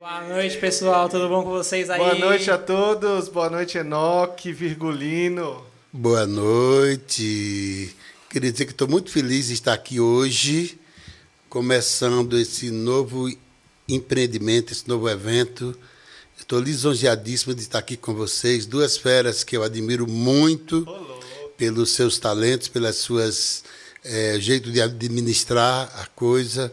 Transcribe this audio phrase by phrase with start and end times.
[0.00, 1.08] Boa noite, pessoal.
[1.08, 1.98] Tudo bom com vocês aí?
[1.98, 3.28] Boa noite a todos.
[3.28, 5.66] Boa noite, Enoque, Virgulino.
[5.92, 7.96] Boa noite.
[8.30, 10.78] Queria dizer que estou muito feliz de estar aqui hoje,
[11.48, 13.28] começando esse novo
[13.88, 15.76] empreendimento, esse novo evento.
[16.38, 20.86] Estou lisonjeadíssimo de estar aqui com vocês, duas feras que eu admiro muito
[21.56, 23.64] pelos seus talentos, pelas suas
[24.04, 26.72] é, jeito de administrar a coisa.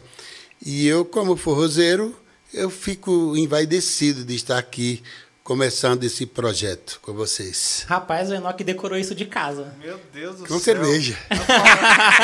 [0.63, 2.15] E eu, como forrozeiro,
[2.55, 5.03] eu fico envaidecido de estar aqui
[5.43, 7.85] começando esse projeto com vocês.
[7.87, 9.75] Rapaz, o Enoque decorou isso de casa.
[9.79, 10.59] Meu Deus do Com céu.
[10.59, 11.15] cerveja.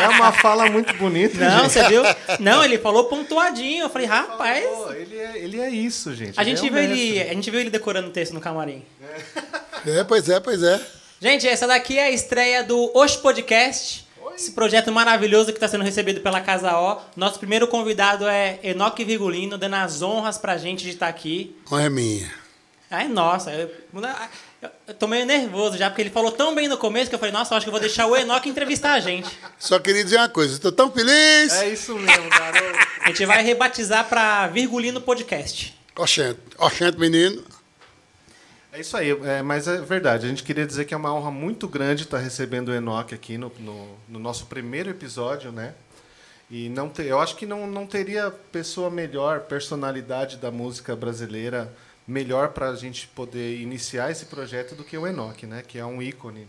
[0.01, 1.73] É uma fala muito bonita, Não, gente.
[1.73, 2.01] você viu?
[2.39, 3.83] Não, ele falou pontuadinho.
[3.83, 4.65] Eu falei, rapaz.
[4.65, 6.39] Pô, ele, é, ele é isso, gente.
[6.39, 8.83] A gente, é viu ele, a gente viu ele decorando o texto no camarim.
[9.85, 10.81] É, pois é, pois é.
[11.19, 14.07] Gente, essa daqui é a estreia do Oxe Podcast.
[14.35, 16.99] Esse projeto maravilhoso que está sendo recebido pela Casa O.
[17.15, 21.55] Nosso primeiro convidado é Enoque Virgulino, dando as honras pra gente de estar aqui.
[21.71, 22.31] Honra é minha.
[22.89, 23.71] Ai, nossa, eu,
[24.61, 27.19] eu, eu tô meio nervoso já, porque ele falou tão bem no começo que eu
[27.19, 29.29] falei, nossa, eu acho que eu vou deixar o Enoque entrevistar a gente.
[29.57, 31.53] Só queria dizer uma coisa, estou tão feliz.
[31.53, 32.79] É isso mesmo, garoto.
[33.01, 35.73] A gente vai rebatizar pra Virgulino Podcast.
[35.95, 37.41] Oxente, oxente, menino.
[38.73, 40.25] É isso aí, é, mas é verdade.
[40.25, 43.37] A gente queria dizer que é uma honra muito grande estar recebendo o Enoque aqui
[43.37, 45.73] no, no, no nosso primeiro episódio, né?
[46.49, 51.71] E não ter, eu acho que não, não teria pessoa melhor, personalidade da música brasileira
[52.07, 55.63] melhor para a gente poder iniciar esse projeto do que o Enoque, né?
[55.65, 56.47] Que é um ícone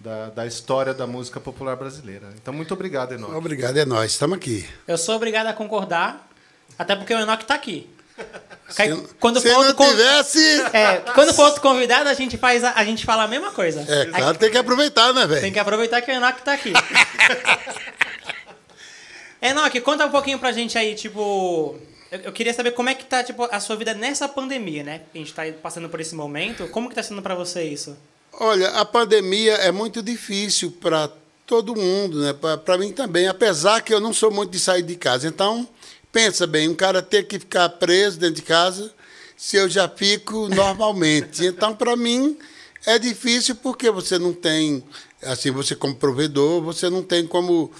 [0.00, 2.28] da, da história da música popular brasileira.
[2.34, 3.34] Então, muito obrigado, Enoque.
[3.34, 4.12] Obrigado, é nós.
[4.12, 4.68] Estamos aqui.
[4.86, 6.28] Eu sou obrigado a concordar,
[6.76, 7.88] até porque o Enoque tá aqui.
[8.72, 10.62] Se, Quando se for não outro tivesse...
[10.72, 13.84] É, quando for outro convidado, a gente, faz a, a gente fala a mesma coisa.
[13.88, 15.52] É, claro, tem que aproveitar, né, Tem velho?
[15.52, 16.72] que aproveitar que o Enoque tá aqui.
[19.40, 21.76] Enoque, conta um pouquinho pra gente aí, tipo.
[22.10, 25.00] Eu, eu queria saber como é que tá, tipo, a sua vida nessa pandemia, né?
[25.14, 26.68] A gente tá passando por esse momento.
[26.68, 27.96] Como que tá sendo pra você isso?
[28.34, 31.10] Olha, a pandemia é muito difícil para
[31.46, 32.34] todo mundo, né?
[32.64, 35.26] Para mim também, apesar que eu não sou muito de sair de casa.
[35.26, 35.68] Então,
[36.12, 38.92] pensa bem, um cara ter que ficar preso dentro de casa,
[39.36, 41.44] se eu já fico normalmente.
[41.46, 42.38] Então, para mim,
[42.86, 44.84] é difícil porque você não tem,
[45.22, 47.72] assim, você como provedor, você não tem como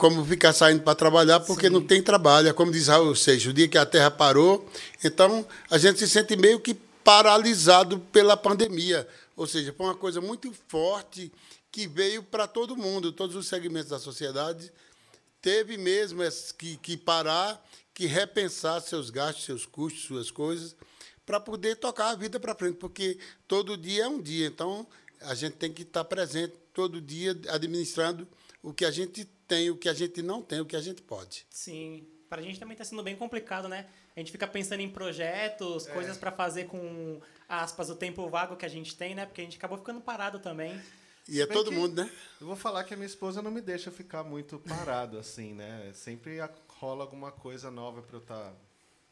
[0.00, 2.48] como ficar saindo para trabalhar porque não tem trabalho.
[2.48, 4.66] É como diz Raul Seixas, o dia que a Terra parou,
[5.04, 6.72] então a gente se sente meio que
[7.04, 9.06] paralisado pela pandemia.
[9.36, 11.30] Ou seja, foi uma coisa muito forte
[11.70, 14.72] que veio para todo mundo, todos os segmentos da sociedade.
[15.42, 16.22] Teve mesmo
[16.56, 17.62] que, que parar,
[18.00, 20.74] que repensar seus gastos, seus custos, suas coisas,
[21.26, 24.46] para poder tocar a vida para frente, porque todo dia é um dia.
[24.46, 24.86] Então,
[25.20, 28.26] a gente tem que estar presente todo dia, administrando
[28.62, 31.02] o que a gente tem, o que a gente não tem, o que a gente
[31.02, 31.44] pode.
[31.50, 32.06] Sim.
[32.26, 33.86] Pra gente também tá sendo bem complicado, né?
[34.16, 38.64] A gente fica pensando em projetos, coisas pra fazer com, aspas, o tempo vago que
[38.64, 39.26] a gente tem, né?
[39.26, 40.80] Porque a gente acabou ficando parado também.
[41.30, 42.10] E é bem todo mundo, né?
[42.40, 45.92] Eu vou falar que a minha esposa não me deixa ficar muito parado assim, né?
[45.94, 48.52] Sempre rola alguma coisa nova para eu tá estar.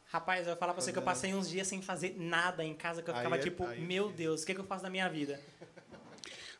[0.07, 2.75] Rapaz, eu vou falar pra você que eu passei uns dias sem fazer nada em
[2.75, 4.17] casa, que eu ficava é- tipo, é meu difícil.
[4.17, 5.41] Deus, o que, que eu faço da minha vida?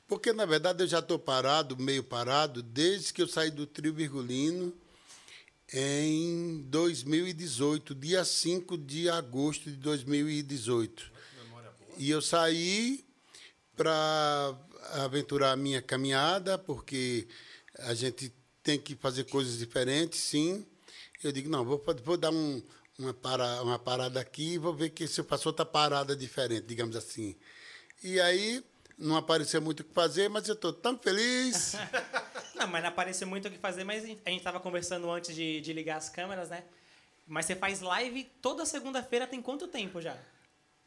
[0.07, 3.93] Porque, na verdade, eu já estou parado, meio parado, desde que eu saí do trio
[3.93, 4.73] Virgulino
[5.73, 11.11] em 2018, dia 5 de agosto de 2018.
[11.99, 13.05] E eu saí
[13.77, 14.59] para
[14.95, 17.27] aventurar a minha caminhada, porque
[17.79, 20.67] a gente tem que fazer coisas diferentes, sim.
[21.23, 22.63] Eu digo, não, vou, vou dar um,
[22.99, 26.97] uma, para, uma parada aqui e vou ver que se eu outra parada diferente, digamos
[26.97, 27.37] assim.
[28.03, 28.65] E aí
[28.97, 31.75] não apareceu muito o que fazer, mas eu estou tão feliz.
[32.55, 35.09] Não, mas não apareceu muito o que fazer, mas a gente- a gente tava conversando
[35.09, 36.65] antes de, de ligar as câmeras, né?
[37.25, 40.17] Mas você faz live toda segunda-feira tem quanto tempo já?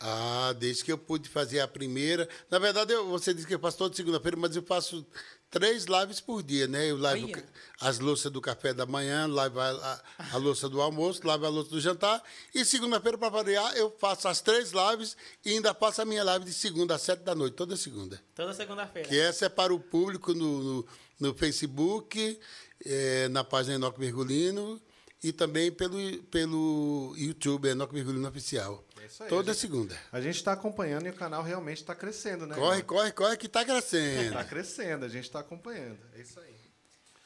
[0.03, 2.27] Ah, desde que eu pude fazer a primeira.
[2.49, 5.05] Na verdade, eu- você disse que eu faço toda segunda-feira, mas eu faço
[5.51, 6.89] três lives por dia, né?
[6.89, 7.43] Eu live Olha.
[7.81, 11.49] as louças do café da manhã, live a, a, a louça do almoço, live a
[11.49, 12.23] louça do jantar.
[12.55, 15.15] E segunda-feira, para variar, eu faço as três lives
[15.45, 18.19] e ainda faço a minha live de segunda às sete da noite, toda segunda.
[18.33, 19.07] Toda segunda-feira.
[19.07, 20.87] Que essa é para o público no, no,
[21.19, 22.39] no Facebook,
[22.85, 24.81] eh, na página Enoque Virgulino
[25.23, 25.97] e também pelo,
[26.31, 28.83] pelo YouTube, Enoque Virgulino Oficial.
[29.01, 29.97] É isso aí, Toda gente- segunda.
[30.11, 32.55] A gente está acompanhando e o canal realmente está crescendo, né?
[32.55, 34.27] Corre, corre, corre que está crescendo.
[34.27, 35.99] Está crescendo, a gente está acompanhando.
[36.15, 36.55] É isso aí.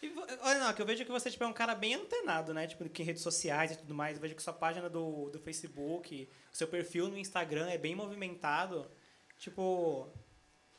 [0.01, 2.68] E, olha, não, que eu vejo que você tipo, é um cara bem antenado, né?
[2.68, 4.16] Tipo, que em redes sociais e tudo mais.
[4.18, 7.95] Eu vejo que sua página do, do Facebook, o seu perfil no Instagram é bem
[7.95, 8.89] movimentado.
[9.39, 10.07] Tipo,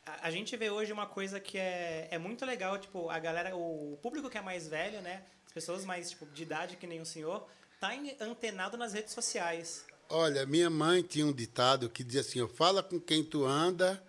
[0.04, 3.54] a, a gente vê hoje uma coisa que é, é muito legal, tipo, a galera,
[3.56, 5.25] o público que é mais velho, né?
[5.46, 7.46] As pessoas mais, tipo, de idade que nem o senhor,
[7.81, 9.84] tá em- antenado nas redes sociais.
[10.08, 14.03] Olha, minha mãe tinha um ditado que dizia assim: fala com quem tu anda,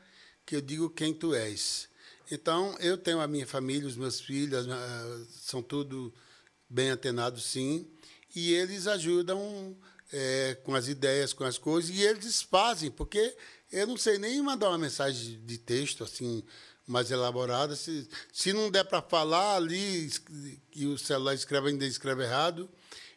[0.45, 1.89] que eu digo quem tu és.
[2.29, 6.13] Então, eu tenho a minha família, os meus filhos, ah, são tudo
[6.69, 7.88] bem antenados, sim,
[8.35, 9.75] e eles ajudam
[10.11, 13.35] é, com as ideias, com as coisas, e eles fazem, porque
[13.71, 16.44] eu não sei nem mandar uma mensagem de texto assim
[16.85, 17.75] mais elaborada.
[17.75, 20.11] Se, se não der para falar ali,
[20.75, 22.69] e o celular escreve, ainda escreve errado,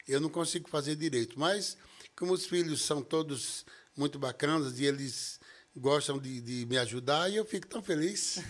[0.08, 1.38] eu não consigo fazer direito.
[1.38, 1.76] Mas,
[2.20, 3.64] como os filhos são todos
[3.96, 5.40] muito bacanas e eles
[5.74, 8.36] gostam de, de me ajudar, e eu fico tão feliz.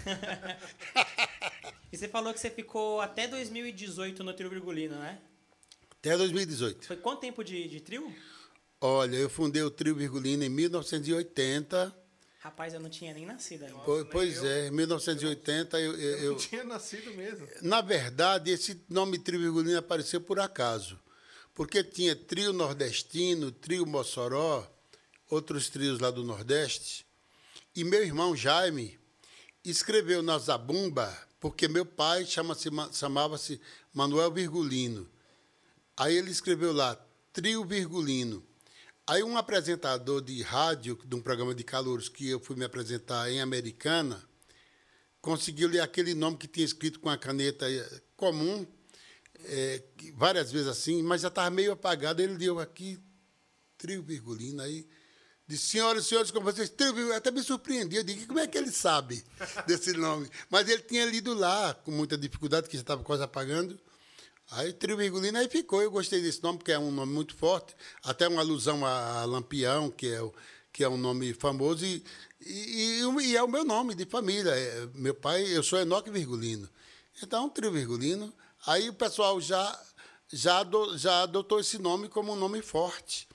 [1.93, 5.21] e você falou que você ficou até 2018 no Trio Virgulino, né?
[5.89, 6.85] Até 2018.
[6.85, 8.13] Foi quanto tempo de, de trio?
[8.81, 11.97] Olha, eu fundei o Trio Virgulino em 1980.
[12.41, 13.79] Rapaz, eu não tinha nem nascido ainda.
[13.85, 17.47] Pois, pois é, em 1980 eu, eu, eu, não tinha nascido mesmo.
[17.63, 20.99] Na verdade, esse nome Trio Virgulino apareceu por acaso.
[21.61, 24.67] Porque tinha trio nordestino, trio Mossoró,
[25.29, 27.05] outros trios lá do Nordeste.
[27.77, 28.99] E meu irmão Jaime
[29.63, 33.61] escreveu na Zabumba, porque meu pai chamava-se
[33.93, 35.07] Manuel Virgulino.
[35.99, 36.99] Aí ele escreveu lá,
[37.31, 38.43] Trio Virgulino.
[39.07, 43.31] Aí um apresentador de rádio, de um programa de calouros que eu fui me apresentar
[43.31, 44.27] em Americana,
[45.21, 48.67] conseguiu ler aquele nome que tinha escrito com a caneta eh, comum,
[49.45, 49.83] é,
[50.15, 52.23] várias vezes assim, mas já estava meio apagado.
[52.23, 52.99] Ele deu aqui,
[53.79, 54.87] Trio Virgulino, aí
[55.51, 57.97] Disse, senhoras e senhores, como vocês têm, até me surpreendi.
[57.97, 59.25] Eu digo, como é que ele sabe
[59.67, 60.31] desse nome?
[60.49, 63.77] Mas ele tinha lido lá, com muita dificuldade, que já estava quase apagando.
[64.53, 65.83] Aí, Trio Virgulino, aí ficou.
[65.83, 67.75] Eu gostei desse nome, porque é um nome muito forte.
[68.05, 70.33] Até uma alusão a Lampião, que é, o,
[70.73, 71.85] que é um nome famoso.
[71.85, 72.05] E,
[72.47, 74.53] e, e, é o meu nome de família.
[74.53, 76.71] É, meu pai, eu sou Enoque Virgulino.
[77.21, 78.33] Então, Trio Virgulino.
[78.67, 79.79] Aí o pessoal já,
[80.33, 80.63] já,
[80.97, 83.29] já adotou esse nome como um nome forte.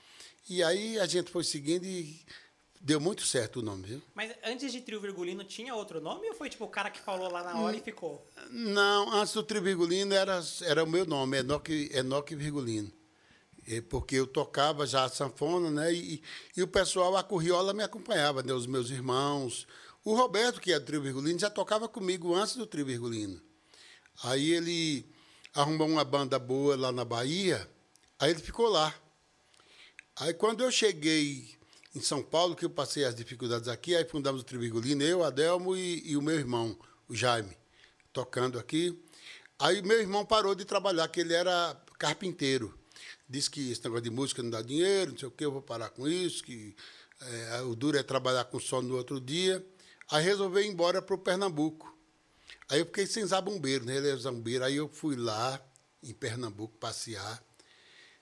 [0.48, 2.20] E aí a gente foi seguindo e
[2.80, 4.02] deu muito certo o nome, viu?
[4.14, 7.32] Mas antes de Trio Virgulino tinha outro nome ou foi tipo o cara que falou
[7.32, 8.28] lá na hora hum, e ficou?
[8.52, 12.92] Não, antes do Trio Virgulino era, era o meu nome, Enoque, Enoque Virgulino.
[13.90, 15.92] Porque eu tocava já a sanfona, né?
[15.92, 16.22] E,
[16.56, 18.54] e o pessoal, a Corriola me acompanhava, né?
[18.54, 19.66] Os meus irmãos.
[20.04, 23.42] O Roberto, que é do Trio Virgulino, já tocava comigo antes do Trio Virgulino.
[24.24, 25.04] Aí ele
[25.56, 27.66] arrumou uma banda boa lá na Bahia,
[28.20, 28.94] aí ele ficou lá.
[30.18, 31.56] Aí quando eu cheguei
[31.96, 35.76] em São Paulo, que eu passei as dificuldades aqui, aí fundamos o Tribigolino, eu, Adelmo
[35.78, 37.58] e, e o meu irmão, o Jaime,
[38.12, 39.02] tocando aqui.
[39.58, 42.78] Aí meu irmão parou de trabalhar, que ele era carpinteiro.
[43.28, 45.62] Disse que esse negócio de música não dá dinheiro, não sei o quê, eu vou
[45.62, 46.76] parar com isso, que
[47.22, 49.66] é, o duro é trabalhar com sol no outro dia.
[50.12, 51.95] Aí resolveu ir embora para o Pernambuco.
[52.70, 53.98] Aí eu fiquei sem zabumbeiro, né?
[53.98, 54.64] Ele é zambeiro.
[54.64, 55.60] Aí eu fui lá
[56.02, 57.44] em Pernambuco passear.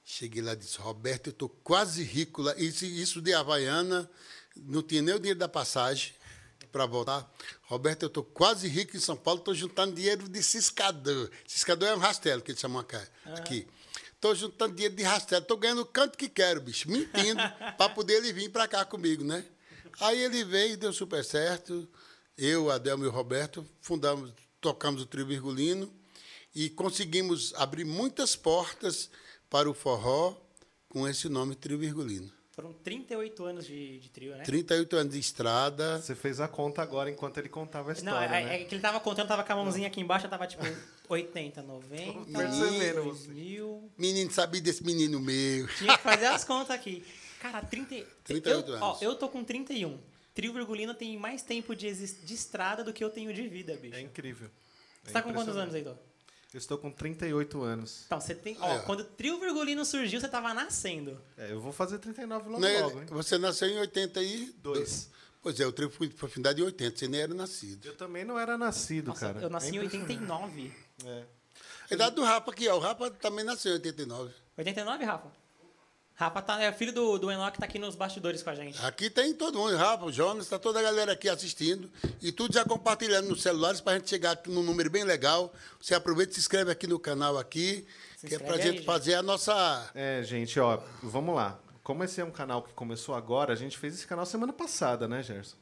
[0.04, 2.54] Cheguei lá e disse, Roberto, eu estou quase rico lá.
[2.58, 4.10] Isso, isso de Havaiana,
[4.56, 6.14] não tinha nem o dinheiro da passagem
[6.72, 7.32] para voltar.
[7.64, 11.30] Roberto, eu estou quase rico em São Paulo, estou juntando dinheiro de ciscador.
[11.48, 13.68] Ciscador é um rastelo que eles chamam aqui.
[14.16, 17.42] Estou juntando dinheiro de rastelo, estou ganhando o canto que quero, bicho, mentindo,
[17.78, 19.46] para poder ele vir para cá comigo, né?
[20.00, 21.88] Aí ele veio, deu super certo.
[22.38, 25.92] Eu, Adelmo e o Roberto fundamos, tocamos o Trio Virgulino
[26.56, 29.10] e conseguimos abrir muitas portas
[29.50, 30.36] para o forró
[30.90, 32.32] com esse nome Trio Virgulino.
[32.54, 34.44] Foram 38 anos de, de trio, né?
[34.44, 36.00] 38 anos de estrada.
[36.00, 38.62] Você fez a conta agora enquanto ele contava a história, Não, é, né?
[38.62, 40.64] é que ele tava contando, tava com a mãozinha aqui embaixo, tava tipo
[41.10, 43.92] 80, 90, percebendo 2000...
[43.98, 45.68] Menino, sabia desse menino meu.
[45.78, 47.04] Tinha que fazer as contas aqui.
[47.40, 48.06] Cara, 30...
[48.24, 48.88] 38 eu, anos.
[48.88, 50.00] Ó, eu tô com 31.
[50.34, 53.96] Trio Virgulino tem mais tempo de, de estrada do que eu tenho de vida, bicho.
[53.96, 54.50] É incrível.
[55.04, 55.96] É Você tá com quantos anos, Heitor?
[56.54, 58.04] Eu estou com 38 anos.
[58.06, 58.56] Então, você tem.
[58.60, 58.80] Ó, é.
[58.82, 61.20] quando o trio Virgulino surgiu, você estava nascendo.
[61.36, 63.08] É, eu vou fazer 39 logo Não, logo, hein?
[63.10, 65.10] Você nasceu em 82.
[65.42, 67.86] Pois é, o trio foi, foi fundado em 80, você nem era nascido.
[67.86, 69.42] Eu também não era nascido, Nossa, cara.
[69.42, 70.72] Eu nasci é em 89.
[71.06, 71.24] É.
[71.90, 72.78] A idade do Rafa aqui, ó.
[72.78, 74.34] O Rafa também nasceu em 89.
[74.56, 75.43] 89, Rafa?
[76.24, 78.80] Rafa tá, é filho do, do Enoch, tá aqui nos bastidores com a gente.
[78.86, 81.92] Aqui tem todo mundo, Rafa, o Jonas, tá toda a galera aqui assistindo.
[82.22, 85.54] E tudo já compartilhando nos celulares pra gente chegar num número bem legal.
[85.82, 87.86] Você aproveita e se inscreve aqui no canal aqui,
[88.18, 89.92] se que é pra aí, gente fazer a nossa.
[89.94, 91.60] É, gente, ó, vamos lá.
[91.84, 95.08] Como esse é um canal que começou agora, a gente fez esse canal semana passada,
[95.08, 95.58] né, Gerson?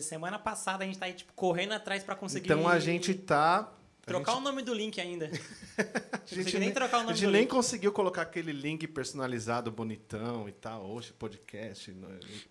[0.00, 2.44] Semana passada a gente tá aí, tipo, correndo atrás para conseguir.
[2.46, 3.72] Então a gente tá
[4.06, 4.40] Trocar gente...
[4.40, 5.30] o nome do link ainda.
[5.78, 7.50] a gente nem trocar o nome A gente nem link.
[7.50, 10.84] conseguiu colocar aquele link personalizado, bonitão e tal.
[10.90, 11.96] Hoje, podcast.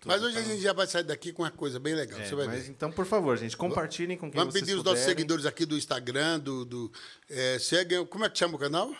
[0.04, 2.20] Mas hoje a gente já vai sair daqui com uma coisa bem legal.
[2.20, 2.70] É, você vai mas ver.
[2.70, 4.92] então, por favor, gente, compartilhem com quem Vamos pedir os puderem.
[4.92, 6.64] nossos seguidores aqui do Instagram, do.
[6.64, 6.92] do
[7.30, 8.92] é, segue, como é que chama o canal?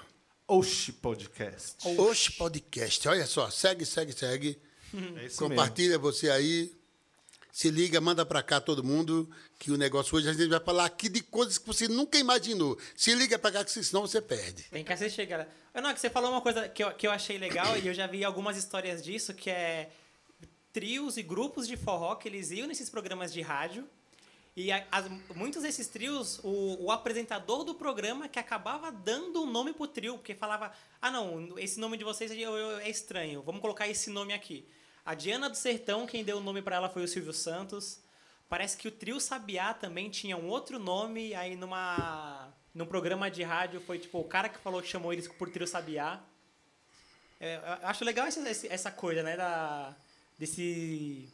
[0.46, 1.88] Oxi Podcast.
[1.98, 3.08] Oxi Podcast.
[3.08, 4.58] Olha só, segue, segue, segue.
[4.92, 5.48] É isso mesmo.
[5.48, 6.72] Compartilha você aí.
[7.54, 9.30] Se liga, manda pra cá todo mundo,
[9.60, 12.76] que o negócio hoje a gente vai falar aqui de coisas que você nunca imaginou.
[12.96, 14.64] Se liga pra cá, que senão você perde.
[14.64, 15.48] Tem que assistir, galera.
[15.72, 18.08] Não, que você falou uma coisa que eu, que eu achei legal e eu já
[18.08, 19.88] vi algumas histórias disso, que é
[20.72, 23.88] trios e grupos de forró que eles iam nesses programas de rádio.
[24.56, 29.46] E a- as- muitos desses trios, o, o apresentador do programa que acabava dando um
[29.46, 32.36] nome pro trio, porque falava: ah, não, esse nome de vocês é,
[32.82, 34.66] é estranho, vamos colocar esse nome aqui.
[35.04, 37.98] A Diana do Sertão, quem deu o nome pra ela foi o Silvio Santos.
[38.48, 43.42] Parece que o trio Sabiá também tinha um outro nome, aí numa num programa de
[43.42, 46.20] rádio foi tipo o cara que falou que chamou eles por trio Sabiá.
[47.40, 49.94] É, acho legal esse- essa coisa, né, da
[50.38, 51.28] desse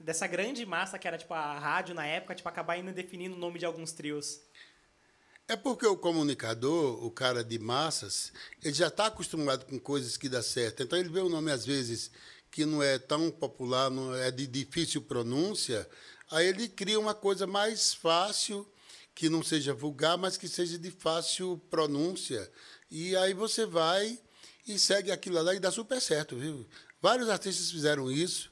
[0.00, 3.38] dessa grande massa que era tipo a rádio na época, tipo acabar indo definindo o
[3.38, 4.40] nome de alguns trios.
[5.48, 8.32] É porque o comunicador, o cara de massas,
[8.62, 10.82] ele já está acostumado com coisas que dá certo.
[10.82, 12.10] Então ele vê um nome, às vezes,
[12.50, 15.88] que não é tão popular, não é de difícil pronúncia,
[16.30, 18.66] aí ele cria uma coisa mais fácil,
[19.14, 22.50] que não seja vulgar, mas que seja de fácil pronúncia.
[22.90, 24.18] E aí você vai
[24.66, 26.66] e segue aquilo lá e dá super certo, viu?
[27.00, 28.50] Vários artistas fizeram isso,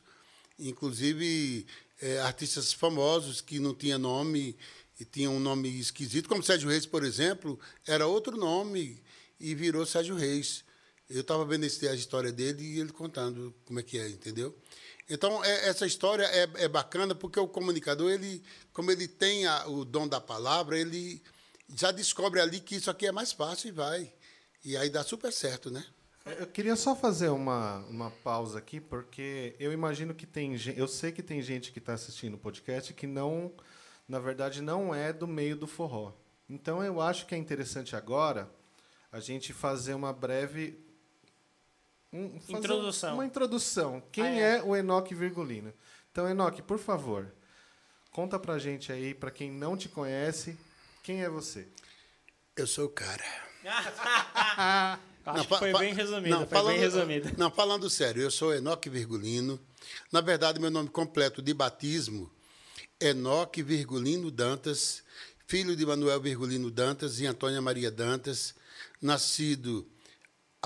[0.58, 1.66] inclusive
[2.00, 4.56] eh, artistas famosos que não tinham nome
[4.98, 9.02] e tinham um nome esquisito, como Sérgio Reis, por exemplo, era outro nome
[9.38, 10.64] e virou Sérgio Reis.
[11.08, 14.56] Eu estava vendo esse, a história dele e ele contando como é que é, entendeu?
[15.08, 19.66] Então, é- essa história é, é bacana porque o comunicador, ele, como ele tem a-
[19.68, 21.22] o dom da palavra, ele
[21.76, 24.12] já descobre ali que isso aqui é mais fácil e vai.
[24.64, 25.84] E aí dá super certo, né?
[26.40, 30.76] Eu queria só fazer uma, uma pausa aqui, porque eu imagino que tem gente.
[30.76, 33.52] Eu sei que tem gente que está assistindo o podcast que não,
[34.08, 36.12] na verdade, não é do meio do forró.
[36.50, 38.50] Então eu acho que é interessante agora
[39.12, 40.84] a gente fazer uma breve.
[42.16, 43.14] Um- Introdução.
[43.14, 44.02] Uma introdução.
[44.12, 44.56] Quem Ah, é.
[44.58, 44.62] é.
[44.62, 45.73] o Enoque Virgulino?
[46.11, 47.30] Então, Enoque, por favor,
[48.11, 50.56] conta pra gente aí, pra quem não te conhece,
[51.02, 51.66] quem é você?
[52.56, 53.25] Eu sou o cara.
[55.26, 57.32] Acho que fa- foi bem resumido, não, foi bem resumido.
[57.37, 59.61] Não, falando sério, eu sou Enoque Virgulino.
[60.12, 62.30] Na verdade, meu nome completo de batismo
[63.00, 65.02] é Enoque Virgulino Dantas,
[65.46, 68.54] filho de Manuel Virgulino Dantas e Antônia Maria Dantas,
[69.02, 69.87] nascido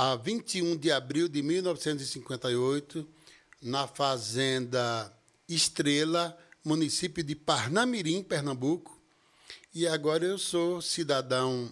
[0.02, 3.06] a 21 de abril de 1958,
[3.60, 5.14] na fazenda
[5.46, 8.98] Estrela, município de Parnamirim, Pernambuco.
[9.74, 11.70] E agora eu sou cidadão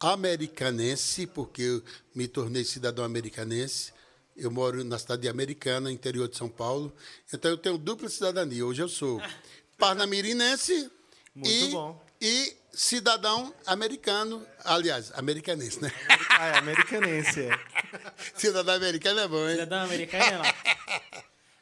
[0.00, 3.92] americanense, porque eu me tornei cidadão americanense.
[4.36, 6.92] Eu moro na cidade de Americana, interior de São Paulo.
[7.32, 8.66] Então eu tenho dupla cidadania.
[8.66, 9.22] Hoje eu sou
[9.78, 10.90] parnamirinense
[11.36, 11.72] e,
[12.20, 14.44] e cidadão americano.
[14.64, 15.92] Aliás, americanense, né?
[16.40, 17.42] Ah, é americanense.
[17.42, 17.58] é.
[18.34, 19.54] cidadão americano é bom, hein?
[19.56, 21.10] Cidadão americano, não.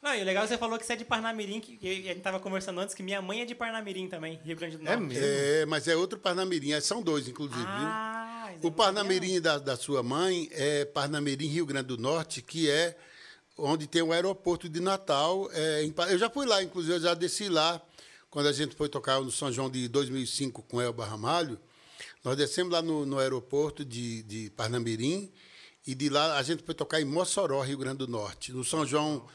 [0.01, 1.87] Não, e o legal é que você falou que você é de Parnamirim, que que
[2.09, 4.87] a gente tava conversando antes, que minha mãe é de Parnamirim também, Rio Grande do
[4.87, 5.13] É Norte.
[5.13, 5.25] mesmo?
[5.25, 6.71] É, mas é outro Parnamirim.
[6.71, 8.59] É, São dois, inclusive, Ah, viu?
[8.63, 12.95] eu O Parnamirim da, da sua mãe é Parnamirim, Rio Grande do Norte, que é
[13.57, 15.49] onde tem o aeroporto de Natal.
[15.51, 17.81] é, em Pa- eu já fui lá, inclusive, eu já desci lá
[18.29, 21.59] quando a gente foi tocar no São João de 2005 com Elba Ramalho.
[22.23, 25.31] Nós descemos lá no, no aeroporto de, de Parnamirim
[25.87, 28.51] e de lá a gente foi tocar em Mossoró, Rio Grande do Norte.
[28.51, 29.25] No São João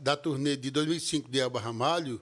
[0.00, 2.20] da turnê de 2005 de Elba Ramalho,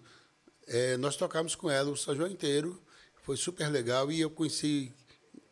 [0.67, 2.81] é, nós tocamos com ela o São João inteiro.
[3.23, 4.93] Foi super legal e eu conheci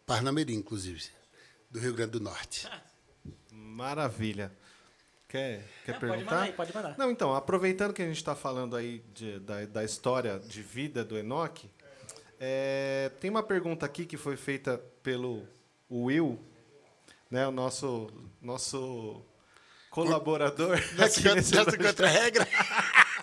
[0.06, 1.02] Parnamirim, inclusive,
[1.70, 2.68] do Rio Grande do Norte.
[3.50, 4.52] Maravilha.
[5.28, 6.30] Quer, quer Não, pode perguntar?
[6.34, 6.98] mandar aí, pode mandar.
[6.98, 11.02] Não, então, aproveitando que a gente está falando aí de- da, da história de vida
[11.02, 11.70] do Enoque,
[12.44, 15.46] é, tem uma pergunta aqui que foi feita pelo
[15.88, 16.40] Will,
[17.30, 19.22] né, o nosso, nosso
[19.88, 20.76] colaborador.
[20.98, 22.48] Nessa projeto, contra-regra.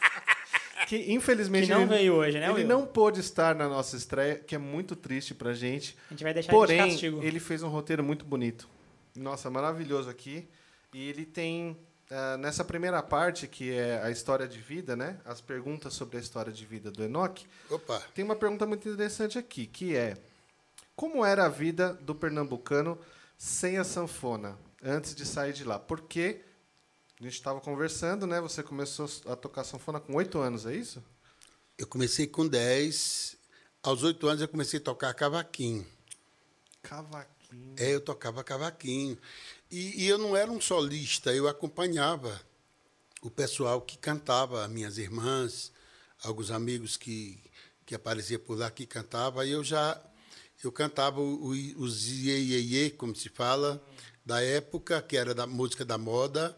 [0.88, 2.68] que infelizmente Que não ele, veio hoje, né, ele Will?
[2.68, 5.98] não pôde estar na nossa estreia, que é muito triste pra gente.
[6.08, 7.22] A gente vai deixar ele de Porém, castigo.
[7.22, 8.70] ele fez um roteiro muito bonito.
[9.18, 10.48] Nossa, maravilhoso aqui.
[10.94, 11.78] E ele tem,
[12.10, 15.20] ah, nessa primeira parte, que é a história de vida, né?
[15.26, 17.46] As perguntas sobre a história de vida do Enoch.
[17.70, 18.02] Opa.
[18.16, 20.18] Tem uma pergunta muito interessante aqui, que é...
[20.96, 23.00] Como era a vida do pernambucano
[23.38, 25.80] sem a sanfona, antes de sair de lá?
[25.80, 26.42] Porque
[27.20, 28.42] a gente estava conversando, né?
[28.42, 31.04] Você começou a tocar sanfona com oito anos, é isso?
[31.78, 33.38] Eu comecei com 10.
[33.82, 35.88] Aos 8 anos eu comecei a tocar cavaquinho.
[36.82, 37.76] Cavaquinho.
[37.78, 39.18] É, eu tocava cavaquinho.
[39.72, 42.42] E, e eu não era um solista, eu acompanhava
[43.22, 45.72] o pessoal que cantava, minhas irmãs,
[46.24, 47.40] alguns amigos que,
[47.86, 50.02] que apareciam por lá que cantavam, e eu já
[50.64, 53.82] eu cantava os iê, como se fala,
[54.26, 56.58] da época, que era da música da moda,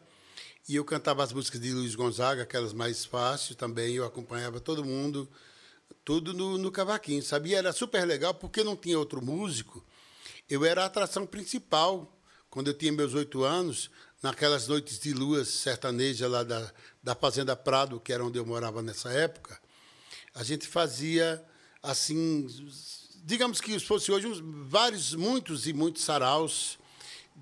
[0.68, 3.96] E eu cantava as músicas de Luiz Gonzaga, aquelas mais fáceis também.
[3.96, 5.30] Eu acompanhava todo mundo,
[6.06, 7.58] tudo no, no cavaquinho, sabia?
[7.58, 9.84] Era super legal porque não tinha outro músico.
[10.50, 12.21] Eu era a atração principal.
[12.51, 13.89] Quando eu tinha meus oito anos,
[14.22, 16.70] naquelas noites de lua sertaneja lá da,
[17.01, 19.58] da Fazenda Prado, que era onde eu morava nessa época,
[20.36, 21.41] a gente fazia
[21.81, 22.46] assim,
[23.24, 24.27] digamos que fosse hoje
[24.67, 26.77] vários, muitos e muitos saraus,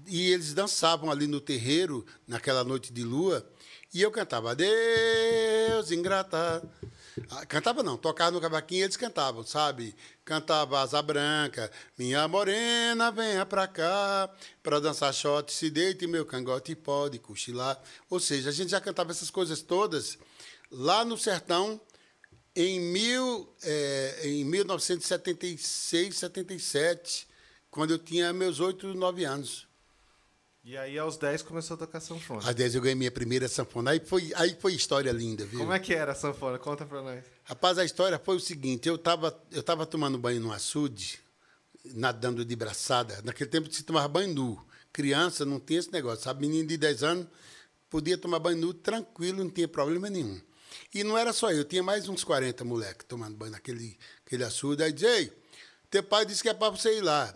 [0.05, 3.43] e eles dançavam ali no terreiro, naquela noite de lua,
[3.91, 6.61] e eu cantava, Deus ingrata.
[7.29, 9.95] Ah, cantava não, tocava no cavaquinho eles cantavam, sabe?
[10.25, 14.29] Cantava Asa Branca, minha morena, venha pra cá,
[14.61, 17.81] pra dançar shot, se deite meu cangote pode cochilar.
[18.09, 20.17] Ou seja, a gente já cantava essas coisas todas
[20.71, 21.79] lá no sertão,
[22.55, 27.27] em, mil, é, em 1976, 77,
[27.69, 29.68] quando eu tinha meus oito, nove anos.
[30.63, 32.41] E aí, aos 10, começou a tocar sanfona.
[32.47, 33.91] Às 10 eu ganhei minha primeira sanfona.
[33.91, 35.59] Aí foi, aí foi história linda, viu?
[35.59, 36.59] Como é que era a sanfona?
[36.59, 37.23] Conta pra nós.
[37.43, 41.19] Rapaz, a história foi o seguinte: eu estava eu tava tomando banho no açude,
[41.85, 43.21] nadando de braçada.
[43.23, 44.65] Naquele tempo se tomava banho nu.
[44.91, 46.41] Criança não tinha esse negócio, sabe?
[46.41, 47.27] Menino de 10 anos
[47.89, 50.39] podia tomar banho nu tranquilo, não tinha problema nenhum.
[50.93, 54.83] E não era só eu, tinha mais uns 40 moleques tomando banho naquele aquele açude.
[54.83, 55.33] Aí dizia, ei,
[55.89, 57.33] teu pai disse que é para você ir lá.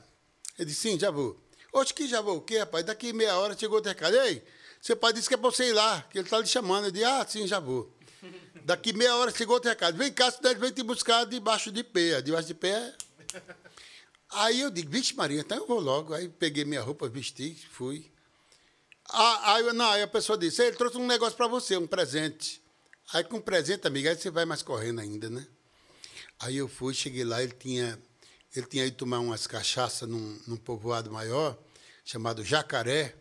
[0.57, 1.42] Ele disse, sim, já vou.
[1.73, 2.85] Oxe, que já vou o quê, rapaz?
[2.85, 4.15] Daqui meia hora chegou o recado.
[4.15, 4.43] Ei,
[4.79, 6.85] seu pai disse que é para você ir lá, que ele está lhe chamando.
[6.85, 7.91] Eu disse, ah, sim, já vou.
[8.63, 9.97] Daqui meia hora chegou o recado.
[9.97, 12.21] Vem cá, senão ele vem te buscar debaixo de pé.
[12.21, 12.93] Debaixo de pé.
[14.29, 16.13] Aí eu digo, vixe Maria, então eu vou logo.
[16.13, 18.11] Aí peguei minha roupa, vesti, fui.
[19.09, 22.61] Ah, aí, não, aí a pessoa disse, ele trouxe um negócio para você, um presente.
[23.13, 25.45] Aí com presente, amiga, aí você vai mais correndo ainda, né?
[26.39, 27.99] Aí eu fui, cheguei lá, ele tinha,
[28.55, 31.57] ele tinha ido tomar umas cachaças num, num povoado maior,
[32.05, 33.15] chamado Jacaré,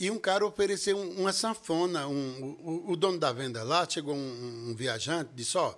[0.00, 2.06] e um cara ofereceu um, uma sanfona.
[2.06, 5.74] Um, o, o, dono da venda lá, chegou um, um viajante, disse, ó,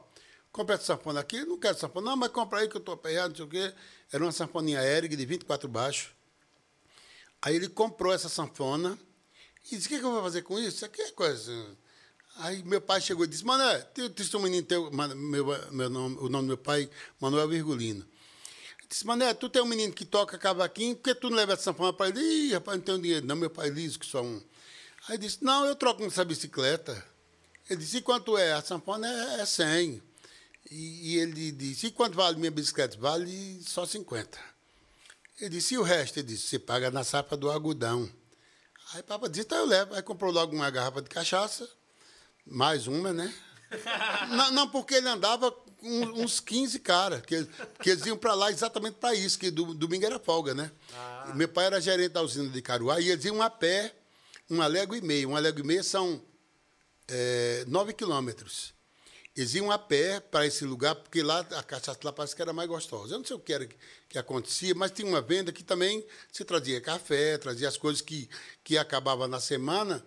[0.52, 3.30] compra essa sanfona aqui, não quero sanfona, não, mas compra aí que eu estou aperreado,
[3.30, 3.75] não sei o quê.
[4.13, 6.11] Era uma sanfoninha Eric de 24 baixos.
[7.41, 8.99] Aí ele comprou essa sanfona
[9.73, 10.76] e disse, o que, que eu vou fazer com isso?
[10.76, 11.52] Isso aqui é coisa...
[12.37, 14.67] Aí meu pai chegou e disse, Mané, tem, um menino
[15.17, 16.89] meu, meu nome, o nome do meu pai,
[17.21, 18.06] Manuel Virgulino.
[18.91, 21.63] Disse, Mané, tu tem um menino que toca cavaquinho, por que tu não leva essa
[21.63, 22.19] sanfona para ele?
[22.21, 23.25] Ih, rapaz, não tenho dinheiro.
[23.25, 24.43] Não, meu pai liso, que só um.
[25.09, 27.07] Aí disse, não, eu troco nessa bicicleta.
[27.69, 28.53] Ele disse, e quanto é?
[28.53, 30.03] A sanfona é, é 100.
[30.73, 32.97] E, e, ele disse, e quanto vale minha bicicleta?
[32.99, 34.37] Vale só 50.
[35.41, 36.19] Ele disse, e o resto?
[36.19, 38.11] Ele disse, você paga na sapa do algodão.
[38.93, 39.95] Aí papai disse, então eu levo.
[39.95, 41.69] Aí comprou logo uma garrafa de cachaça,
[42.45, 43.33] mais uma, né?
[44.31, 47.47] não, não, porque ele andava com uns 15 caras, que,
[47.82, 50.71] que eles iam para lá exatamente para isso, que do, domingo era folga, né?
[50.95, 51.32] Ah.
[51.34, 53.95] Meu pai era gerente da usina de Caruá e eles iam a pé,
[54.49, 55.26] uma légua e meia.
[55.26, 56.23] Uma légua e meia são
[57.08, 58.75] é, nove quilômetros.
[59.36, 62.52] Eles iam a pé para esse lugar, porque lá a cachaça lá parece que era
[62.52, 63.14] mais gostosa.
[63.14, 63.76] Eu não sei o que era que,
[64.08, 68.28] que acontecia, mas tinha uma venda que também se trazia café, trazia as coisas que,
[68.62, 70.04] que acabava na semana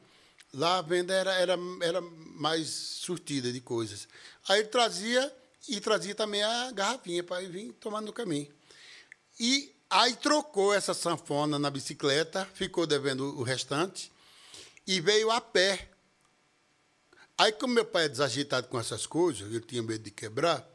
[0.54, 4.08] Lá a venda era, era, era mais surtida de coisas.
[4.48, 5.34] Aí ele trazia
[5.68, 8.52] e trazia também a garrafinha para vir tomando no caminho.
[9.40, 14.12] E aí trocou essa sanfona na bicicleta, ficou devendo o restante
[14.86, 15.90] e veio a pé.
[17.38, 20.68] Aí, como meu pai é desagitado com essas coisas, eu tinha medo de quebrar,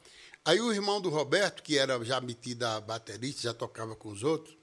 [0.44, 4.24] aí o irmão do Roberto, que era já metido a baterista, já tocava com os
[4.24, 4.56] outros,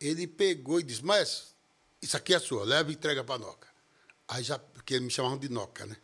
[0.00, 1.54] ele pegou e disse, mas
[2.02, 3.68] isso aqui é sua, leva e entrega para a Noca.
[4.28, 5.96] Aí já, porque eles me chamavam de Noca, né?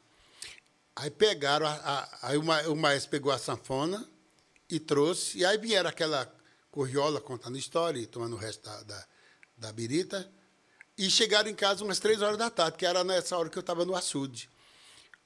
[0.95, 4.07] Aí pegaram, a, a, aí o, maestro pegou a sanfona
[4.69, 6.31] e trouxe, e aí vieram aquela
[6.71, 9.07] corriola contando história e tomando o resto da, da,
[9.57, 10.31] da birita,
[10.97, 13.63] e chegaram em casa umas três horas da tarde, que era nessa hora que eu
[13.63, 14.51] estava no açude.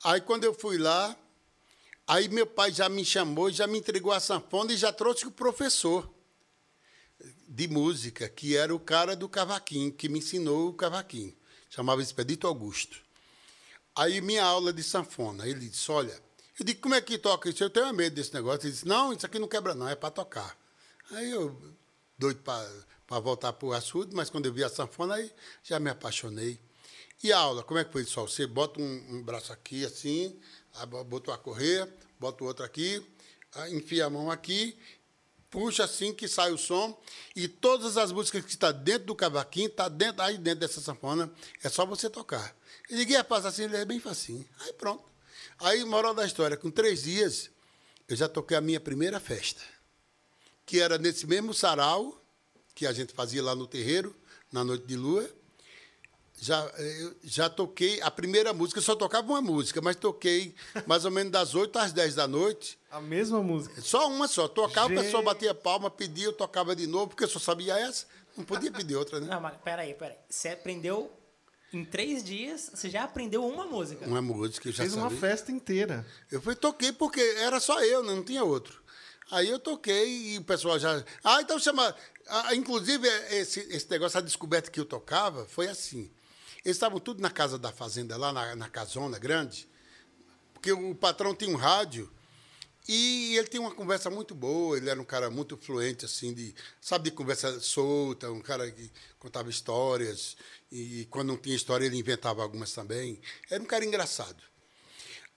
[0.05, 1.17] Aí quando eu fui lá,
[2.07, 5.33] aí meu pai já me chamou, já me entregou a sanfona e já trouxe o
[5.33, 6.09] professor
[7.49, 11.37] de música, que era o cara do cavaquinho, que me ensinou o cavaquinho
[11.77, 13.06] chamava Expedito Augusto.
[13.97, 16.13] Aí minha aula de sanfona, ele disse, olha,
[16.59, 17.65] eu disse, como é que toca isso?
[17.65, 18.67] Eu tenho medo desse negócio.
[18.67, 20.57] Ele disse, não, isso aqui não quebra não, é para tocar.
[21.11, 21.57] Aí eu,
[22.19, 25.33] doido para voltar para o açude, mas quando eu vi a sanfona, aí
[25.63, 26.61] já me apaixonei.
[27.23, 28.23] E a aula, como é que foi, só?
[28.23, 30.39] Você bota um, um braço aqui, assim,
[31.09, 33.03] botou a correia, bota o outro aqui,
[33.71, 34.77] enfia a mão aqui
[35.51, 36.99] puxa assim que sai o som
[37.35, 41.33] e todas as músicas que estão dentro do cavaquinho, está dentro, aí dentro dessa sanfona,
[41.63, 42.56] é só você tocar.
[42.89, 44.47] E ninguém passa assim, ele é bem facinho.
[44.61, 45.05] Aí pronto.
[45.59, 47.51] Aí, moral da história, com três dias,
[48.09, 49.63] eu já toquei a minha primeira festa,
[50.65, 52.21] que era nesse mesmo sarau
[52.75, 54.15] que a gente fazia lá no terreiro,
[54.53, 55.29] na noite de lua.
[56.39, 60.55] Já, eu já toquei a primeira música, eu só tocava uma música, mas toquei
[60.87, 62.79] mais ou menos das 8 às 10 da noite.
[62.91, 63.81] A mesma música.
[63.81, 64.47] Só uma só.
[64.47, 64.99] Tocava, Gente.
[64.99, 68.07] a pessoa batia palma, pedia, eu tocava de novo, porque eu só sabia essa.
[68.37, 69.29] Não podia pedir outra, né?
[69.29, 70.17] Não, mas peraí, peraí.
[70.29, 71.11] Você aprendeu
[71.73, 74.07] em três dias, você já aprendeu uma música.
[74.07, 75.19] Uma música, eu já Fez uma sabia.
[75.19, 76.07] festa inteira.
[76.31, 78.15] Eu fui toquei porque era só eu, né?
[78.15, 78.83] não tinha outro.
[79.31, 81.05] Aí eu toquei e o pessoal já.
[81.25, 81.95] Ah, então chama.
[82.29, 86.11] Ah, inclusive, esse, esse negócio, a descoberta que eu tocava foi assim.
[86.65, 89.69] Eles estavam tudo na casa da fazenda, lá na, na casona grande,
[90.53, 92.11] porque o patrão tinha um rádio
[92.89, 94.77] e ele tinha uma conversa muito boa.
[94.77, 98.91] Ele era um cara muito fluente, assim, de, sabe, de conversa solta, um cara que
[99.19, 100.37] contava histórias.
[100.71, 103.21] E quando não tinha história, ele inventava algumas também.
[103.51, 104.43] Era um cara engraçado.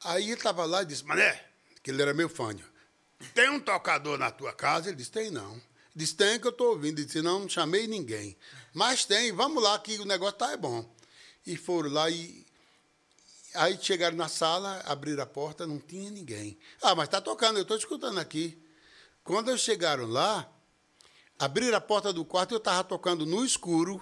[0.04, 1.44] Aí ele estava lá e disse, Mané,
[1.84, 2.56] que ele era meu fã,
[3.34, 4.90] tem um tocador na tua casa?
[4.90, 5.62] Ele disse, tem não.
[5.94, 7.00] Disse, tem que eu estou ouvindo.
[7.00, 8.38] Ele disse, não, não chamei ninguém.
[8.74, 10.90] Mas tem, vamos lá que o negócio tá é bom.
[11.46, 12.46] E foram lá e...
[13.56, 16.58] Aí chegaram na sala, abriram a porta, não tinha ninguém.
[16.82, 18.58] Ah, mas tá tocando, eu estou escutando aqui.
[19.24, 20.50] Quando eles chegaram lá,
[21.38, 24.00] abriram a porta do quarto e eu estava tocando no escuro.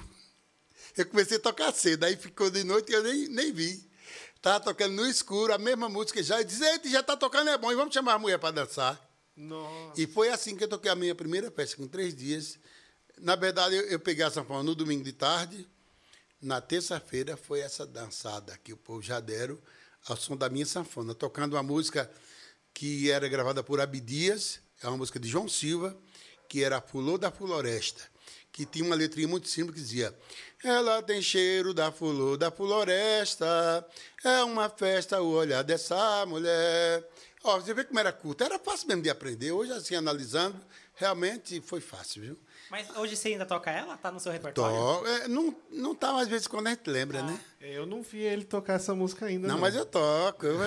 [1.02, 3.88] Eu comecei a tocar cedo, aí ficou de noite e eu nem, nem vi.
[4.36, 6.42] Estava tocando no escuro, a mesma música já.
[6.42, 9.00] E disse, eita, já está tocando, é bom, e vamos chamar a mulher para dançar.
[9.36, 10.00] Nossa.
[10.00, 12.58] E foi assim que eu toquei a minha primeira peça, com três dias.
[13.20, 15.68] Na verdade, eu, eu peguei a sanfona no domingo de tarde.
[16.42, 19.58] Na terça-feira foi essa dançada que o povo já deram
[20.08, 22.10] ao som da minha sanfona, tocando uma música
[22.74, 25.98] que era gravada por Abdias, é uma música de João Silva,
[26.48, 28.04] que era Fulô da Floresta,
[28.52, 30.18] que tinha uma letrinha muito simples que dizia:
[30.64, 33.86] Ela tem cheiro da fulô da floresta,
[34.24, 37.08] é uma festa o olhar dessa mulher.
[37.44, 39.52] Ó, você vê como era curto, era fácil mesmo de aprender.
[39.52, 40.60] Hoje, assim, analisando,
[40.96, 42.40] realmente foi fácil, viu?
[42.70, 43.96] Mas hoje você ainda toca ela?
[43.98, 44.76] Tá no seu repertório?
[45.02, 47.40] To- é, não, não tá mais vezes quando a gente lembra, né?
[47.62, 49.48] Eu não vi ele tocar essa música ainda.
[49.48, 50.46] Não, Não, mas eu toco.
[50.46, 50.60] Eu,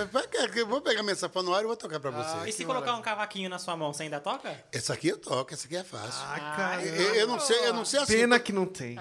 [0.55, 2.49] eu vou pegar minha sanfona no ar e vou tocar pra você.
[2.49, 2.99] E se colocar maravilha.
[2.99, 4.63] um cavaquinho na sua mão, você ainda toca?
[4.71, 6.21] Essa aqui eu toco, essa aqui é fácil.
[6.25, 6.83] Ah, cara.
[6.85, 8.13] eu, eu não sei, eu não sei assim.
[8.13, 8.97] Pena que não tem.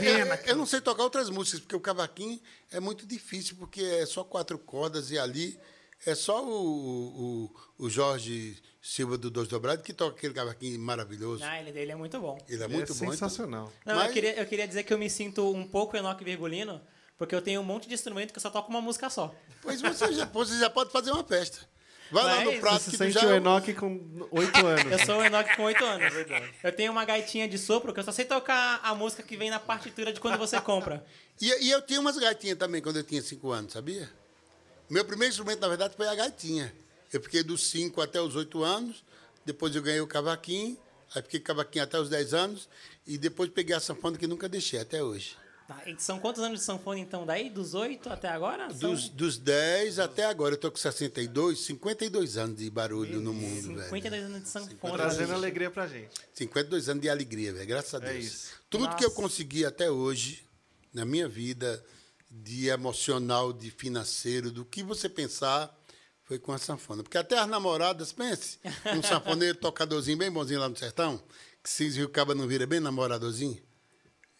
[0.00, 3.82] eu, eu- eu não sei tocar outras músicas, porque o cavaquinho é muito difícil, porque
[3.82, 5.58] é só quatro cordas e ali
[6.06, 8.56] é só o, o, o Jorge
[8.90, 11.44] Silva do Dois Dobrados que toca aquele cavaquinho maravilhoso.
[11.44, 12.38] Ah, ele dele é muito bom.
[12.48, 13.04] Ele é Ele muito é bom.
[13.04, 13.70] então- sensacional.
[13.84, 16.80] Não, Mas- eu, queria, eu queria dizer que eu me sinto um pouco Enoque Virgulino,
[17.18, 19.34] porque eu tenho um monte de instrumento que eu só toco uma música só.
[19.60, 21.58] Pois você já, você já pode fazer uma festa.
[22.10, 23.26] Vai lá Mas no prato Você que sente já.
[23.26, 24.90] o Enoch com oito anos.
[24.92, 26.14] Eu sou o Enoque com 8 anos.
[26.64, 29.50] Eu tenho uma gaitinha de sopro que eu só sei tocar a música que vem
[29.50, 31.04] na partitura de quando você compra.
[31.38, 34.08] E, e eu tinha umas gaitinhas também quando eu tinha cinco anos, sabia?
[34.88, 36.72] Meu primeiro instrumento, na verdade, foi a gaitinha.
[37.12, 39.04] Eu fiquei dos 5 até os 8 anos,
[39.44, 40.76] depois eu ganhei o cavaquinho,
[41.14, 42.68] aí fiquei com cavaquinho até os 10 anos,
[43.06, 45.36] e depois peguei a sanfona que nunca deixei até hoje.
[45.68, 47.50] Tá, e são quantos anos de sanfona então daí?
[47.50, 48.70] Dos 8 até agora?
[48.70, 53.34] São Dos, dos 10 até agora, eu tô com 62, 52 anos de barulho no
[53.34, 53.84] mundo, velho.
[53.84, 54.94] 52 anos de sanfona.
[54.94, 56.10] Trazendo alegria pra gente.
[56.32, 58.24] 52 anos de alegria, velho, graças a Deus.
[58.24, 58.50] isso.
[58.70, 58.96] Tudo Nossa.
[58.96, 60.42] que eu consegui até hoje,
[60.92, 61.84] na minha vida,
[62.30, 65.77] de emocional, de financeiro, do que você pensar,
[66.28, 67.02] foi com a sanfona.
[67.02, 68.58] Porque até as namoradas, pense,
[68.94, 71.20] um sanfoneiro tocadorzinho bem bonzinho lá no sertão,
[71.64, 73.60] que se Rio Caba não vira bem namoradorzinho.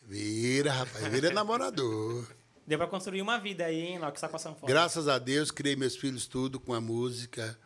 [0.02, 2.28] Vira, rapaz, vira namorador.
[2.66, 4.70] Deu pra construir uma vida aí, hein, Enoque, só com a sanfona.
[4.70, 7.58] Graças a Deus, criei meus filhos tudo com a música.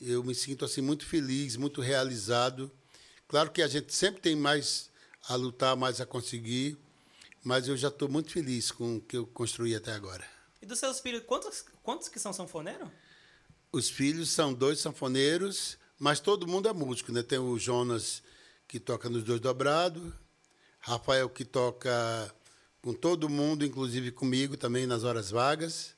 [0.00, 2.70] Eu me sinto assim muito feliz, muito realizado.
[3.26, 4.88] Claro que a gente sempre tem mais
[5.28, 6.78] a lutar, mais a conseguir,
[7.42, 10.24] mas eu já estou muito feliz com o que eu construí até agora.
[10.62, 12.88] E dos seus filhos, quantos, quantos que são sanfoneiros?
[13.74, 17.24] Os filhos são dois sanfoneiros, mas todo mundo é músico, né?
[17.24, 18.22] Tem o Jonas
[18.68, 20.12] que toca nos dois dobrados,
[20.78, 22.32] Rafael que toca
[22.80, 25.92] com todo mundo, inclusive comigo também nas horas vagas.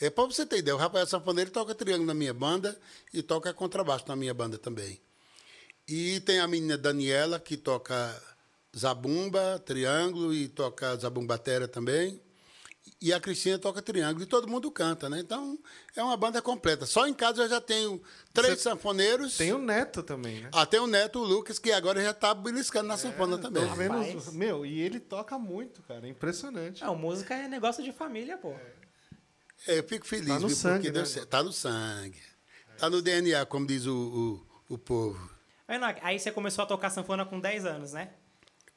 [0.00, 2.80] É para você ter ideia, o Rafael Sanfoneiro toca triângulo na minha banda
[3.12, 4.98] e toca contrabaixo na minha banda também.
[5.86, 8.18] E tem a menina Daniela que toca
[8.74, 12.18] zabumba, triângulo e toca zabumbatera também.
[13.00, 15.20] E a Cristina toca triângulo e todo mundo canta, né?
[15.20, 15.58] Então
[15.96, 16.84] é uma banda completa.
[16.86, 19.36] Só em casa eu já tenho três Você sanfoneiros.
[19.36, 20.50] Tem o Neto também, né?
[20.52, 23.66] Até o neto, o Lucas, que agora já tá beliscando na sanfona também.
[23.66, 23.92] Tô vendo.
[23.92, 24.28] Rapaz.
[24.28, 26.06] os- Meu, e ele toca muito, cara.
[26.06, 26.82] É impressionante.
[26.82, 28.54] Não, música é negócio de família, pô.
[29.66, 31.04] É, eu fico feliz, Tá no viu, sangue, né?
[31.04, 31.28] certo.
[31.28, 32.20] Tá no sangue.
[32.78, 35.30] Tá no DNA, como diz o, o, o povo.
[35.68, 38.10] Aí, aí você começou a tocar sanfona com 10 anos, né?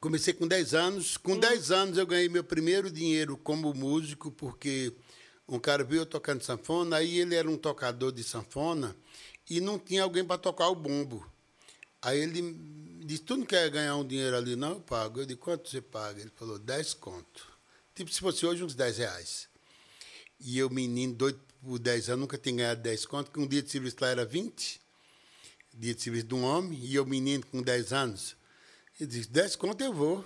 [0.04, 1.16] Comecei com 10 anos.
[1.16, 4.92] Com 10 anos eu ganhei meu primeiro dinheiro como músico, porque
[5.48, 8.94] um cara viu eu tocando sanfona, aí ele era um tocador de sanfona
[9.48, 11.26] e não tinha alguém para tocar o bumbo.
[12.02, 12.54] Aí ele
[13.06, 14.54] disse, tu não quer ganhar um dinheiro ali?
[14.54, 15.20] Não, eu pago.
[15.20, 16.20] Eu disse, quanto você paga?
[16.20, 17.50] Ele falou, 10 conto.
[17.94, 19.48] tipo se fosse hoje uns 10 reais.
[20.38, 23.62] E eu, menino, doido por 10 anos, nunca tinha ganhado 10 conto, que um dia
[23.62, 24.82] de serviço lá era 20,
[25.72, 28.36] dia de serviço de um homem, e eu, menino, com 10 anos.
[28.98, 30.24] Ele disse, 10 conto eu vou.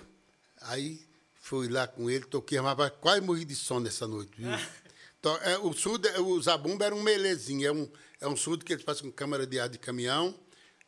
[0.61, 4.31] Aí fui lá com ele, toquei, mas quase morri de sono nessa noite.
[4.37, 4.49] Viu?
[5.19, 8.63] Então, é, o surdo, é, o zabumba era um melezinho, é um, é um surdo
[8.63, 10.33] que ele faz com câmara de ar de caminhão,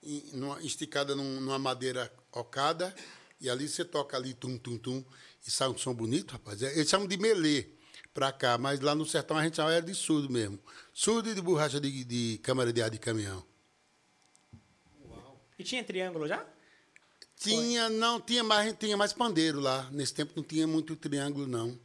[0.02, 2.96] em, numa, esticada num, numa madeira ocada,
[3.42, 5.04] e ali você toca ali, tum, tum, tum,
[5.46, 6.64] e sai um som bonito, rapaz.
[6.64, 7.72] É, eles chamam de melê
[8.14, 10.58] para cá, mas lá no sertão a gente chama era de surdo mesmo.
[10.94, 13.46] Surdo e de borracha de, de câmara de ar de caminhão.
[15.60, 16.46] E tinha triângulo já?
[17.42, 19.88] Tinha, não, tinha mais, tinha mais pandeiro lá.
[19.92, 21.78] Nesse tempo não tinha muito triângulo, não.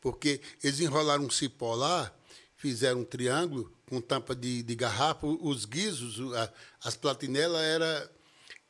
[0.00, 2.10] Porque eles enrolaram um cipó lá,
[2.56, 6.52] fizeram um triângulo com tampa de, de garrafa, os guizos, a,
[6.84, 8.10] as platinelas era,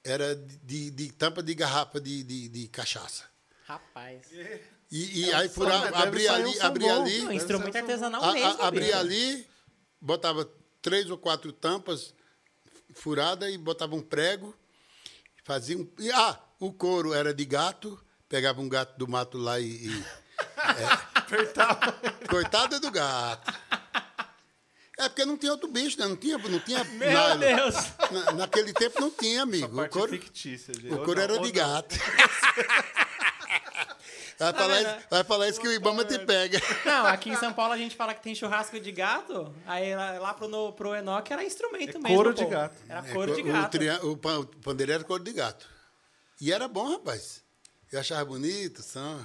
[0.04, 3.24] era de, de tampa de garrafa de, de, de cachaça.
[3.66, 4.22] Rapaz.
[4.90, 5.80] E, e É aí né?
[5.90, 8.62] Deve abria um ali, abria ali, Não, instrumento um- artesanal a- a- mesmo.
[8.62, 8.98] abria bicho.
[8.98, 9.46] ali,
[10.00, 10.48] botava
[10.82, 12.14] três ou quatro tampas
[12.94, 14.54] furadas e botava um prego,
[15.46, 15.88] fazia um.
[15.98, 19.86] e, ah, o couro era de gato, pegava um gato do mato lá e.
[19.86, 20.04] e
[21.14, 21.92] Apertava.
[22.28, 23.54] coitado do gato.
[24.98, 26.06] É porque não tinha outro bicho, né?
[26.06, 27.38] Não tinha, não tinha Meu nylon.
[27.38, 27.74] Deus!
[28.10, 29.66] Na- naquele tempo não tinha, amigo.
[29.66, 30.72] O parte couro, fictícia.
[30.74, 30.88] gente.
[30.88, 31.94] o Ou couro não, era de gato.
[34.38, 36.60] Vai falar, verdade- isso, vai falar isso que o Ibama te pega.
[36.84, 40.18] Não, aqui em São Paulo a gente fala que tem churrasco de gato, aí lá,
[40.18, 42.08] lá pro, no, pro Enoch era instrumento É mesmo.
[42.14, 42.50] couro de pô.
[42.50, 42.76] gato.
[42.88, 43.78] Era É, couro de o, gato.
[44.06, 45.66] o, pan- o pandeiro era couro de gato.
[46.40, 47.42] E era bom, rapaz.
[47.90, 49.24] Eu achava bonito, som.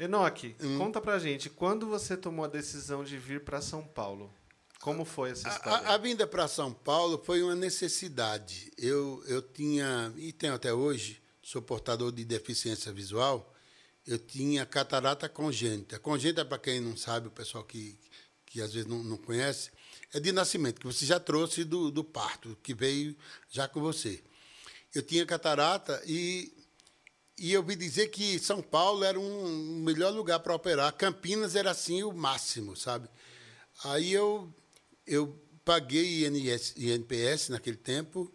[0.00, 0.78] Enoque, Hum.
[0.78, 4.32] conta pra gente, quando você tomou a decisão de vir pra São Paulo?
[4.80, 5.88] Como foi essa A, história?
[5.88, 8.72] a- a vinda para São Paulo foi uma necessidade.
[8.76, 13.53] Eu, eu tinha, e tenho até hoje, sou portador de deficiência visual,
[14.06, 15.98] eu tinha catarata congênita.
[15.98, 17.98] Congênita, para quem não sabe, o pessoal que,
[18.46, 19.70] que às vezes não, não conhece,
[20.12, 23.16] é de nascimento, que você já trouxe do, do parto, que veio
[23.50, 24.22] já com você.
[24.94, 26.52] Eu tinha catarata e,
[27.36, 30.92] e eu ouvi dizer que São Paulo era um melhor lugar para operar.
[30.92, 33.08] Campinas era assim o máximo, sabe?
[33.82, 34.54] Aí eu,
[35.04, 38.32] eu paguei INS, INPS naquele tempo.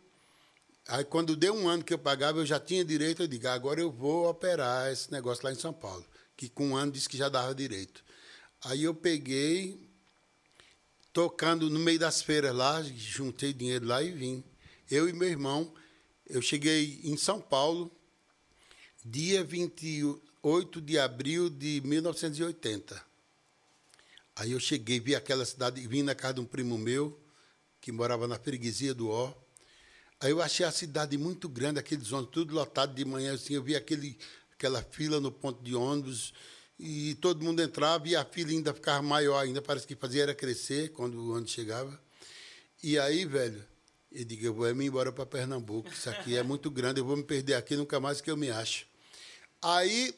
[0.89, 3.53] Aí quando deu um ano que eu pagava, eu já tinha direito, eu digo, "Ah,
[3.53, 6.03] agora eu vou operar esse negócio lá em São Paulo.
[6.35, 8.03] Que com um ano disse que já dava direito.
[8.63, 9.87] Aí eu peguei,
[11.13, 14.43] tocando no meio das feiras lá, juntei dinheiro lá e vim.
[14.89, 15.71] Eu e meu irmão,
[16.25, 17.91] eu cheguei em São Paulo,
[19.05, 22.99] dia 28 de abril de 1980.
[24.35, 27.19] Aí eu cheguei, vi aquela cidade, vim na casa de um primo meu,
[27.79, 29.31] que morava na freguesia do Ó.
[30.21, 33.63] Aí eu achei a cidade muito grande, aqueles ônibus tudo lotado de manhã, assim, eu
[33.63, 34.17] vi aquele,
[34.51, 36.33] aquela fila no ponto de ônibus,
[36.77, 40.35] e todo mundo entrava e a fila ainda ficava maior ainda, parece que fazia era
[40.35, 41.97] crescer quando o ônibus chegava.
[42.83, 43.65] E aí, velho,
[44.11, 47.15] eu digo, eu vou me embora para Pernambuco, isso aqui é muito grande, eu vou
[47.15, 48.85] me perder aqui, nunca mais que eu me acho.
[49.61, 50.13] Aí,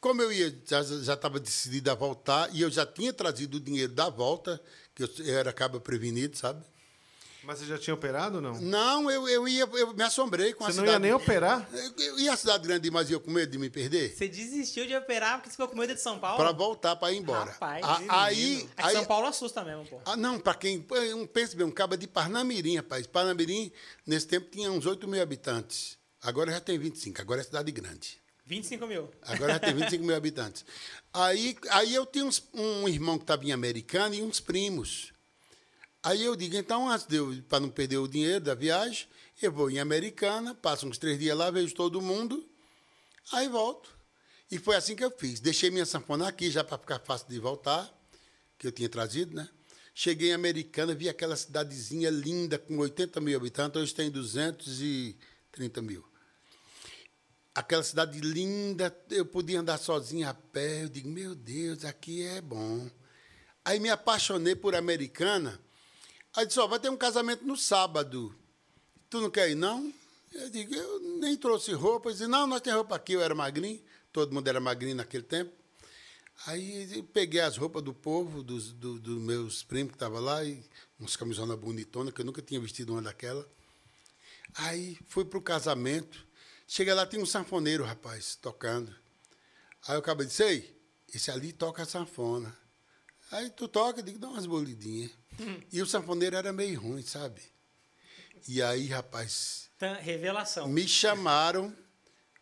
[0.00, 3.92] como eu ia, já estava decidido a voltar, e eu já tinha trazido o dinheiro
[3.92, 4.62] da volta,
[4.94, 6.64] que eu, eu era cabo prevenido, sabe?
[7.42, 8.60] Mas você já tinha operado ou não?
[8.60, 10.92] Não, eu, eu ia, eu me assombrei com a Você não cidade.
[10.92, 11.66] ia nem operar?
[11.72, 14.14] Eu- eu- E a cidade grande demais ia com medo de me perder?
[14.14, 16.36] Você desistiu de operar porque você ficou com medo de São Paulo?
[16.36, 17.50] Para voltar, para ir embora.
[17.50, 20.00] Rapaz, A- aí, É aí, São Paulo assusta mesmo, pô.
[20.04, 20.84] Ah, não, para quem.
[21.14, 23.06] Um, pensa bem, um cabo de Parnamirim, rapaz.
[23.06, 23.72] Parnamirim,
[24.06, 25.96] nesse tempo, tinha uns 8 mil habitantes.
[26.22, 28.20] Agora já tem 25, agora é cidade grande.
[28.44, 29.08] 25 mil.
[29.22, 30.64] Agora já tem 25 mil habitantes.
[31.14, 35.12] Aí, aí eu tinha uns- um irmão que estava em Americana e uns primos.
[36.02, 39.06] Aí eu digo, então, antes de eu, para não perder o dinheiro da viagem,
[39.42, 42.48] eu vou em Americana, passo uns três dias lá, vejo todo mundo,
[43.32, 43.94] aí volto.
[44.50, 45.40] E foi assim que eu fiz.
[45.40, 47.88] Deixei minha sanfona aqui já para ficar fácil de voltar,
[48.58, 49.48] que eu tinha trazido, né?
[49.94, 56.10] Cheguei em Americana, vi aquela cidadezinha linda, com 80 mil habitantes, hoje tem 230 mil
[57.54, 60.84] aquela cidade linda, eu podia andar sozinho a pé.
[60.84, 62.88] Eu digo, meu Deus, aqui é bom.
[63.64, 65.60] Aí me apaixonei por Americana.
[66.36, 68.34] Aí disse, ó, vai ter um casamento no sábado.
[69.08, 69.92] Tu não quer ir, não?
[70.32, 72.08] Eu digo, eu nem trouxe roupa.
[72.08, 73.14] Ele disse, não, nós temos roupa aqui.
[73.14, 75.52] Eu era magrinho, todo mundo era magrinho naquele tempo.
[76.46, 80.64] Aí eu peguei as roupas do povo, dos, do- meus primos que estavam lá, e
[80.98, 83.46] uns camisonas bonitonas, que eu nunca tinha vestido uma daquela.
[84.54, 86.26] Aí fui pro casamento.
[86.66, 88.94] Chega lá, tem um sanfoneiro, rapaz, tocando.
[89.86, 90.80] Aí o acabo disse, ei,
[91.12, 92.56] esse ali toca sanfona.
[93.32, 95.10] Aí tu toca, digo, dá umas bolidinhas.
[95.72, 97.40] E o sanfoneiro era meio ruim, sabe?
[98.48, 100.68] E aí, rapaz, Tan- Revelação.
[100.68, 101.74] me chamaram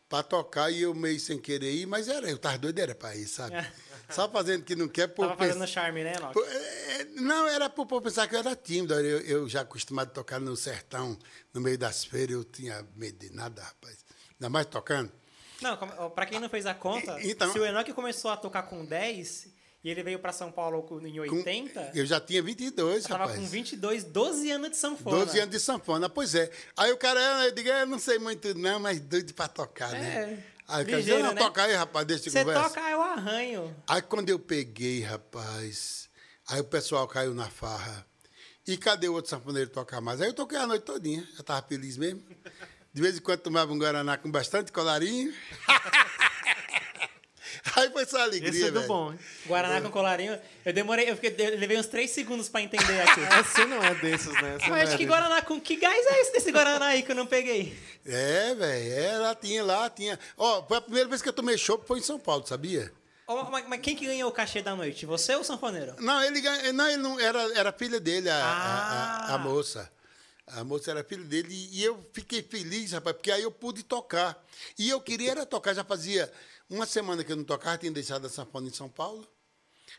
[0.08, 3.14] pra tocar e eu meio sem querer ir, mas era, eu tava doido, era pra
[3.14, 3.54] ir, sabe?
[4.10, 7.68] Só fazendo que não quer por Tava fazendo pens- charme, né, por- é, Não, era
[7.68, 8.94] por, por pensar que eu era tímido.
[8.94, 11.18] Eu, eu já acostumado a tocar no sertão,
[11.52, 13.98] no meio das feiras, eu tinha medo de nada, rapaz.
[14.32, 15.12] Ainda mais tocando.
[15.60, 15.76] Não,
[16.10, 19.48] pra quem não fez a conta, então- se o Enoque começou a tocar com 10
[19.88, 23.24] e ele veio pra São Paulo com- em Com- 80, eu já tinha 22, tava
[23.24, 23.38] rapaz.
[23.40, 25.16] com 22, 12 anos de sanfona.
[25.24, 26.50] 12 anos de sanfona, pois é.
[26.76, 29.98] Aí o cara, eu digo, eu não sei muito não, mas doido pra tocar, É,
[29.98, 30.44] né?
[30.68, 31.40] Aí cara ligeiro, disse, não, né?
[31.40, 32.68] toca aí, rapaz, deixa de Você conversa.
[32.68, 33.74] toca, eu arranho.
[33.88, 36.10] Aí quando eu peguei, rapaz,
[36.46, 38.06] aí o pessoal caiu na farra.
[38.66, 40.20] E cadê o outro sanfoneiro tocar mais?
[40.20, 42.22] Aí eu toquei a noite todinha, já tava feliz mesmo.
[42.92, 45.32] De vez em quando tomava um Guaraná com bastante colarinho.
[47.76, 48.86] aí foi só alegria, Esse é do velho.
[48.88, 49.18] bom, hein?
[49.46, 50.38] Guaraná com colarinho.
[50.64, 53.20] Eu demorei, eu, fiquei, eu levei uns 3 segundos pra entender aqui.
[53.48, 54.58] Você não é desses, né?
[54.60, 55.06] Você Mas é acho que desses.
[55.08, 57.76] Guaraná com que gás é esse desse Guaraná aí que eu não peguei?
[58.06, 60.18] É, velho, é, lá tinha, lá tinha.
[60.36, 62.92] Ó, foi a primeira vez que eu tomei chopp foi em São Paulo, sabia?
[63.26, 65.04] Ó, mas, mas quem que ganhou o cachê da noite?
[65.04, 65.94] Você ou o sanfoneiro?
[66.00, 69.34] Não, ele ganha- não, ele não era, era filha dele, a, a- a- Ah.
[69.34, 69.90] a moça.
[70.46, 74.42] A moça era filha dele e eu fiquei feliz, rapaz, porque aí eu pude tocar.
[74.78, 76.32] E eu queria era tocar, já fazia
[76.68, 79.26] uma semana que eu não tocava, tinha deixado a sanfona em São Paulo.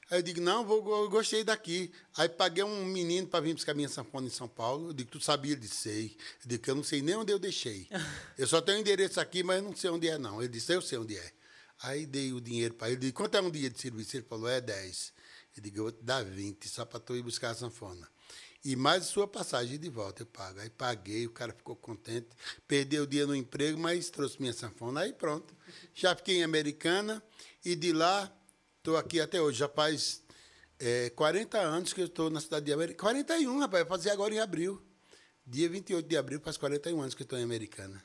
[0.10, 1.92] Aí eu digo, não, vou, eu gostei daqui.
[2.16, 4.90] Aí paguei um menino para vir buscar minha sanfona em São Paulo.
[4.90, 5.54] Eu digo, tu sabia?
[5.54, 6.18] Ele disse, sei.
[6.44, 7.88] Eu digo, que eu não sei nem onde eu deixei.
[8.38, 10.42] Eu só tenho o endereço aqui, mas eu não sei onde é, não.
[10.42, 11.32] Ele disse, eu sei onde é.
[11.82, 12.98] Aí dei o dinheiro para ele.
[12.98, 14.16] Eu digo, quanto é um dia de serviço?
[14.16, 15.14] Ele falou, é 10.
[15.58, 18.08] Eu digo, eu vou te dar 20, só para tu ir buscar a sanfona.
[18.64, 20.60] E mais sua passagem de volta eu pago.
[20.60, 22.28] Aí paguei, o cara ficou contente.
[22.68, 25.02] Perdeu o dia no emprego, mas trouxe minha sanfona.
[25.02, 25.56] Aí pronto.
[25.94, 27.24] Já fiquei em Americana
[27.64, 28.32] e de lá
[28.78, 29.60] estou aqui até hoje.
[29.60, 30.22] Já faz
[30.78, 33.24] é, 40 anos que eu estou na cidade de Americana.
[33.24, 34.82] 41, rapaz, vai fazer agora em abril.
[35.46, 38.04] Dia 28 de abril faz 41 anos que estou em Americana.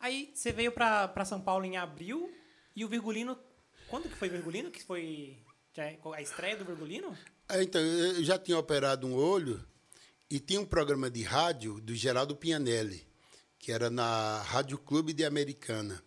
[0.00, 2.32] Aí você veio pra São Paulo em abril
[2.74, 3.38] e o Virgulino.
[3.88, 4.70] Quando que foi Virgulino?
[4.70, 5.36] Que foi
[5.76, 7.16] é a estreia do Virgulino?
[7.50, 9.64] Aí, então, eu já tinha operado um olho
[10.28, 13.06] e tinha um programa de rádio do Geraldo Pianelli,
[13.58, 16.02] que era na Rádio Clube de Americana.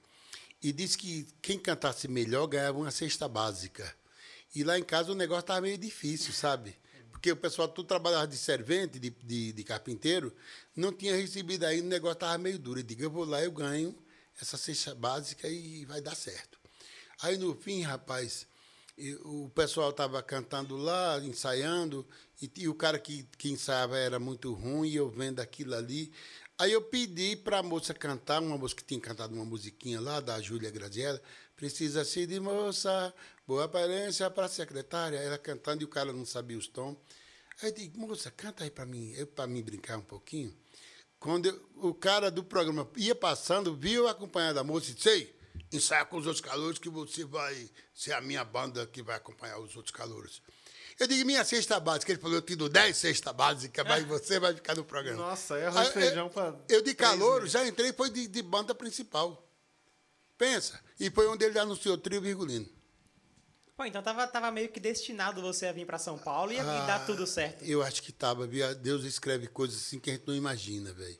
[0.62, 3.92] E disse que quem cantasse melhor ganhava uma cesta básica.
[4.54, 6.76] E lá em casa o negócio estava meio difícil, sabe?
[7.12, 10.32] Porque o pessoal tudo trabalhava de servente, de, de, de carpinteiro,
[10.76, 12.82] não tinha recebido ainda, o negócio estava meio duro.
[12.82, 13.98] Eu digo, eu vou lá, eu ganho
[14.40, 16.60] essa cesta básica e vai dar certo.
[17.20, 18.46] Aí no fim, rapaz,
[19.02, 22.06] e o pessoal estava cantando lá, ensaiando,
[22.42, 26.12] e, e o cara que, que ensaiava era muito ruim, e eu vendo aquilo ali.
[26.58, 30.20] Aí eu pedi para a moça cantar, uma moça que tinha cantado uma musiquinha lá,
[30.20, 31.22] da Júlia Graziella,
[31.62, 33.14] Precisa ser de moça,
[33.46, 35.18] boa aparência para secretária.
[35.20, 36.98] Ela cantando e o cara não sabia os tons.
[37.62, 40.52] Aí eu digo, moça, canta aí para mim, para mim brincar um pouquinho.
[41.20, 45.36] Quando eu- o cara do programa ia passando, viu acompanhando a moça e disse, ei,
[45.72, 49.60] ensaia com os outros calouros que você vai ser a minha banda que vai acompanhar
[49.60, 50.42] os outros calouros.
[51.00, 52.12] Eu digo, minha cesta básica.
[52.12, 55.18] Ele falou, eu te dou 10 cesta básica, mas você vai ficar no programa.
[55.18, 56.94] Nossa, aí arroz feijão eu- pra Eu de
[57.40, 57.52] meses.
[57.52, 59.48] já entrei, foi de, de banda principal.
[60.38, 60.80] Pensa.
[61.00, 62.68] E foi onde ele anunciou o trio virgulino.
[63.78, 66.62] Pô, então tava, tava meio que destinado você a vir pra São Paulo e, a-
[66.64, 67.64] e dar tudo certo.
[67.64, 68.76] Eu acho que tava, viu?
[68.76, 71.18] Deus escreve coisas assim que a gente não imagina, velho.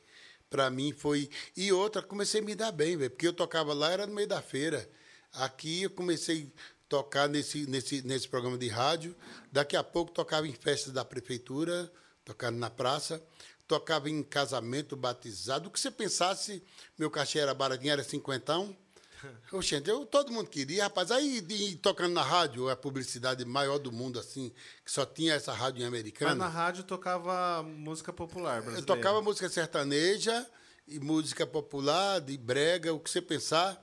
[0.52, 1.30] Pra mim foi.
[1.56, 2.98] E outra, comecei a me dar bem.
[2.98, 4.86] Porque eu tocava lá, era no meio da feira.
[5.32, 9.16] Aqui eu comecei a tocar nesse, nesse, nesse programa de rádio.
[9.50, 11.90] Daqui a pouco tocava em festas da prefeitura,
[12.22, 13.22] tocando na praça.
[13.66, 15.70] Tocava em casamento, batizado.
[15.70, 16.62] O que você pensasse,
[16.98, 18.76] meu cachê era baratinho, era cinquentão.
[19.52, 21.10] Oxente, eu, todo mundo queria, rapaz.
[21.10, 24.52] Aí, de- tocando na rádio, a publicidade maior do mundo, assim,
[24.84, 26.34] que só tinha essa rádio em Mas americana.
[26.34, 28.86] na rádio tocava música popular Eu brasileira.
[28.86, 30.46] tocava música sertaneja
[30.86, 33.82] e música popular, de brega, o que você pensar.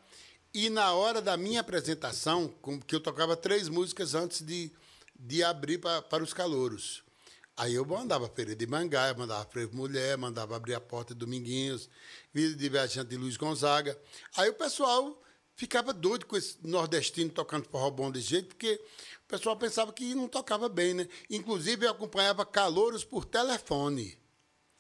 [0.54, 2.54] E na hora da minha apresentação,
[2.88, 4.71] que eu tocava três músicas antes de,
[5.15, 7.04] de abrir pa- para os calouros.
[7.56, 11.89] Aí eu mandava Feira de Mangaia, mandava Frevo Mulher, mandava abrir a porta de Dominguinhos,
[12.34, 13.99] Vida de Viajante de Luiz Gonzaga.
[14.38, 15.21] Aí o pessoal
[15.60, 18.82] ficava doido com esse nordestino tocando forró bom desse jeito, porque
[19.26, 21.05] o pessoal pensava que não tocava bem, né?
[21.30, 24.18] Inclusive eu acompanhava calouros por telefone.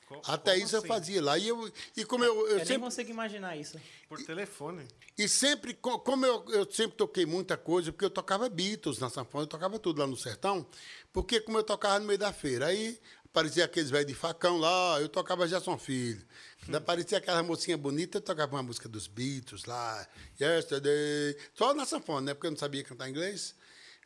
[0.07, 0.87] Co- Até isso eu assim?
[0.87, 1.37] fazia lá.
[1.37, 2.81] E, eu, e como eu, eu Eu nem sempre.
[2.81, 3.77] consigo imaginar isso.
[4.07, 4.87] Por telefone.
[5.17, 9.09] E sempre, co- como eu, eu sempre toquei muita coisa, porque eu tocava Beatles na
[9.09, 10.65] sanfona, eu tocava tudo lá no sertão,
[11.11, 12.97] porque como eu tocava no meio da feira, aí
[13.31, 16.25] aparecia aqueles velhos de facão lá, eu tocava Gerson Filho.
[16.65, 20.07] Quando aparecia aquela mocinha bonita, eu tocava uma música dos Beatles lá,
[20.39, 22.33] Yesterday, só na sanfona, né?
[22.33, 23.55] Porque eu não sabia cantar inglês.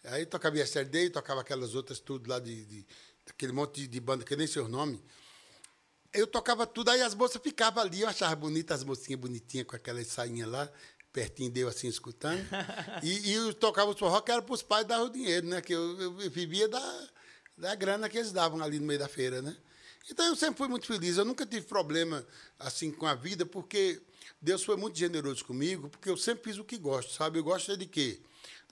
[0.06, 2.86] Aí tocava Yesterday, tocava aquelas outras tudo lá de, de
[3.26, 5.02] daquele monte de, de banda que nem sei o nome.
[6.14, 9.76] eu tocava tudo, aí as moças ficavam ali, eu achava bonita as mocinhas bonitinhas com
[9.76, 10.70] aquelas sainhas lá,
[11.14, 12.46] pertinho de eu assim, escutando.
[13.02, 15.62] e, e eu tocava os forró que era para os pais dar o dinheiro, né?
[15.62, 17.10] Que eu, eu, eu vivia da,
[17.58, 19.56] da grana que eles davam ali no meio da feira, né?
[20.10, 22.26] Então eu sempre fui muito feliz, eu nunca tive problema
[22.60, 24.02] assim com a vida, porque
[24.42, 27.40] Deus foi muito generoso comigo, porque eu sempre fiz o que gosto, sabe?
[27.40, 28.20] Eu gosto de quê?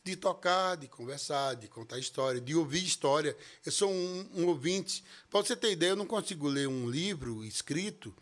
[0.04, 3.38] De tocar, de conversar, de contar história, de ouvir história.
[3.66, 5.04] Eu sou um, um ouvinte.
[5.30, 8.14] Para você ter ideia, eu não consigo ler um livro escrito.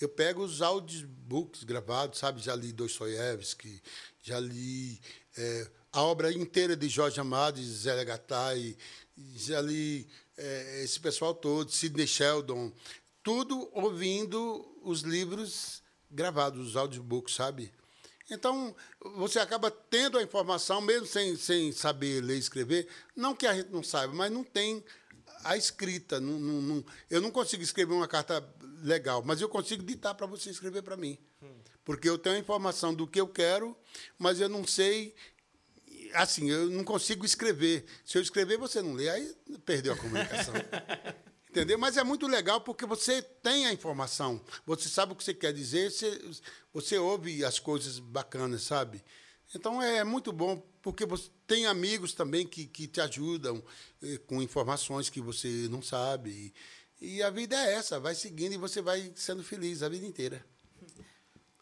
[0.00, 2.40] Eu pego os audiobooks gravados, sabe?
[2.40, 3.80] Já li Dostoiévski,
[4.22, 4.98] já li
[5.36, 8.76] é, a obra inteira de Jorge Amado Zé Gattai,
[9.36, 9.60] já
[10.36, 12.72] é, esse pessoal todo, Sidney Sheldon,
[13.22, 17.72] tudo ouvindo os livros gravados, os audiobooks, sabe?
[18.30, 18.74] Então,
[19.16, 22.88] você acaba tendo a informação, mesmo sem, sem saber ler e escrever.
[23.14, 24.84] Não que a gente não saiba, mas não tem
[25.44, 26.20] a escrita.
[26.20, 28.46] Não, não, não, eu não consigo escrever uma carta
[28.82, 31.18] legal, mas eu consigo ditar para você escrever para mim.
[31.42, 31.54] Hum.
[31.84, 33.76] Porque eu tenho a informação do que eu quero,
[34.18, 35.14] mas eu não sei.
[36.14, 37.84] Assim, eu não consigo escrever.
[38.04, 39.34] Se eu escrever, você não lê, aí
[39.64, 40.54] perdeu a comunicação.
[41.50, 41.76] Entendeu?
[41.78, 45.52] Mas é muito legal porque você tem a informação, você sabe o que você quer
[45.52, 46.20] dizer, você,
[46.72, 49.02] você ouve as coisas bacanas, sabe?
[49.52, 53.60] Então é muito bom porque você tem amigos também que, que te ajudam
[54.00, 56.54] eh, com informações que você não sabe.
[57.00, 60.06] E, e a vida é essa, vai seguindo e você vai sendo feliz a vida
[60.06, 60.46] inteira.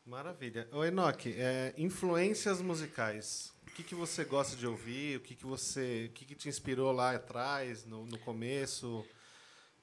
[0.05, 0.69] Maravilha.
[0.71, 3.53] Ô Enoque, é, influências musicais.
[3.79, 5.19] O que, que você gosta de ouvir?
[5.19, 6.07] O que, que você.
[6.11, 9.07] O que, que te inspirou lá atrás, no, no começo?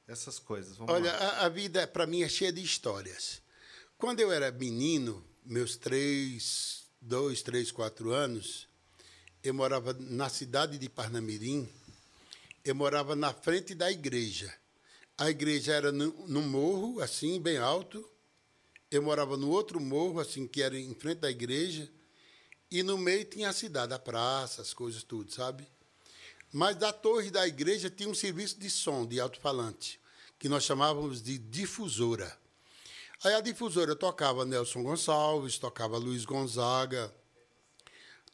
[0.08, 0.78] essas coisas.
[0.78, 3.42] Vamos Olha, a, a, vida para mim é cheia de histórias.
[3.98, 8.68] Quando eu era menino, meus três, dois, três, quatro anos,
[9.44, 11.68] eu morava na cidade de Parnamirim.
[12.64, 14.54] Eu morava na frente da igreja.
[15.18, 18.08] A igreja era no, no morro, assim, bem alto.
[18.92, 21.90] Eu morava no outro morro, assim, que era em frente da igreja.
[22.72, 25.68] E no meio tinha a cidade, a praça, as coisas tudo, sabe?
[26.52, 30.00] Mas da torre da igreja tinha um serviço de som, de alto-falante,
[30.40, 32.36] que nós chamávamos de difusora.
[33.24, 37.14] Aí a difusora tocava Nelson Gonçalves, tocava Luiz Gonzaga,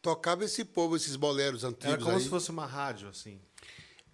[0.02, 1.94] tocava esse povo, esses boleros antigos.
[1.94, 2.24] Era como aí.
[2.24, 3.40] se fosse uma rádio, assim.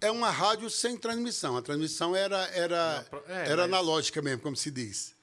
[0.00, 1.56] É uma rádio sem transmissão.
[1.56, 3.64] A transmissão era, era, é, era mas...
[3.64, 5.14] analógica mesmo, como se diz.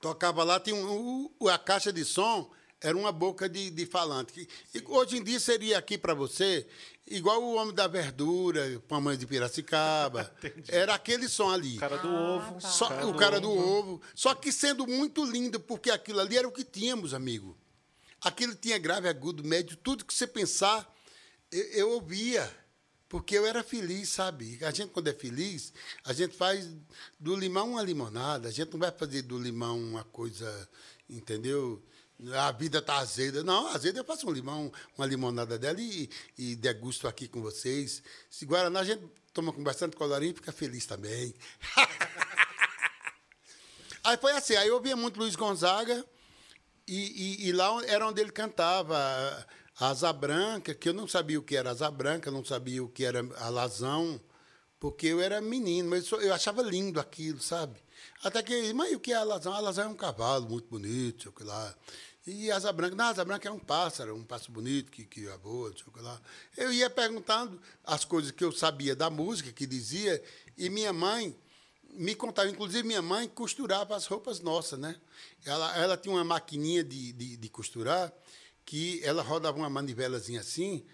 [0.00, 4.48] Tocava lá, tinha um, a caixa de som era uma boca de, de falante.
[4.74, 6.66] E hoje em dia seria aqui para você
[7.06, 10.32] igual o homem da verdura, mãe de Piracicaba.
[10.68, 11.76] era aquele som ali.
[11.76, 12.60] O cara do ah, ovo.
[12.60, 12.68] Tá.
[12.68, 13.78] Só, cara o cara do, ovo.
[13.78, 14.02] ovo.
[14.14, 17.56] Só que sendo muito lindo, porque aquilo ali era o que tínhamos, amigo.
[18.20, 20.92] Aquilo tinha grave, agudo, médio, tudo que você pensar,
[21.50, 22.50] eu, eu ouvia.
[23.08, 24.58] Porque eu era feliz, sabe?
[24.64, 25.72] A gente, quando é feliz,
[26.04, 26.68] a gente faz
[27.20, 28.48] do limão uma limonada.
[28.48, 30.68] A gente não vai fazer do limão uma coisa,
[31.08, 31.80] entendeu?
[32.34, 33.42] A vida tá azeda.
[33.42, 36.08] Não, azeda eu faço um limão, uma limonada dela e,
[36.38, 38.02] e degusto aqui com vocês.
[38.30, 41.34] Se Guaraná a gente toma com bastante colorinho e fica feliz também.
[44.02, 46.04] aí foi assim, aí eu ouvia muito Luiz Gonzaga
[46.88, 48.96] e, e, e, lá era onde ele cantava
[49.78, 53.04] Asa Branca, que eu não sabia o que era Asa Branca, não sabia o que
[53.04, 54.20] era alazão,
[54.78, 57.78] porque eu era menino, mas eu achava lindo aquilo, sabe?
[58.22, 59.52] Até que, mas o que é alazão?
[59.52, 61.74] A alazão é um cavalo muito bonito, sei o que lá.
[62.26, 65.72] E asa branca, não, asa branca é um pássaro, um pássaro bonito que, que voa,
[65.72, 66.20] sei o que lá.
[66.56, 70.20] Eu ia perguntando as coisas que eu sabia da música, que dizia,
[70.58, 71.36] e minha mãe
[71.92, 74.96] me contava, inclusive minha mãe costurava as roupas nossas, né?
[75.44, 78.12] Ela, ela tinha uma maquininha de, de, de costurar,
[78.64, 80.84] que ela rodava uma manivelazinha assim,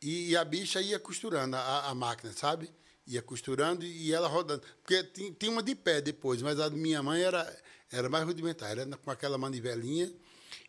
[0.00, 2.70] e, e a bicha ia costurando a, a máquina, sabe?
[3.08, 4.62] Ia costurando e ela rodando.
[4.82, 8.86] Porque tinha uma de pé depois, mas a minha mãe era, era mais rudimentar, era
[8.98, 10.12] com aquela manivelinha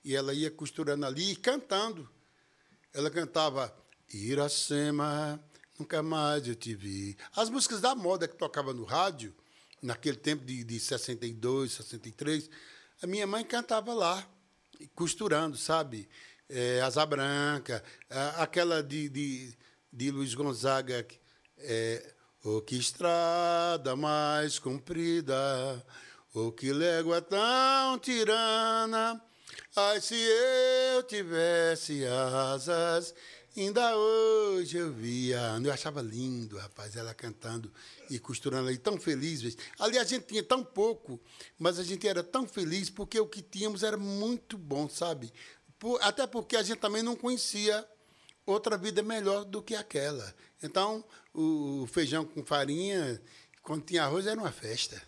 [0.03, 2.09] e ela ia costurando ali e cantando.
[2.93, 3.75] Ela cantava
[4.11, 5.39] Iracema,
[5.77, 7.17] nunca mais eu te vi.
[7.35, 9.35] As músicas da moda que tocava no rádio,
[9.81, 12.49] naquele tempo de, de 62, 63,
[13.01, 14.27] a minha mãe cantava lá,
[14.95, 16.09] costurando, sabe?
[16.47, 17.83] É, Asa Branca,
[18.37, 19.57] aquela de, de,
[19.91, 21.05] de Luiz Gonzaga,
[21.59, 25.85] é, Oh, que estrada mais comprida,
[26.33, 29.21] oh, que légua tão tirana.
[29.75, 33.13] Ai, se eu tivesse asas,
[33.57, 35.59] ainda hoje eu via.
[35.61, 37.69] Eu achava lindo, rapaz, ela cantando
[38.09, 39.57] e costurando ali, tão feliz.
[39.77, 41.19] Ali a gente tinha tão pouco,
[41.57, 45.33] mas a gente era tão feliz porque o que tínhamos era muito bom, sabe?
[45.99, 47.85] Até porque a gente também não conhecia
[48.45, 50.33] outra vida melhor do que aquela.
[50.63, 51.03] Então,
[51.33, 53.21] o feijão com farinha,
[53.61, 55.01] quando tinha arroz, era uma festa.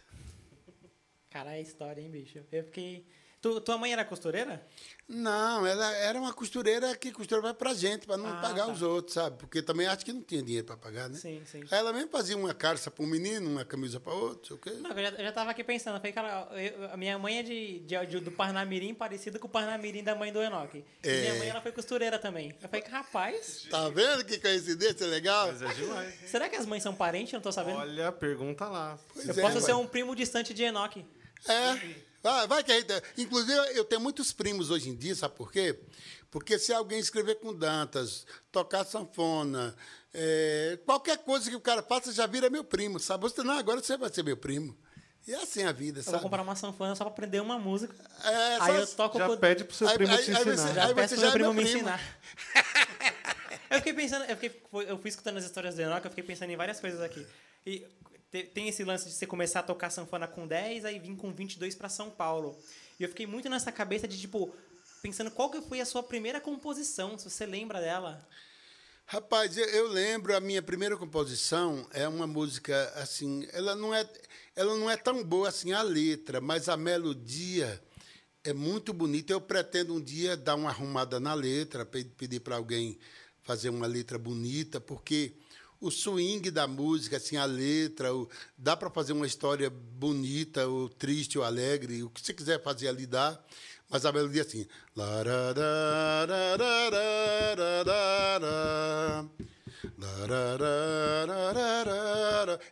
[1.30, 2.39] Cara, é história, hein, bicho?
[2.51, 3.07] Eu fiquei.
[3.41, 4.61] Tu, tua mãe era costureira?
[5.09, 8.71] Não, ela era uma costureira que costura vai pra gente, pra não Ah, pagar tá.
[8.71, 9.35] os outros, sabe?
[9.37, 11.17] Porque também acho que não tinha dinheiro pra pagar, né?
[11.17, 11.61] Sim, sim.
[11.71, 14.59] Aí ela mesmo fazia uma calça pra um menino, uma camisa pra outro, sei o
[14.59, 14.69] quê.
[14.81, 15.97] Não, eu já, eu já tava aqui pensando.
[15.97, 19.49] Falei, cara, eu- a minha mãe é de, de, de- do Parnamirim, parecido com o
[19.49, 20.85] Parnamirim da mãe do Enoque.
[21.03, 21.21] E É.
[21.21, 22.55] minha mãe, ela foi costureira também.
[22.61, 25.47] Eu falei, rapaz, Tá vendo que coincidência legal?
[25.47, 26.13] Mas é demais.
[26.29, 27.33] será que as mães são parentes?
[27.33, 27.79] Eu não tô sabendo.
[27.79, 28.99] Olha, pergunta lá.
[29.15, 31.03] Pois eu é, posso ser um primo distante de Enoque.
[31.47, 32.11] É.
[32.24, 32.93] Vai, vai que a gente.
[33.17, 35.80] Inclusive, eu tenho muitos primos hoje em dia, sabe por quê?
[36.30, 39.76] Porque se alguém escrever com Dantas, tocar sanfona,
[40.13, 43.24] é, qualquer coisa que o cara faça, já vira meu primo, sabe?
[43.24, 44.78] Você, não, agora você vai ser meu primo.
[45.28, 46.24] E é assim a vida, Eu vou sabe?
[46.24, 47.93] comprar uma sanfona só pra aprender uma música.
[48.24, 50.43] É, aí só- eu toco Já com- pede pro seu Aí- primo aí- te aí
[50.43, 50.74] você ensinar.
[50.74, 51.78] Já Aí peço você pro meu é primo meu me primo.
[51.80, 52.01] ensinar.
[53.69, 56.49] eu fiquei pensando, eu, fiquei, eu fui escutando as histórias do Enoch, eu fiquei pensando
[56.51, 57.26] em várias coisas aqui.
[57.65, 57.86] E
[58.32, 61.75] tem esse lance de você começar a tocar sanfona com 10, aí vir com 22
[61.75, 62.57] pra São Paulo.
[62.99, 64.55] E eu fiquei muito nessa cabeça de, tipo,
[65.01, 68.25] pensando qual que foi a sua primeira composição, se você lembra dela.
[69.05, 74.09] Rapaz, eu, eu lembro a minha primeira composição é uma música assim, ela não é,
[74.55, 77.82] ela não é tão boa assim a letra, mas a melodia
[78.43, 79.34] é muito bonita.
[79.34, 82.97] Eu pretendo um dia dar uma arrumada na letra, pe- pedir para alguém
[83.43, 85.34] fazer uma letra bonita, porque
[85.82, 90.88] o swing da música, assim, a letra, o- dá para fazer uma história bonita, ou
[90.88, 93.38] triste, ou alegre, o que você quiser fazer ali dá.
[93.89, 94.65] Mas a melodia é assim.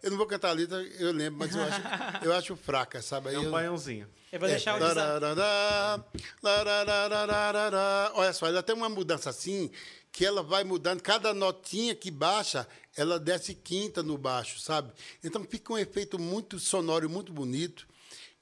[0.03, 1.81] Eu não vou cantar a letra, eu lembro, mas eu acho,
[2.25, 3.33] eu acho fraca, sabe?
[3.33, 4.07] É um eu- baiãozinho.
[4.31, 6.03] Eu vou é, deixar o lararará,
[6.43, 8.11] larararararará.
[8.13, 9.71] Olha só, ela tem uma mudança assim
[10.11, 11.01] que ela vai mudando.
[11.01, 14.91] Cada notinha que baixa, ela desce quinta no baixo, sabe?
[15.23, 17.87] Então fica um efeito muito sonoro muito bonito.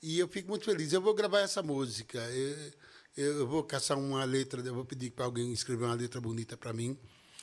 [0.02, 0.94] E eu fico muito feliz.
[0.94, 2.20] Eu vou gravar essa música.
[3.16, 6.56] Eu, eu vou caçar uma letra, eu vou pedir para alguém escrever uma letra bonita
[6.56, 6.98] para mim.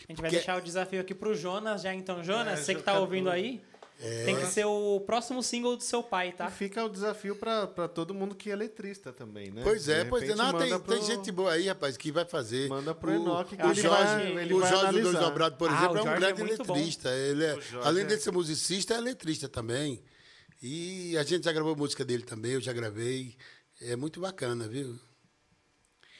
[0.08, 2.22] A gente vai deixar o desafio aqui pro Jonas já, então.
[2.22, 3.60] Jonas, É, você que já tá tá ouvindo tudo.
[4.00, 6.48] Aí, tem que ser o próximo single do seu pai, tá?
[6.48, 9.62] E fica o desafio pra pra todo mundo que é letrista também, né?
[9.62, 10.34] Pois é, pois é.
[10.34, 12.68] Não, tem, manda tem pro- gente boa aí, rapaz, que vai fazer.
[12.68, 15.06] Manda pro o, Enoque, que o ele Jorge, vai- ele o vai Jorge do Dois
[15.06, 15.28] analisar.
[15.30, 17.08] Dobrados, por Ah, exemplo, é um é grande letrista.
[17.10, 20.02] Ele é, além é- de ser musicista, é letrista também.
[20.62, 23.36] E a gente já gravou música dele também, eu já gravei.
[23.80, 24.98] É muito bacana, viu?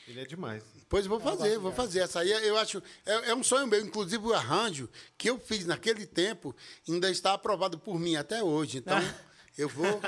[0.06, 0.62] Ele é demais.
[0.89, 2.01] Pois vou fazer, vou fazer.
[2.01, 2.82] Essa aí eu acho.
[3.05, 3.80] É, é um sonho meu.
[3.80, 6.55] Inclusive o arranjo que eu fiz naquele tempo
[6.89, 8.78] ainda está aprovado por mim até hoje.
[8.78, 8.99] Então,
[9.57, 10.01] eu vou.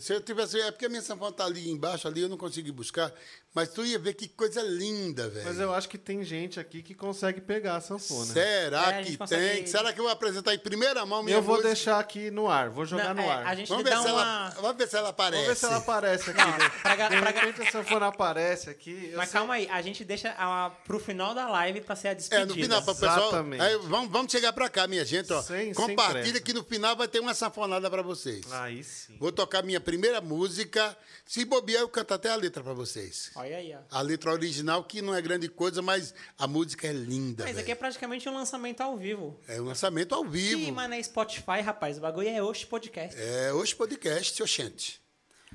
[0.00, 0.60] Se eu tivesse.
[0.60, 3.12] É porque a minha sanfona está ali embaixo, ali, eu não consegui buscar.
[3.56, 5.46] Mas tu ia ver que coisa linda, velho.
[5.46, 8.26] Mas eu acho que tem gente aqui que consegue pegar a sanfona.
[8.34, 9.66] Será É, a que consegue- tem?
[9.66, 11.68] Será que eu vou apresentar em primeira mão minha Eu vou música?
[11.68, 13.46] deixar aqui no ar, vou jogar Não, no é, ar.
[13.46, 14.10] a gente Vamos ver, dá se uma...
[14.10, 15.42] ela, vamos ver se ela aparece.
[15.42, 16.38] Vamos ver se ela aparece aqui.
[16.38, 19.12] Não, de pra de pra repente a sanfona aparece aqui.
[19.16, 22.14] Mas sei- calma aí, a gente deixa a, pro final da live pra ser a
[22.14, 22.42] despedida.
[22.42, 23.28] É, no final, para o pessoal.
[23.28, 23.62] Exatamente.
[23.62, 25.32] Aí, vamos, vamos chegar para cá, minha gente.
[25.32, 25.40] Ó.
[25.40, 26.40] Sem- sem Compartilha pressa.
[26.42, 28.52] que no final vai ter uma sanfonada para vocês.
[28.52, 29.16] Aí sim.
[29.18, 30.94] Vou tocar minha primeira música.
[31.24, 33.30] Se bobear, eu canto até a letra para vocês.
[33.34, 33.80] Olha aí, ó.
[33.90, 37.44] A letra original, que não é grande coisa, mas a música é linda.
[37.44, 39.38] Mas isso aqui é praticamente um lançamento ao vivo.
[39.46, 39.60] é...
[39.60, 40.72] um lançamento ao vivo.
[40.72, 43.18] mas na Spotify, rapaz, o bagulho é Oxe Podcast.
[43.20, 45.00] É hoje podcast, Oxente.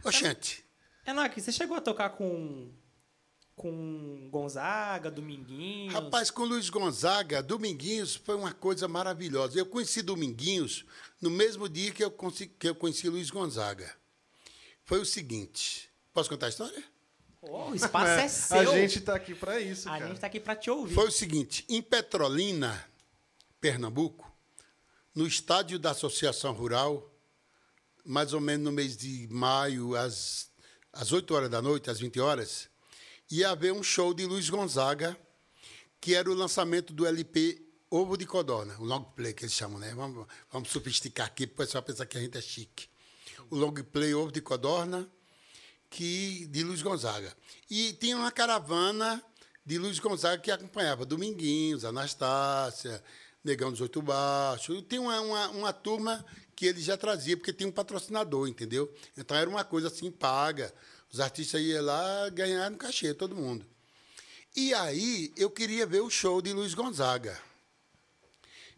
[0.04, 0.64] Oxente.
[1.06, 2.72] Enoque, você chegou a tocar com.
[3.56, 5.94] com Gonzaga, Dominguinhos?
[5.94, 9.58] Rapaz, com Luiz Gonzaga, Dominguinhos foi uma coisa maravilhosa.
[9.60, 10.86] Eu conheci Dominguinhos
[11.22, 13.94] no mesmo dia que eu, consi- que eu conheci Luiz Gonzaga.
[14.86, 15.90] Foi o seguinte.
[16.14, 16.84] Posso contar a história?
[17.42, 18.72] Ô, o espaço é, É, seu.
[18.72, 20.08] A gente tá aqui pra isso, A cara.
[20.08, 20.94] gente tá aqui pra te ouvir.
[20.94, 22.86] Foi o seguinte: em Petrolina,
[23.60, 24.32] Pernambuco,
[25.14, 27.12] no estádio da Associação Rural,
[28.06, 30.50] mais ou menos no mês de maio, às,
[30.94, 32.70] às 8 horas da noite, às 20 horas,
[33.30, 35.18] ia haver um show de Luiz Gonzaga,
[36.00, 39.78] que era o lançamento do LP Ovo de Codorna, o long play que eles chamam,
[39.80, 39.94] né?
[39.94, 42.88] Vamos, vamos sofisticar aqui, para o pessoal pensar que a gente é chique.
[43.50, 45.10] O long play Ovo de Codorna,
[45.92, 47.36] que de Luiz Gonzaga.
[47.70, 49.22] E tinha uma caravana
[49.64, 53.04] de Luiz Gonzaga que acompanhava Dominguinhos, Anastácia,
[53.44, 54.84] Negão dos Oito Baixos.
[54.88, 56.26] Tinha uma, uma, uma turma
[56.56, 58.92] que ele já trazia, porque tinha um patrocinador, entendeu?
[59.18, 60.74] Então era uma coisa assim paga.
[61.12, 63.66] Os artistas iam lá ganhar um cachê, todo mundo.
[64.56, 67.38] E aí eu queria ver o show de Luiz Gonzaga.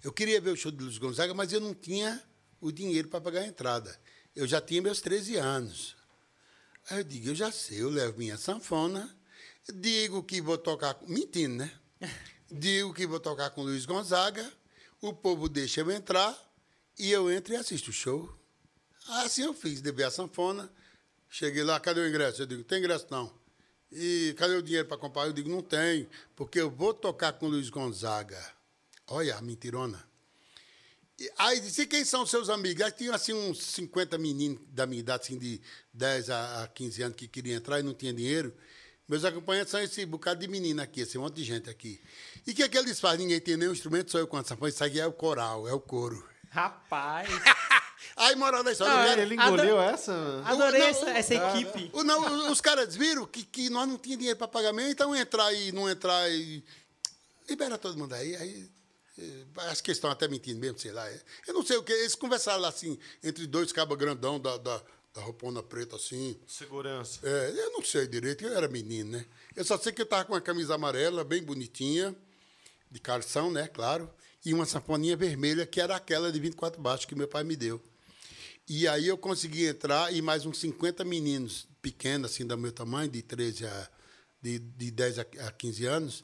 [0.03, 2.21] Eu queria ver o show de Luiz Gonzaga, mas eu não tinha
[2.59, 3.95] o dinheiro para pagar a entrada.
[4.35, 6.02] Eu já tinha meus 13 anos.
[6.89, 9.09] Aí eu digo, eu já sei, eu levo minha sanfona,
[9.73, 10.97] digo que vou tocar.
[11.07, 11.71] Mentindo, né?
[12.51, 14.47] Digo que vou tocar com Luiz Gonzaga,
[15.01, 16.37] o povo deixa eu entrar
[16.99, 18.31] e eu entro e assisto o show.
[19.07, 20.71] Assim eu fiz, levei a sanfona,
[21.35, 22.43] Cheguei lá, cadê o ingresso?
[22.43, 23.33] Eu digo, tem ingresso não.
[23.91, 25.25] E cadê o dinheiro para comprar?
[25.25, 28.39] Eu digo, não tem, porque eu vou tocar com Luiz Gonzaga.
[29.07, 30.07] Olha, a mentirona.
[31.37, 32.81] Aí disse, quem são seus amigos?
[32.83, 35.61] Aí tinha assim uns 50 meninos da minha idade, assim, de
[35.93, 38.53] 10 a, a 15 anos, que queriam entrar e não tinha dinheiro.
[39.07, 42.01] Meus acompanhantes são esse bocado de menino aqui, esse monte de gente aqui.
[42.47, 43.19] E o que, é que eles fazem?
[43.27, 44.69] Ninguém tem nenhum instrumento, só eu com a sanfona.
[44.69, 46.27] Isso aqui é o coral, é o coro.
[46.49, 47.29] Rapaz.
[48.17, 50.13] Aí, moral da história, cara- Ele engoliu essa?
[50.45, 51.89] Adorei não, essa, essa equipe.
[51.93, 55.53] O- não, os caras viram que, que nós não tínhamos dinheiro para pagamento, então entrar
[55.53, 56.63] e não entrar e.
[57.49, 58.35] Libera todo mundo aí.
[58.35, 58.69] aí
[59.69, 61.09] acho que eles estão até mentindo mesmo, sei lá.
[61.47, 61.91] Eu não sei o que.
[61.91, 64.81] Eles conversaram lá assim, entre dois cabos grandão da, da,
[65.13, 66.37] da roupona preta, assim.
[66.47, 67.19] Segurança.
[67.23, 69.25] É, eu não sei direito, eu era menino, né?
[69.55, 72.15] Eu só sei que eu tava com uma camisa amarela, bem bonitinha,
[72.89, 73.67] de calção, né?
[73.67, 74.09] Claro.
[74.43, 77.81] E uma sanfoninha vermelha, que era aquela de 24 baixos que meu pai me deu.
[78.67, 83.09] E aí eu consegui entrar e mais uns 50 meninos pequenos, assim, do meu tamanho,
[83.09, 83.89] de 13 a.
[84.41, 86.23] de, de 10 a a 15 anos,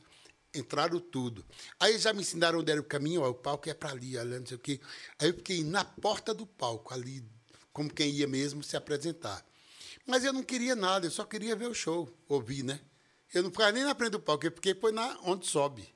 [0.53, 1.45] entraram tudo.
[1.79, 4.39] Aí já me ensinaram onde era o caminho, ó, o palco é para ali, olha,
[4.39, 4.79] não sei o quê.
[5.19, 7.23] Aí eu fiquei na porta do palco, ali,
[7.71, 9.45] como quem ia mesmo se apresentar.
[10.05, 12.79] Mas eu não queria nada, eu só queria ver o show, ouvir, né?
[13.33, 15.87] Eu não ficava nem na frente do palco, eu fiquei foi na onde sobe.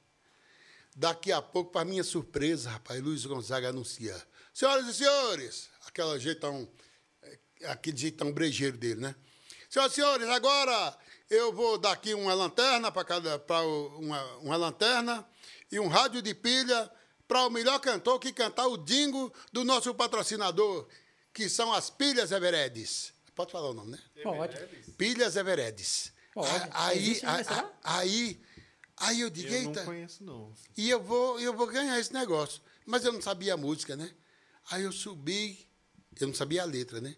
[0.96, 4.16] Daqui a pouco, para minha surpresa, rapaz, Luiz Gonzaga anuncia.
[4.54, 6.70] Senhoras e senhores, aquele jeitão,
[7.24, 9.16] eh, aquele jeitão brejeiro dele, né?
[9.68, 10.96] Senhoras e senhores, agora
[11.30, 15.26] eu vou dar aqui uma lanterna para cada, para uma, uma lanterna
[15.72, 16.90] e um rádio de pilha
[17.28, 20.88] para o melhor cantor que cantar o dingo do nosso patrocinador,
[21.34, 23.14] que são as Pilhas Everedes.
[23.36, 24.00] Pode falar o nome, né?
[24.22, 24.56] Pode.
[24.98, 26.12] Pilhas Everedes.
[26.34, 26.50] Pode.
[26.72, 27.72] Aí, Existe ainda, a- será?
[27.84, 28.42] a- aí,
[28.98, 30.54] aí eu digo, Eu não conheço, não.
[30.78, 32.62] e eu vou, eu vou ganhar esse negócio.
[32.86, 34.12] Mas eu não sabia a música, né?
[34.70, 35.68] Aí eu subi,
[36.20, 37.16] eu não sabia a letra, né?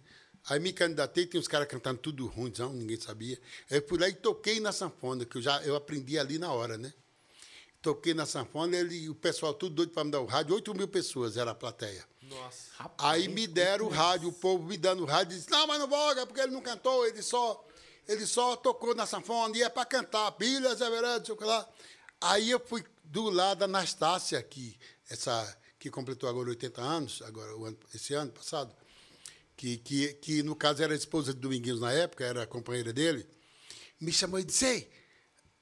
[0.48, 3.40] Aí me candidatei, tem uns caras cantando tudo ruimzão, ninguém sabia.
[3.70, 6.52] Aí eu fui lá e toquei na sanfona, que eu já eu aprendi ali na
[6.52, 6.94] hora, né?
[7.82, 10.88] Toquei na sanfona, ele, o pessoal tudo doido para me dar o rádio, 8 mil
[10.88, 12.06] pessoas era a plateia.
[12.22, 12.72] Nossa.
[12.78, 15.80] Rapaz, Aí me deram o rádio, o povo me dando o rádio, disse, não, mas
[15.80, 17.64] não voga, porque ele não cantou, ele só,
[18.08, 21.38] ele só tocou na sanfona, e é para cantar, pilhas, é verdade, não sei o
[21.38, 21.68] que lá.
[22.22, 24.78] Aí eu fui do lado da Anastácia, que,
[25.10, 27.52] essa, que completou agora 80 anos, agora,
[27.94, 28.76] esse ano passado,
[29.56, 32.92] que, que, que no caso era a esposa de Dominguinhos na época, era a companheira
[32.92, 33.26] dele,
[34.00, 34.92] me chamou e disse, ei,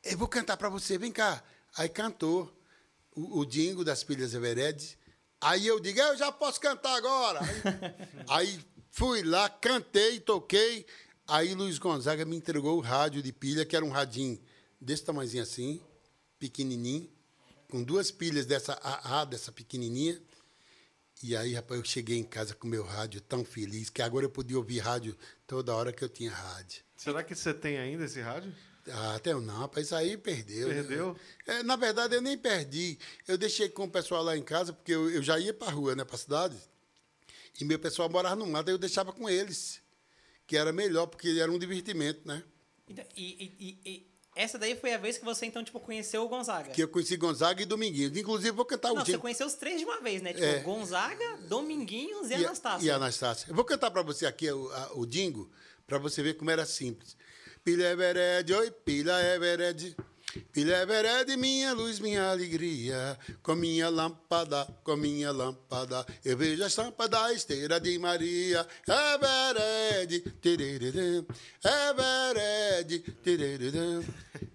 [0.04, 1.44] eu vou cantar para você, vem cá.
[1.78, 2.52] Aí cantou
[3.16, 4.98] o, o Dingo das Pilhas Everedes.
[5.40, 7.40] Aí eu digo, eu já posso cantar agora.
[8.30, 8.60] Aí,
[8.92, 10.86] fui lá, cantei, toquei.
[11.28, 14.40] Aí Luiz Gonzaga me entregou o rádio de pilha, que era um radinho
[14.80, 15.82] desse tamanhozinho assim,
[16.38, 17.10] pequenininho,
[17.70, 20.22] com duas pilhas dessa AA, dessa pequenininha.
[21.24, 24.30] E aí, rapaz, eu cheguei em casa com meu rádio tão feliz, que agora eu
[24.30, 25.18] podia ouvir rádio
[25.48, 26.84] toda hora que eu tinha rádio.
[26.98, 28.54] Será que você tem ainda esse rádio?
[28.90, 30.68] Ah, até eu não, rapaz, isso aí perdeu.
[30.68, 30.74] né?
[30.76, 31.18] Perdeu?
[31.48, 33.00] É, na verdade, eu nem perdi.
[33.26, 35.96] Eu deixei com o pessoal lá em casa, porque eu, eu já ia para rua,
[35.96, 36.58] né, para cidade.
[37.60, 39.80] E meu pessoal morava no mato, eu deixava com eles.
[40.46, 42.44] Que era melhor, porque era um divertimento, né?
[42.90, 46.28] Então, e- e- e essa daí foi a vez que você, então, tipo, conheceu o
[46.28, 46.72] Gonzaga.
[46.72, 48.16] Que eu conheci Gonzaga e Dominguinhos.
[48.18, 50.34] Inclusive, vou cantar o Não, você conheceu os três de uma vez, né?
[50.34, 50.60] Tipo, É.
[50.60, 52.86] Gonzaga, Dominguinhos e, E Anastácia.
[52.86, 53.46] E Anastácia.
[53.50, 55.50] Eu vou cantar para você aqui o, a- o Dingo,
[55.86, 57.16] para você ver como era simples.
[57.64, 59.40] Pilha é vered, oi, pilha é
[60.52, 63.18] Pilha é vered, minha luz, minha alegria.
[63.42, 66.06] Com minha lâmpada, com minha lâmpada.
[66.24, 68.66] Eu vejo a estampa da esteira de Maria.
[68.88, 71.26] É vered, tiriririm.
[71.64, 74.06] É vered, tiriririm.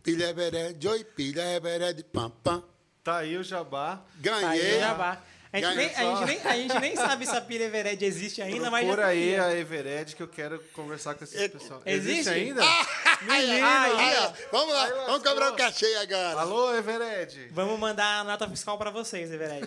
[0.03, 2.63] Pilha é vered, oi, pilha é vered, pam, pam.
[3.05, 3.97] Tá aí o jabá.
[4.23, 4.81] Tá aí, Ganhei.
[4.81, 5.23] já vá.
[5.51, 8.43] A gente, nem, a, gente nem, a gente nem sabe se a Pilha Everett existe
[8.43, 11.81] ainda, mas Por aí a Evered que eu quero conversar com esse É- pessoal.
[11.87, 12.29] Existe?
[12.29, 12.61] ainda?
[13.23, 14.33] Menino, aí, ó.
[14.53, 16.41] Vamos lá, Aí vamos cobrar o cachê agora.
[16.41, 17.49] Alô, Evered.
[17.53, 19.67] Vamos mandar a nota fiscal pra vocês, Everett.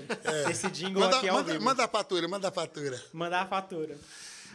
[0.52, 1.06] Esse jingle É.
[1.06, 1.66] Manda, aqui ao manda, vivo.
[1.66, 3.04] manda a fatura, manda a fatura.
[3.12, 3.98] Mandar a fatura.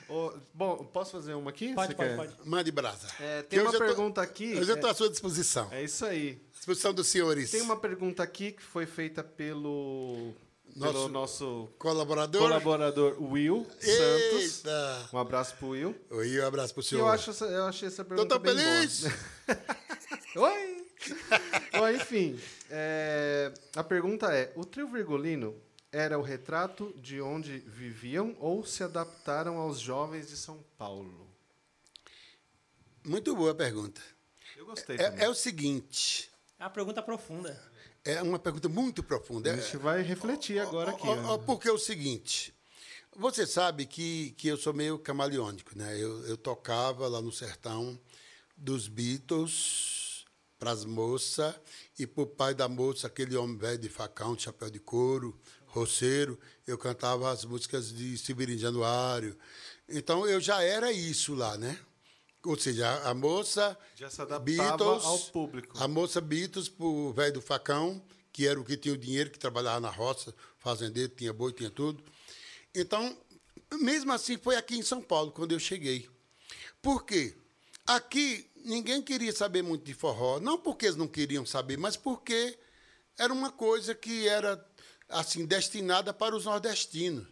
[0.09, 1.75] Ô, bom, posso fazer uma aqui?
[1.75, 2.17] Pode, Você pode, quer?
[2.17, 2.33] pode.
[2.45, 3.09] Mande brasa.
[3.21, 4.55] É, Que tem uma eu tô- pergunta aqui.
[4.57, 5.69] Hoje eu estou é- à sua disposição.
[5.73, 6.41] É isso aí.
[6.55, 7.51] Disposição dos senhores.
[7.51, 10.33] Tem uma pergunta aqui que foi feita pelo
[10.77, 12.41] Nosso- pelo nosso colaborador.
[12.43, 14.59] colaborador Will Santos.
[14.65, 15.09] Eita.
[15.13, 15.95] Um abraço pro Will.
[16.11, 17.01] Oi, um abraço pro E senhor.
[17.03, 19.05] eu, acho essa, eu achei essa pergunta tão bem feliz.
[20.35, 20.51] boa.
[20.53, 20.87] Oi!
[21.73, 22.39] Bom, enfim,
[22.71, 25.55] é, a pergunta é: o trio Virgulino
[25.93, 31.27] era o retrato de onde viviam ou se adaptaram aos jovens de São Paulo?
[33.05, 34.01] Muito boa pergunta.
[34.57, 34.97] Eu gostei.
[34.97, 37.59] É, é o seguinte, É uma pergunta profunda.
[38.07, 39.53] É uma pergunta muito profunda.
[39.53, 41.07] A gente vai refletir agora aqui.
[41.07, 41.39] Né?
[41.45, 42.55] porque é o seguinte,
[43.17, 45.97] Você sabe que, que eu sou meio camaleônico, né?
[45.99, 47.99] Eu, eu tocava lá no sertão
[48.57, 50.25] dos Beatles
[50.59, 51.55] para as moças
[51.99, 55.39] e para o pai da moça, aquele homem velho de facão, de chapéu de couro,
[55.67, 59.37] roceiro, eu cantava as músicas de Severino Januário.
[59.89, 61.79] Então eu já era isso lá, né?
[62.47, 65.77] Ou seja, a, moça Já se adaptava Beatles, ao público.
[65.81, 68.01] A moça Beatles pro velho do facão,
[68.33, 71.71] que era o que tinha o dinheiro, que trabalhava na roça, fazendeiro, tinha boi, tinha
[71.71, 72.05] tudo.
[72.73, 73.19] Então,
[73.81, 76.09] mesmo assim, foi aqui em São Paulo, quando eu cheguei.
[76.81, 77.37] Por quê?
[77.85, 80.39] Aqui, ninguém queria saber muito de forró.
[80.39, 82.57] Não porque eles não queriam saber, mas porque
[83.19, 84.65] era uma coisa que era,
[85.09, 87.27] assim, destinada para os nordestinos.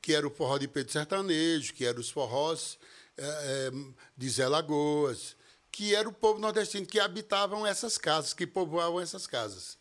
[0.00, 2.78] Que era o forró de Pedro Sertanejo, que eram os forrós
[3.18, 5.36] eh, eh, de Zé Lagoas,
[5.70, 9.78] que era o povo nordestino que habitavam essas casas, que povoavam essas casas.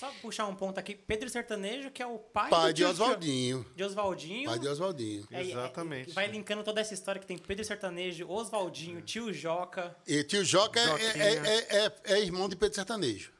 [0.00, 0.94] Só puxar um ponto aqui.
[0.94, 3.66] Pedro Sertanejo, que é o pai, Pai do de Oswaldinho.
[3.76, 4.48] De Oswaldinho.
[4.48, 5.28] Pai de Oswaldinho.
[5.30, 6.12] É, é, Exatamente.
[6.12, 9.94] vai linkando toda essa história que tem Pedro Sertanejo, Oswaldinho, tio Joca.
[10.06, 13.30] E tio Joca é, é, é, é- é irmão de Pedro Sertanejo.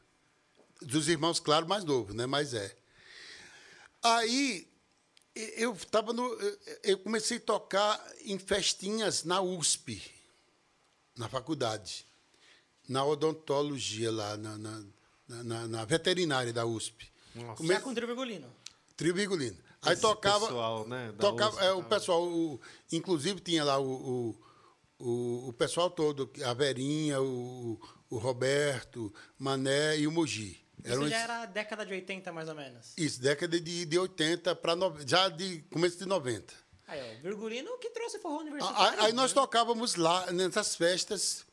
[0.82, 2.26] Dos irmãos, claro, mais novo, né?
[2.26, 2.76] Mas é.
[4.02, 4.69] Aí
[5.34, 6.22] eu tava no.
[6.34, 10.02] eu- Eu comecei a tocar em festinhas na USP,
[11.16, 12.06] na faculdade.
[12.88, 14.84] Na odontologia lá, na, na,
[15.28, 17.08] na- na- veterinária da USP.
[17.34, 17.54] Nossa.
[17.56, 18.52] Come- Já com o Trio Virgulino.
[18.96, 19.56] Trio Virgulino.
[19.82, 20.46] Aí Esse tocava.
[20.46, 21.88] pessoal, né, da tocava USP, é, o tá.
[21.88, 22.60] pessoal, o-
[22.92, 24.34] inclusive tinha lá o,
[24.98, 30.60] o, o, o pessoal todo, a Verinha, o, o Roberto, Mané e o Mogi.
[30.84, 32.92] Isso Eram já era década de 80, mais ou menos.
[32.96, 34.74] Isso, década de, de 80 para
[35.06, 36.52] já de começo de 90.
[36.86, 39.02] Aí, ó, Virgulino que trouxe forró Aí, universitário.
[39.02, 39.34] aí nós né?
[39.40, 41.46] tocávamos lá nessas festas.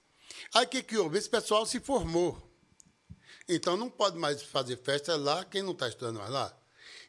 [0.53, 1.17] Aí o que, que houve?
[1.17, 2.41] Esse pessoal se formou.
[3.47, 6.57] Então não pode mais fazer festa lá quem não está estudando mais lá.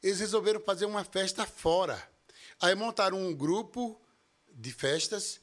[0.03, 2.01] Eles resolveram fazer uma festa fora.
[2.61, 4.01] Aí montaram um grupo
[4.53, 5.41] de festas,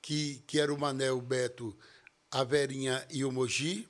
[0.00, 1.76] que, que era o Manel, o Beto,
[2.30, 3.88] a Verinha e o Mogi.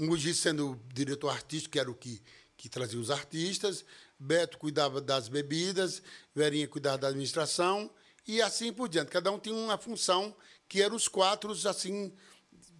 [0.00, 2.22] O Mogi sendo o diretor artístico, que era o que,
[2.56, 3.84] que trazia os artistas.
[4.18, 6.02] Beto cuidava das bebidas,
[6.34, 7.90] Verinha cuidava da administração
[8.26, 9.10] e assim por diante.
[9.10, 10.34] Cada um tinha uma função
[10.66, 12.14] que eram os quatro, assim,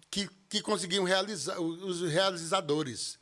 [0.09, 3.19] que, que conseguiam realizar, os realizadores.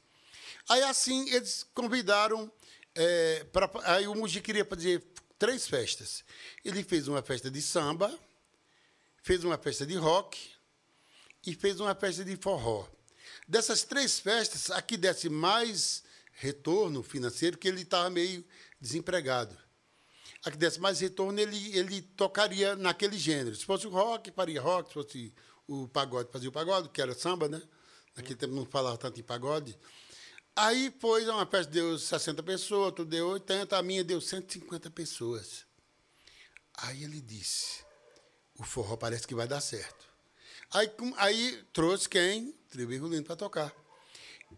[0.69, 2.49] Aí assim eles convidaram.
[2.95, 5.03] eh, pra, aí o Mugi queria fazer
[5.37, 6.23] três festas.
[6.63, 8.17] Ele fez uma festa de samba,
[9.21, 10.39] fez uma festa de rock
[11.45, 12.87] e fez uma festa de forró.
[13.49, 18.45] Dessas três festas, a que desse mais retorno financeiro, que ele estava meio
[18.79, 19.57] desempregado.
[20.45, 23.55] A que desse mais retorno, ele, ele tocaria naquele gênero.
[23.55, 24.89] Se fosse o rock, faria rock.
[24.89, 25.33] Se fosse
[25.67, 27.59] o pagode, fazia o pagode, que era samba, né?
[28.15, 29.75] Naquele tempo não falava tanto em pagode.
[30.55, 35.65] Aí foi uma festa deu 60 pessoas, outra deu 80, a minha deu 150 pessoas.
[36.77, 37.83] Aí ele disse:
[38.59, 40.08] o forró parece que vai dar certo.
[40.71, 42.53] Aí, aí trouxe quem?
[42.69, 43.73] Trio Virgulino para tocar.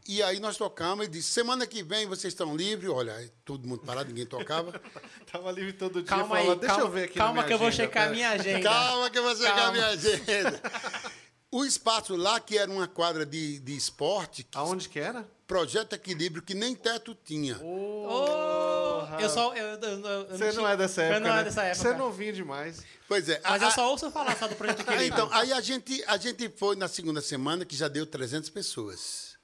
[0.07, 2.89] E aí nós tocamos e disse: semana que vem vocês estão livres.
[2.89, 4.81] Olha, todo mundo parado, ninguém tocava.
[5.31, 6.03] Tava livre todo dia.
[6.03, 8.03] Calma falava, aí, deixa calma, eu ver aqui calma na minha que eu vou checar
[8.03, 8.69] a pera." minha agenda.
[8.69, 10.61] Calma que eu vou chegar a minha agenda.
[11.51, 15.27] O espaço lá, que era uma quadra de, de esporte, que- Aonde que era?
[15.45, 17.57] Projeto Equilíbrio, que nem teto tinha.
[17.61, 19.53] Ô, eu só.
[19.53, 21.41] Eu, eu, eu- eu Você não tinha- é dessa época, Eu não né?
[21.41, 21.81] é dessa época.
[21.83, 22.81] Você é novinho demais.
[23.05, 23.41] Pois é.
[23.43, 25.07] Mas a- eu só ouço falar só do Projeto Ah, Equilíbrio.
[25.25, 29.35] então, aí a gente, a gente foi na segunda semana, que já deu 300 pessoas.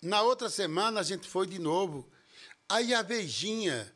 [0.00, 2.08] Na outra semana, a gente foi de novo.
[2.68, 3.92] Aí a Vejinha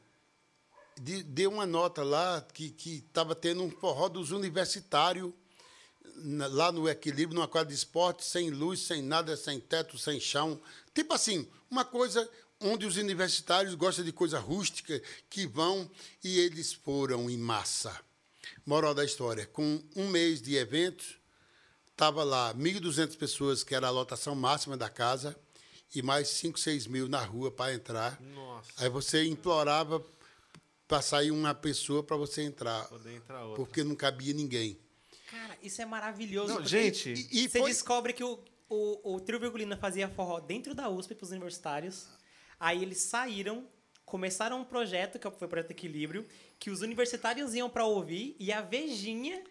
[1.01, 5.33] de- deu uma nota lá que estava tendo um forró dos universitários
[6.51, 10.61] lá no Equilíbrio, numa quadra de esporte, sem luz, sem nada, sem teto, sem chão.
[10.95, 12.29] Tipo assim, uma coisa
[12.61, 15.91] onde os universitários gostam de coisa rústica, que vão
[16.23, 17.99] e eles foram em massa.
[18.67, 21.17] Moral da história, com um mês de eventos,
[21.91, 25.37] estava lá 1.200 pessoas, que era a lotação máxima da casa,
[25.95, 28.21] e mais 5, 6 mil na rua para entrar.
[28.21, 28.69] Nossa.
[28.77, 30.05] Aí você implorava
[30.87, 33.57] para sair uma pessoa para você entrar, Poder entrar outra.
[33.57, 34.79] porque não cabia ninguém.
[35.31, 36.55] Cara, isso é maravilhoso.
[36.55, 40.41] Não, gente, E- e você foi- descobre que o, o, o Trio Virgulina fazia forró
[40.41, 42.07] dentro da USP para os universitários.
[42.59, 43.67] Aí eles saíram,
[44.05, 46.27] começaram um projeto, que foi o Projeto Equilíbrio,
[46.59, 49.43] que os universitários iam para ouvir, e a Vejinha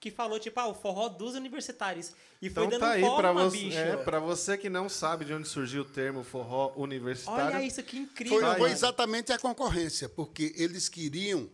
[0.00, 2.12] que falou, tipo, ah, o forró dos universitários.
[2.40, 3.76] E foi Então dando tá aí forma, pra você, bicho.
[3.78, 7.56] é, pra você que não sabe de onde surgiu o termo forró universitário.
[7.56, 8.38] Olha isso, que incrível.
[8.38, 11.50] Foi, Tá foi exatamente a concorrência, porque eles queriam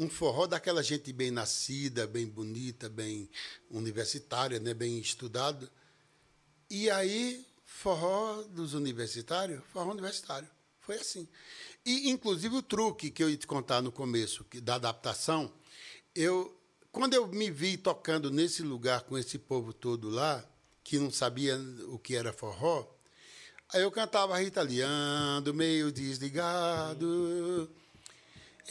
[0.00, 3.28] um forró daquela gente bem nascida, bem bonita, bem
[3.70, 5.70] universitária, né, bem estudada.
[6.70, 10.48] E aí, forró dos universitários, forró universitário.
[10.80, 11.28] Foi assim.
[11.84, 15.52] E, inclusive, o truque que eu ia te contar no começo, que, da adaptação,
[16.14, 16.58] eu,
[16.90, 20.42] quando eu me vi tocando nesse lugar com esse povo todo lá,
[20.82, 22.90] que não sabia o que era forró,
[23.68, 24.34] aí eu cantava
[24.82, 27.70] ando meio desligado,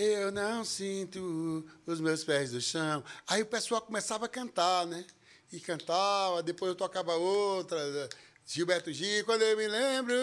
[0.04, 3.04] eu não sinto os meus pés do chão.
[3.28, 5.06] Aí o pessoal começava a cantar, né?
[5.52, 8.10] E cantava, depois eu tocava outra,
[8.46, 10.16] Gilberto Gil, quando eu me lembro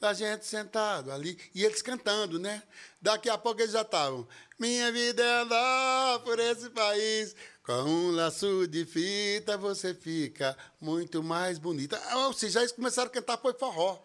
[0.00, 2.62] da gente sentado ali, e eles cantando, né?
[3.00, 4.26] Daqui a pouco eles já estavam.
[4.58, 11.22] Minha vida é andar por esse país, com um laço de fita você fica muito
[11.22, 12.00] mais bonita.
[12.16, 13.98] Ou seja, eles começaram a cantar foi forró.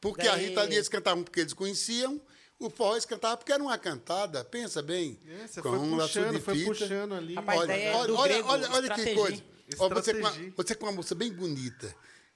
[0.00, 2.20] Porque a Daí- Rita ali eles cantavam porque eles conheciam,
[2.66, 5.18] o forró eles cantavam porque era uma cantada, pensa bem.
[5.26, 6.66] É, você com foi um laço puxando, de foi fita.
[6.66, 7.34] puxando ali.
[7.34, 9.42] Rapaz, Olha, é olha, olha, grego, olha, olha que coisa.
[9.78, 11.94] Ó, você, com você com uma moça bem bonita,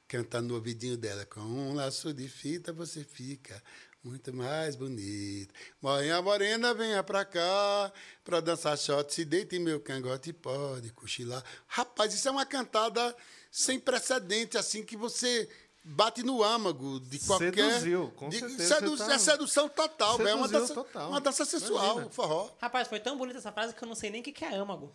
[0.08, 3.62] cantando no ouvidinho dela, com um laço de fita você fica
[4.02, 5.52] muito mais bonita.
[5.82, 7.92] Moinha morena, venha pra cá,
[8.24, 11.42] pra dançar shot, se deita em meu cangote, pode cochilar.
[11.66, 13.14] Rapaz, isso é uma cantada
[13.50, 15.48] sem precedente, assim, que você
[15.88, 17.54] bate no âmago de qualquer...
[17.54, 20.28] Seduziu, com de- certeza sedu- você tá- É sedução total, velho.
[20.30, 21.08] é uma dança, total.
[21.10, 22.10] uma dança sensual, Imagina.
[22.10, 22.50] forró.
[22.60, 24.54] Rapaz, foi tão bonita essa frase que eu não sei nem o que que é
[24.56, 24.92] âmago.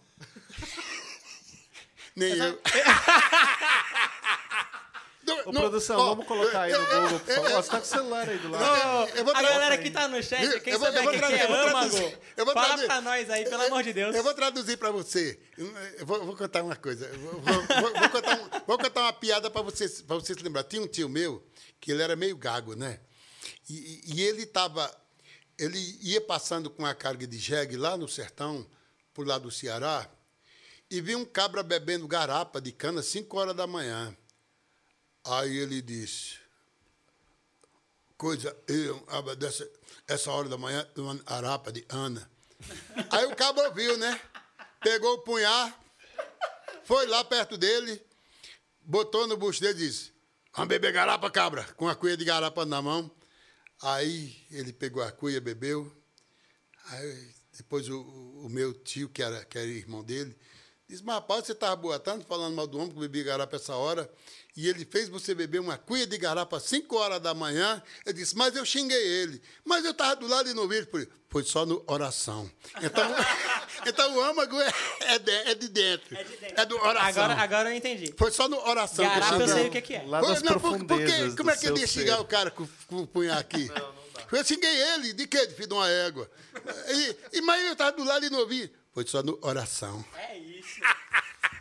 [2.16, 2.60] Nem eu.
[5.38, 7.50] Não, Ô, não, produção, ó, vamos colocar aí no Google, por favor.
[7.52, 8.64] Você tá com o celular aí do lado.
[8.64, 11.14] Não, eu vou a galera que tá no chat, quem eu vou- souber eu vou
[11.14, 12.20] o que, é âmago, traduzir.
[12.38, 14.16] Eu vou fala pra nós aí, pelo amor de Deus.
[14.16, 15.40] Eu vou traduzir para você.
[15.98, 17.06] Eu vou, vou contar uma coisa.
[17.06, 20.42] Eu Vou, vou- vou- contar, um- vou contar uma piada para você, pra você se
[20.44, 20.64] lembrar.
[20.64, 21.46] Tinha um tio meu
[21.80, 23.00] que ele era meio gago, né?
[23.70, 24.90] E, e- ele tava,
[25.58, 28.66] ele ia passando com a carga de jegue lá no sertão,
[29.14, 30.08] por lá do Ceará,
[30.90, 34.16] e viu um cabra bebendo garapa de cana 5 horas da manhã.
[35.24, 36.40] Aí ele disse,
[38.18, 39.06] coisa, eu,
[39.36, 39.70] dessa,
[40.08, 42.30] essa hora da manhã, uma arapa de Ana.
[43.12, 44.20] Aí o cabo ouviu, né?
[44.80, 45.80] Pegou o punhar,
[46.84, 48.04] foi lá perto dele,
[48.82, 50.12] botou no bucho dele e disse:
[50.54, 53.10] Vamos beber garapa, cabra, com a cuia de garapa na mão.
[53.82, 55.92] Aí ele pegou a cuia, bebeu.
[56.86, 60.36] Aí depois o, o meu tio, que era, que era irmão dele,
[60.88, 64.12] disse: Mas rapaz, você estava boatando, falando mal do homem que bebia garapa essa hora.
[64.56, 67.82] E ele fez você beber uma cuia de garapa às 5 horas da manhã.
[68.06, 69.42] Eu disse, mas eu xinguei ele.
[69.64, 70.86] Mas eu estava do lado e não vi.
[70.86, 72.52] Foi- Foi só no oração.
[72.84, 73.06] Então,
[73.88, 74.74] então o âmago é,
[75.16, 76.18] é, de, é de dentro.
[76.18, 76.62] É de dentro.
[76.62, 77.24] É do oração.
[77.24, 78.14] Agora, agora eu entendi.
[78.18, 79.54] Foi só no oração Garapa eu xinguei.
[79.54, 80.04] sei o que, é.
[80.06, 82.22] Lá Pô, das não, profundezas porque, do como é que ele ia xingar ser.
[82.22, 83.72] o cara com, com o punhar aqui?
[84.30, 85.48] Eu xinguei ele, de quê?
[85.48, 86.30] De filho de uma égua.
[86.90, 88.70] E, e, mas eu estava do lado e não ouvi.
[88.94, 90.04] Foi só no oração.
[90.18, 90.82] É isso.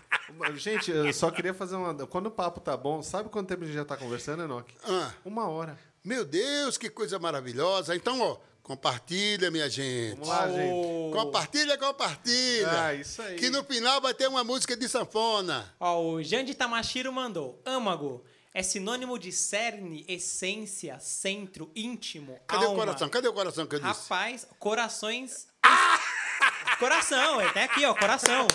[0.56, 1.94] Gente, eu só queria fazer uma.
[2.06, 4.74] Quando o papo tá bom, sabe quanto tempo a gente já tá conversando, Enoque?
[4.84, 5.78] Ah, Uma hora.
[6.04, 7.94] meu Deus, que coisa maravilhosa.
[7.94, 10.12] Então, ó, compartilha, minha gente.
[10.14, 10.72] Vamos lá, gente.
[10.72, 12.70] Ô, Compartilha, compartilha.
[12.86, 13.36] Ah, isso aí.
[13.36, 15.72] Que no final vai ter uma música de sanfona.
[15.78, 17.61] Ó, o Jandy Tamashiro mandou.
[17.66, 22.76] Âmago é sinônimo de cerne, essência, centro, íntimo, Cadê alma.
[22.76, 23.08] o coração?
[23.08, 24.02] Cadê o coração que eu disse?
[24.02, 25.46] Rapaz, corações...
[26.78, 28.46] Coração, é, tá aqui, ó, coração.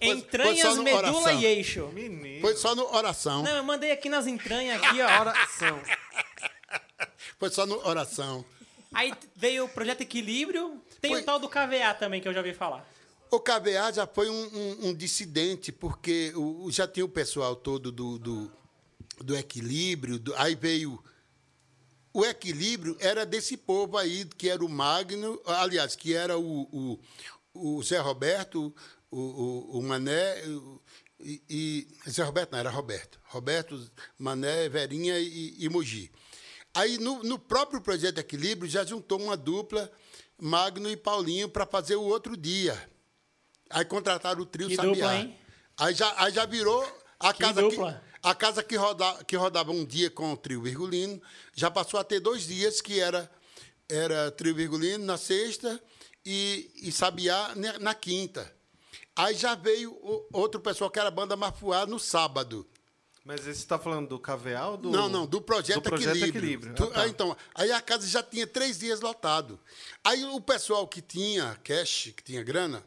[0.00, 1.40] Entranhas, medula oração.
[1.40, 1.86] e eixo.
[1.88, 2.40] Menino.
[2.40, 3.42] Foi só no oração.
[3.42, 5.20] Não, eu mandei aqui nas entranhas, aqui, ó.
[5.20, 5.80] Oração.
[7.38, 8.44] Foi só no oração.
[8.92, 10.80] Aí veio o Projeto Equilíbrio.
[11.00, 12.88] Tem Foi- o tal do KVA também, que eu já ouvi falar.
[13.30, 17.90] O KVA já foi um, um- um dissidente, porque o- já tinha o pessoal todo
[17.92, 18.52] do, do,
[19.20, 21.02] do equilíbrio, do- aí veio.
[22.12, 26.98] O equilíbrio era desse povo aí, que era o Magno, aliás, que era o,
[27.52, 28.74] o, o Zé Roberto,
[29.18, 30.42] o, o, o Mané,
[31.18, 33.18] e, e- Zé Roberto não, era Roberto.
[33.24, 36.10] Roberto, Mané, Verinha e, e Mogi.
[36.74, 39.90] Aí, no, no próprio Projeto Equilíbrio, já juntou uma dupla,
[40.38, 42.76] Magno e Paulinho, para fazer o outro dia.
[43.70, 44.92] Aí contrataram o trio Que Sabiá.
[44.92, 45.38] dupla, hein?
[45.78, 46.82] Aí já, aí já virou
[47.18, 47.92] a Que casa dupla.
[48.02, 51.20] que a casa que, roda, que rodava um dia com o trio Virgulino,
[51.54, 53.30] já passou a ter dois dias que era,
[53.88, 55.80] era trio Virgulino na sexta
[56.24, 58.52] e, e Sabiá na quinta.
[59.16, 59.98] Aí já veio
[60.32, 62.66] outro pessoal que era a banda Mafuá no sábado.
[63.24, 64.22] Mas você tá falando do
[64.70, 64.90] ou do.
[64.90, 66.70] Não, não, do projeto, do projeto Equilíbrio.
[66.70, 66.74] Equilíbrio.
[66.90, 67.02] Ah, tá.
[67.02, 69.58] aí, então, aí a casa já tinha três dias lotado.
[70.04, 72.84] Aí o pessoal que tinha cash, que tinha grana,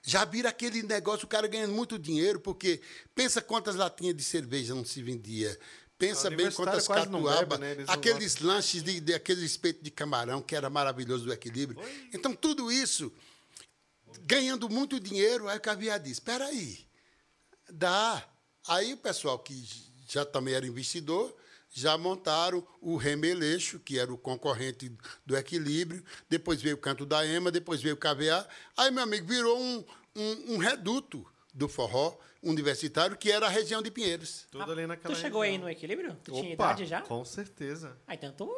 [0.00, 2.80] já vira aquele negócio, o cara ganhando muito dinheiro, porque
[3.16, 5.58] pensa quantas latinhas de cerveja não se vendia.
[5.98, 7.84] Pensa bem quantas quase não catuaba, bebe, né?
[7.88, 11.82] Aqueles lanches, de, de, aquele espeto de camarão, que era maravilhoso do equilíbrio.
[12.12, 13.10] Então, tudo isso,
[14.26, 16.86] ganhando muito dinheiro, aí o Caviar disse, espera aí,
[17.68, 18.22] Dá.
[18.68, 19.64] Aí o pessoal que
[20.08, 21.34] já também era investidor
[21.72, 24.90] já montaram o Remeleixo, que era o concorrente
[25.26, 28.48] do Equilíbrio, depois veio o Canto da Ema, depois veio o KVA.
[28.78, 29.84] Aí, meu amigo, virou um,
[30.16, 34.46] um, um reduto do forró universitário, que era a região de Pinheiros.
[34.50, 35.64] Tudo ali naquela Tu chegou aí região.
[35.66, 36.16] no equilíbrio?
[36.24, 37.02] Tu tinha Opa, idade já?
[37.02, 37.94] Com certeza.
[38.06, 38.50] Ah, então tu...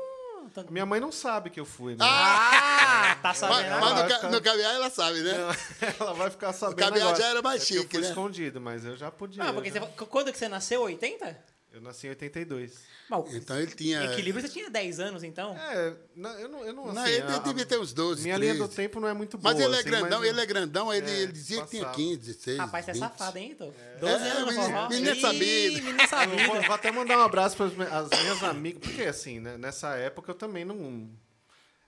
[0.71, 1.99] Minha mãe não sabe que eu fui, né?
[2.01, 4.03] Ah, tá Mas, sabendo mas agora.
[4.03, 4.41] no, ca- no
[4.75, 5.33] ela sabe, né?
[6.01, 7.23] Ela vai ficar sabendo cabeado agora.
[7.23, 8.09] já era mais É chique, eu fui né?
[8.09, 9.43] escondido, mas eu já podia.
[9.45, 10.83] Ah, porque já- você, quando que você nasceu?
[10.83, 11.39] 80?
[11.79, 12.73] Eu nasci em 82.
[13.09, 14.05] Mas, Então ele tinha.
[14.05, 15.57] Equilíbrio você tinha 10 anos, então?
[15.57, 18.37] É, não, eu não, eu não, Não, assim, ele a- devia ter uns 12, Minha
[18.37, 18.77] linha do 13.
[18.77, 19.55] tempo não é muito boa.
[19.55, 21.85] Mas ele é assim, grandão, mas- ele é grandão, ele, É, ele dizia que tinha
[21.85, 21.97] passava.
[21.97, 22.59] 15, 16.
[22.59, 23.01] Rapaz, você é 20.
[23.03, 23.75] safado, hein, Ito?
[24.01, 24.89] 12 É, anos no menino- forró.
[24.89, 25.75] menino Ih, sabido.
[25.83, 26.47] Menino Eu sabido.
[26.47, 30.31] vou, vou até mandar um abraço para as minhas amigas, porque assim, né, nessa época
[30.31, 31.09] eu também não.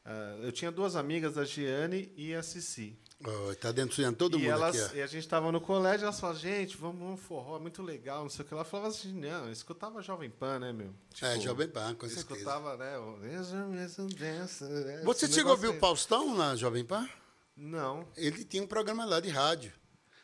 [0.05, 2.99] Ah, eu tinha duas amigas, a Giane e a Cici.
[3.23, 4.99] Oh, tá dentro todo e, mundo elas, aqui, ó.
[4.99, 8.23] e a gente tava no colégio, elas falavam, gente, vamos, vamos forró, é muito legal,
[8.23, 8.55] não sei o que.
[8.55, 10.95] Ela falava assim, não, eu escutava Jovem Pan, né, meu?
[11.21, 12.21] É, Jovem Pan, com certeza.
[12.21, 12.99] escutava, né?
[12.99, 13.19] o-
[15.05, 15.79] Você esse chegou a ouvir o aí.
[15.79, 17.07] Faustão na Jovem Pan?
[17.55, 18.09] Não.
[18.17, 19.71] Ele tinha um programa lá de rádio.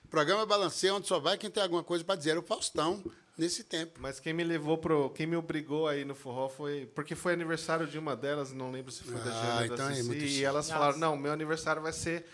[0.09, 2.31] Programa Balanceia, onde só vai quem tem alguma coisa para dizer.
[2.31, 3.05] Era o Faustão,
[3.37, 3.99] nesse tempo.
[4.01, 5.11] Mas quem me levou pro.
[5.11, 6.87] Quem me obrigou aí no forró foi.
[6.95, 9.87] Porque foi aniversário de uma delas, não lembro se foi da Ah, Giane ou então
[9.87, 10.07] da é Cici.
[10.09, 10.79] muito e elas Nossa.
[10.79, 12.27] falaram: não, meu aniversário vai ser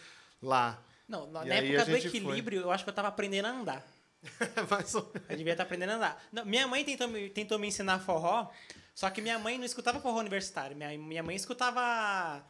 [0.43, 0.83] lá.
[1.09, 2.19] Não, na na época do gente foi.
[2.21, 3.87] equilíbrio, eu acho que eu tava aprendendo a andar.
[4.71, 5.29] Mais ou menos.
[5.31, 6.25] Eu devia estar aprendendo a andar.
[6.33, 8.49] Não, minha mãe tentou me, tentou me ensinar forró,
[8.95, 10.77] só que minha mãe não escutava forró universitário.
[10.77, 12.43] Minha, minha mãe escutava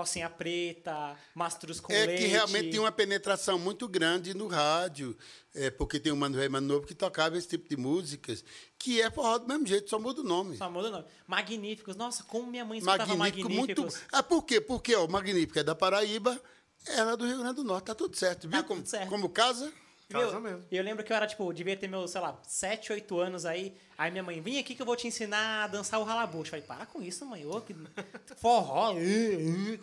[0.00, 2.22] calcinha preta, mastros com é leite.
[2.22, 5.16] que realmente tinha uma penetração muito grande no rádio,
[5.54, 8.42] é, porque tem o Mano Velho Mano Novo que tocava esse tipo de músicas,
[8.78, 10.56] que é forró do mesmo jeito, só muda o nome.
[10.56, 11.04] Só muda o nome.
[11.26, 11.96] Magníficos.
[11.96, 13.82] Nossa, como minha mãe escutava Magnífico, muito.
[13.82, 14.08] Magníficos.
[14.10, 14.60] Ah, por quê?
[14.60, 16.40] Porque ó, o Magnífico é da Paraíba,
[16.86, 18.48] ela é do Rio Grande do Norte, tá tudo certo.
[18.48, 19.08] Viu Tá como, tudo certo.
[19.10, 19.70] como casa?
[20.10, 20.64] Casa Meu, mesmo.
[20.70, 23.46] E eu lembro que eu era, tipo, devia ter meus, sei lá, 7, 8 anos
[23.46, 23.74] aí.
[23.96, 26.48] Aí minha mãe, vem aqui que eu vou te ensinar a dançar o ralabucho.
[26.54, 27.46] Eu falei, para com isso, mãe.
[27.46, 27.74] Ô, que...
[28.36, 28.94] Forró,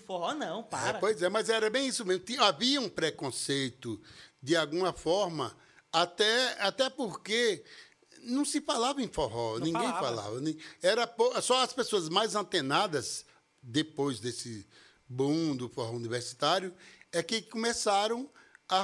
[0.06, 0.98] forró não, para.
[0.98, 2.24] É, pois é, mas era bem isso mesmo.
[2.24, 4.02] Tinha- havia um preconceito,
[4.42, 5.56] de alguma forma,
[5.92, 7.64] até, até porque
[8.24, 10.24] não se falava em forró, Não ninguém falava.
[10.32, 10.42] falava.
[10.82, 11.10] Era
[11.42, 13.26] só as pessoas mais antenadas,
[13.62, 14.68] depois desse
[15.08, 16.74] boom do forró universitário,
[17.12, 18.30] é que começaram a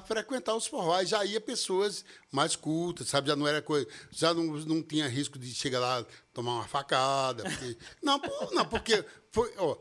[0.02, 1.10] frequentar os forróis.
[1.10, 3.28] Já ia pessoas mais cultas, sabe?
[3.28, 3.88] Já não era coisa.
[4.12, 7.44] Já não, não tinha risco de chegar lá tomar uma facada.
[7.44, 8.20] porque- não,
[8.52, 9.54] não, porque foi.
[9.58, 9.76] Ó,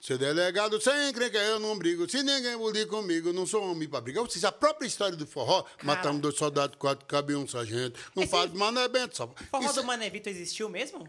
[0.00, 2.08] seu delegado sem crer que eu não brigo.
[2.08, 4.22] Se ninguém bulir comigo, não sou homem pra brigar.
[4.22, 7.98] Ou seja, a própria história do forró, matamos dois soldados, quatro, cabe um sargento.
[8.14, 9.16] Não Esse- faz é bento.
[9.16, 9.26] Só.
[9.50, 11.08] Forró Isso do Mané Vitor existiu mesmo?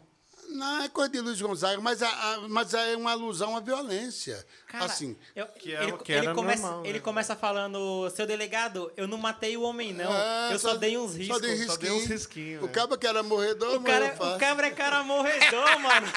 [0.50, 4.46] Não é coisa de Luiz Gonzaga, mas, a- a- mas é uma alusão à violência.
[4.68, 5.16] Cara, assim.
[5.36, 6.90] eu- Que era ele, que ele começa, normal, né?
[6.90, 10.12] ele começa falando, seu delegado, eu não matei o homem, não.
[10.14, 11.36] É, eu só, dei uns riscos.
[11.38, 11.96] Só dei Só dei risquinho.
[11.96, 12.72] uns risquinhos, O né?
[12.72, 16.08] cabo que era morredor, O cara, o cabra é cara morredor, mano.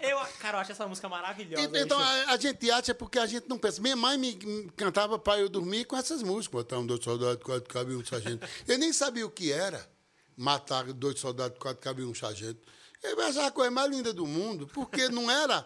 [0.00, 1.62] Eu, cara, eu acho essa música maravilhosa.
[1.76, 2.10] E- Então, bicho.
[2.10, 3.80] a, a gente acha porque a gente não pensa.
[3.80, 4.34] Minha mãe me,
[4.76, 6.48] cantava para eu dormir com essas músicas.
[6.62, 8.46] Botar um dois soldados, quatro cabe um sargento.
[8.66, 9.88] Eu nem sabia o que era
[10.36, 12.60] matar dois soldados, quatro cabe um sargento.
[13.02, 15.64] Eu achava a coisa mais linda do mundo, porque não era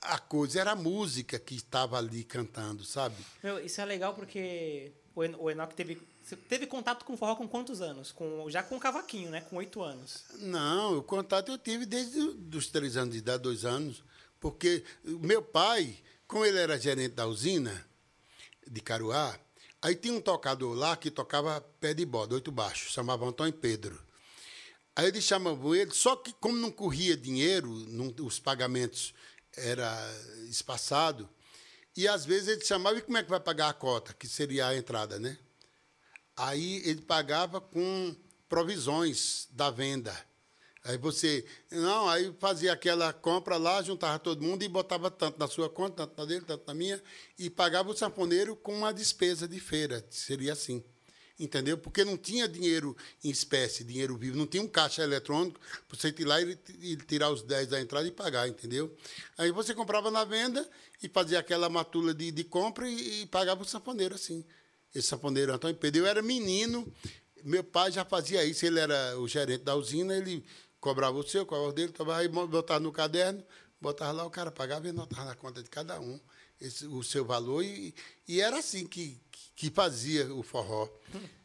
[0.00, 3.16] a coisa, era a música que estava ali cantando, sabe?
[3.42, 7.36] Meu, isso é legal porque o, En o Enoch teve, você teve contato com forró
[7.36, 8.10] com quantos anos?
[8.10, 9.40] Com, já com o cavaquinho, né?
[9.42, 10.24] Com oito anos.
[10.38, 14.02] Não, o contato eu tive desde os três anos de idade, dois anos,
[14.40, 15.96] porque o meu pai,
[16.26, 17.86] como ele era gerente da usina
[18.66, 19.38] de Caruá,
[19.80, 24.00] aí tinha um tocador lá que tocava pé de bode, oito baixos, chamava Antônio Pedro.
[24.94, 29.14] Aí eles chamavam ele, só que como não corria dinheiro, não- os pagamentos
[29.56, 29.90] era
[30.48, 31.28] espaçado,
[31.96, 34.66] e às vezes ele chamava, e como é que vai pagar a cota, que seria
[34.68, 35.38] a entrada, né?
[36.36, 38.14] Aí ele pagava com
[38.48, 40.14] provisões da venda.
[40.84, 45.46] Aí você, não, aí fazia aquela compra lá, juntava todo mundo e botava tanto na
[45.46, 47.00] sua conta, tanto na dele, tanto na minha,
[47.38, 50.04] e pagava o sanfoneiro com uma despesa de feira.
[50.10, 50.82] Seria assim.
[51.42, 51.76] Entendeu?
[51.76, 56.14] Porque não tinha dinheiro em espécie, dinheiro vivo, não tinha um caixa eletrônico para você
[56.16, 58.94] ir lá e e tirar os 10 da entrada e pagar, entendeu?
[59.36, 60.64] Aí você comprava na venda
[61.02, 64.44] e fazia aquela matula de, de compra e, e pagava o sanfoneiro assim.
[64.94, 66.86] Esse sanfoneiro Antônio Pedro, eu era menino,
[67.42, 70.44] meu pai já fazia isso, ele era o gerente da usina, ele
[70.78, 73.42] cobrava o seu, cobrava o dele, aí, botava no caderno,
[73.80, 76.20] botava lá, o cara pagava e anotava na conta de cada um
[76.60, 77.92] esse, o seu valor, e,
[78.28, 79.18] e era assim que,
[79.62, 80.88] que fazia o forró.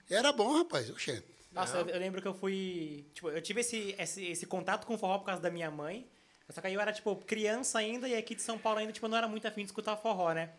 [0.09, 1.24] Era bom, rapaz, oxente.
[1.51, 3.05] Nossa, eu, eu lembro que eu fui.
[3.13, 6.07] Tipo, eu tive esse, esse, esse contato com o forró por causa da minha mãe.
[6.49, 9.05] Só que aí eu era, tipo, criança ainda, e aqui de São Paulo ainda, tipo,
[9.05, 10.49] eu não era muito afim de escutar forró, né?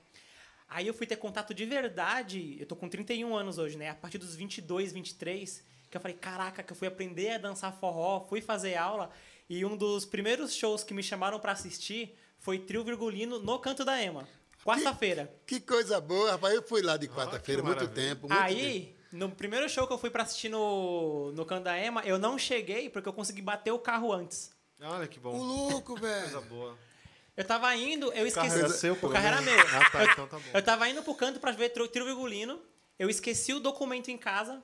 [0.69, 3.89] Aí eu fui ter contato de verdade, eu tô com 31 anos hoje, né?
[3.89, 7.73] A partir dos 22, 23, que eu falei, caraca, que eu fui aprender a dançar
[7.73, 9.11] forró, fui fazer aula,
[9.49, 13.85] e um dos primeiros shows que me chamaram pra assistir foi Trio Virgulino no Canto
[13.85, 14.29] da Ema.
[14.69, 15.33] Quarta-feira.
[15.47, 16.55] Que coisa boa, rapaz.
[16.55, 18.29] Eu fui lá de quarta-feira, que muito tempo.
[18.29, 18.45] Muito tempo.
[18.45, 22.19] Aí, no primeiro show que eu fui pra assistir no, no Canto da Ema, eu
[22.19, 24.51] não cheguei porque eu consegui bater o carro antes.
[24.81, 25.35] Olha que bom.
[25.35, 26.43] O louco, Coisa velho.
[26.43, 26.79] boa.
[27.37, 28.59] Eu tava indo, eu O carro esqueci.
[28.59, 29.59] era seu, o pelo carro era meu.
[29.61, 30.51] Ah, tá, eu, então tá bom.
[30.53, 32.61] eu tava indo pro canto pra ver Trio Virgulino,
[32.99, 34.61] eu esqueci o documento em casa.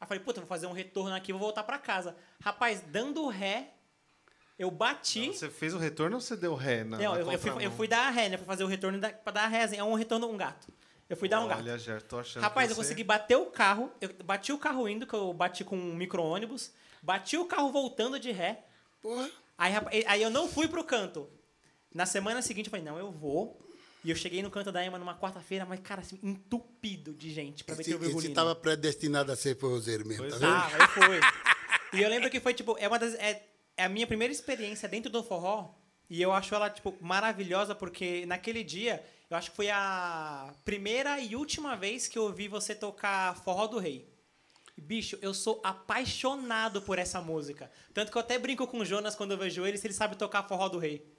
[0.00, 2.16] Aí falei, puta, vou fazer um retorno aqui, vou voltar pra casa.
[2.42, 3.73] Rapaz, dando ré,
[4.58, 5.28] eu bati.
[5.32, 7.70] Você fez o retorno ou você deu ré na, Não, na eu, eu fui, eu
[7.70, 8.36] fui dar ré, né?
[8.36, 9.68] Fui fazer o retorno da, pra dar ré.
[9.76, 10.68] É um retorno, um gato.
[11.08, 11.60] Eu fui dar um gato.
[11.60, 13.90] Olha, Ger, tô achando Rapaz, que eu você- consegui bater o carro.
[14.00, 16.72] Eu bati o carro indo, que eu bati com um micro-ônibus.
[17.02, 18.64] Bati o carro voltando de ré.
[19.02, 19.30] Porra.
[19.58, 19.72] Aí,
[20.06, 21.28] aí eu não fui pro canto.
[21.94, 23.60] Na semana seguinte eu falei, não, eu vou.
[24.02, 27.64] E eu cheguei no canto da Ema numa quarta-feira, mas, cara, assim, entupido de gente
[27.64, 28.26] pra ver Esse, teu virgulino.
[28.28, 30.50] esse tava predestinado a ser forrozeiro mesmo, Pois tá é.
[30.50, 30.54] vendo?
[30.54, 31.20] Ah, eu fui.
[31.98, 33.14] E eu lembro que foi, tipo, é uma das.
[33.14, 33.42] É,
[33.76, 35.74] é a minha primeira experiência dentro do forró.
[36.08, 41.18] E eu acho ela, tipo, maravilhosa, porque naquele dia, eu acho que foi a primeira
[41.18, 44.08] e última vez que eu ouvi você tocar Forró do Rei.
[44.76, 47.70] Bicho, eu sou apaixonado por essa música.
[47.92, 50.16] Tanto que eu até brinco com o Jonas quando eu vejo ele, se ele sabe
[50.16, 51.10] tocar Forró do Rei.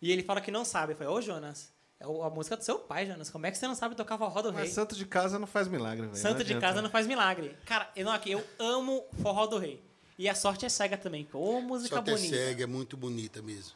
[0.00, 0.92] E ele fala que não sabe.
[0.92, 3.30] Eu falei, ô Jonas, é a música do seu pai, Jonas.
[3.30, 4.64] Como é que você não sabe tocar Forró do Rei?
[4.64, 6.16] Mas santo de casa não faz milagre, velho.
[6.16, 7.56] Santo de casa não faz milagre.
[7.64, 9.80] Cara, eu, não, aqui, eu amo Forró do Rei.
[10.22, 11.28] E a sorte é cega também.
[11.32, 12.36] Ô, música que é bonita.
[12.36, 13.72] cega, é muito bonita mesmo.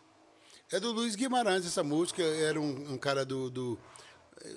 [0.70, 3.76] É do Luiz Guimarães essa música, era um, um cara do, do,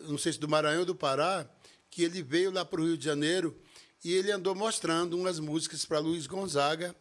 [0.08, 1.50] não sei se do Maranhão ou do Pará,
[1.90, 3.60] que ele veio lá para o Rio de Janeiro
[4.06, 6.96] e ele andou mostrando umas músicas para Luiz Gonzaga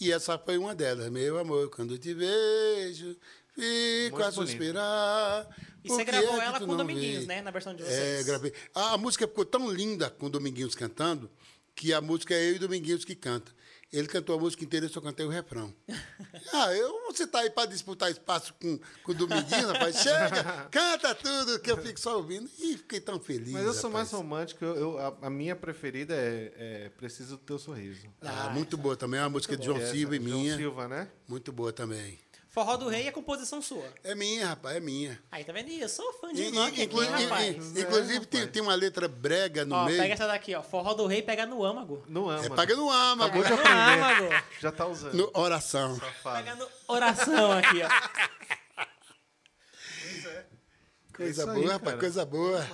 [0.00, 1.08] e essa foi uma delas.
[1.12, 3.16] Meu amor, quando te vejo,
[3.54, 5.48] fico Muito a suspirar.
[5.84, 7.26] E você gravou é ela com não Dominguinhos, vê?
[7.26, 7.40] né?
[7.42, 8.26] Na versão de É, vocês.
[8.26, 8.52] gravei.
[8.74, 11.30] A, a música ficou tão linda com Dominguinhos cantando
[11.72, 13.52] que a música é eu e Dominguinhos que canta.
[13.96, 15.72] Ele cantou a música inteira, eu só cantei o refrão.
[16.52, 19.96] ah, eu, você tá aí para disputar espaço com, com o Dominguinhos, rapaz?
[19.98, 22.50] Chega, canta tudo que eu fico só ouvindo.
[22.58, 23.52] E fiquei tão feliz.
[23.52, 24.64] Mas eu sou mais romântico.
[24.64, 28.06] Eu, eu- a, a minha preferida é, é Preciso do Teu Sorriso.
[28.20, 30.56] Ah, Ah, muito boa também, é uma música de João Silva e João minha.
[30.56, 31.08] Silva, né?
[31.28, 32.18] Muito boa também.
[32.54, 33.84] Forró do Rei é composição sua.
[34.04, 35.20] É minha, rapaz, é minha.
[35.32, 35.72] Aí, tá vendo?
[35.72, 36.86] Eu sou fã de aqui, e-
[37.24, 37.76] rapaz.
[37.76, 38.52] e- inclusive, tem, rapaz.
[38.52, 39.98] tem uma letra brega no Ó, meio.
[39.98, 40.62] pega essa daqui, ó.
[40.62, 42.04] Forró do Rei pega no âmago.
[42.06, 42.46] No ama.
[42.46, 44.04] É, paga no ama, Acabou de Pega no aprender.
[44.32, 44.44] âmago.
[44.60, 45.14] Já tá usando.
[45.14, 45.96] no oração.
[45.98, 46.36] Safado.
[46.36, 48.84] Pega no oração aqui, ó.
[51.16, 51.98] Coisa isso aí, boa, rapaz, cara.
[51.98, 52.68] coisa boa.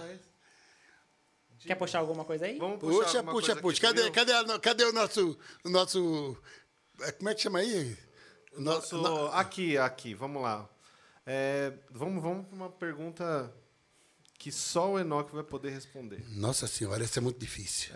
[1.61, 2.59] Quer puxar alguma coisa aí?
[2.59, 3.81] Vamos puxar Puxa, puxa, coisa puxa.
[3.81, 6.37] Cadê, cadê, cadê o nosso, o nosso.
[7.01, 7.97] é, Como é que chama aí?
[8.57, 10.69] Nosso- no- Aqui, aqui, vamos lá.
[11.27, 13.55] É, vamos vamos para uma pergunta
[14.39, 16.25] que só o Enoch vai poder responder.
[16.31, 17.93] Nossa senhora, essa é muito difícil.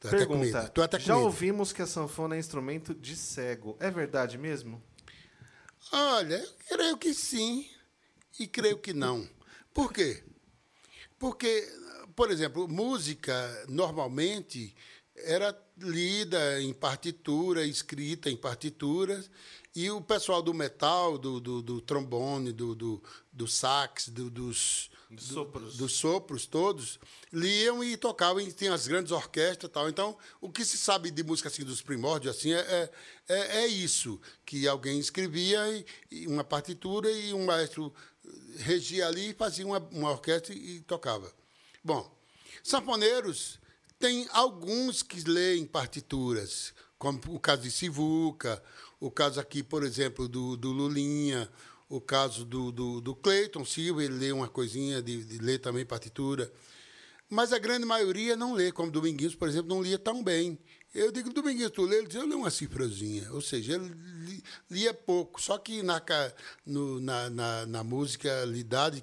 [0.00, 0.68] Tô até com Pergunta.
[0.68, 3.76] Tô até com Já ouvimos que a sanfona é instrumento de cego.
[3.80, 4.82] É verdade mesmo?
[5.92, 7.68] Olha, eu creio que sim
[8.38, 9.28] e creio que não.
[9.74, 10.22] Por quê?
[11.18, 11.66] Porque,
[12.14, 14.74] por exemplo, música normalmente
[15.16, 19.30] era lida em partitura, escrita em partituras,
[19.74, 23.02] e o pessoal do metal, do, do, do trombone, do, do,
[23.32, 25.76] do sax, do- dos, Dos sopros.
[25.76, 26.98] dos sopros todos,
[27.32, 29.88] liam e tocavam, e tinha as grandes orquestras e tal.
[29.88, 32.90] Então, o que se sabe de música assim, dos primórdios assim, é, é,
[33.28, 37.94] é- é isso, que alguém escrevia e- e uma partitura e um maestro
[38.58, 41.32] regia ali, fazia uma, uma orquestra e tocava.
[41.84, 42.10] Bom,
[42.62, 43.58] sanfoneiros
[43.98, 48.62] tem alguns que leem partituras, como o caso de Sivuca,
[49.00, 51.50] o caso aqui, por exemplo, do, do Lulinha,
[51.88, 55.84] o caso do, do, do Cleiton Silva, ele lê uma coisinha de, de ler também
[55.84, 56.52] partitura.
[57.28, 60.58] Mas a grande maioria não lê, como Dominguinhos, por exemplo, não lia tão bem.
[60.94, 61.98] Eu digo, Dominguinhos, tu lê?
[61.98, 63.30] Ele diz, eu leio uma cifrazinha.
[63.32, 63.88] Ou seja, ele
[64.24, 65.40] li- lia pouco.
[65.40, 66.00] Só que na,
[66.64, 67.84] no- na, na, na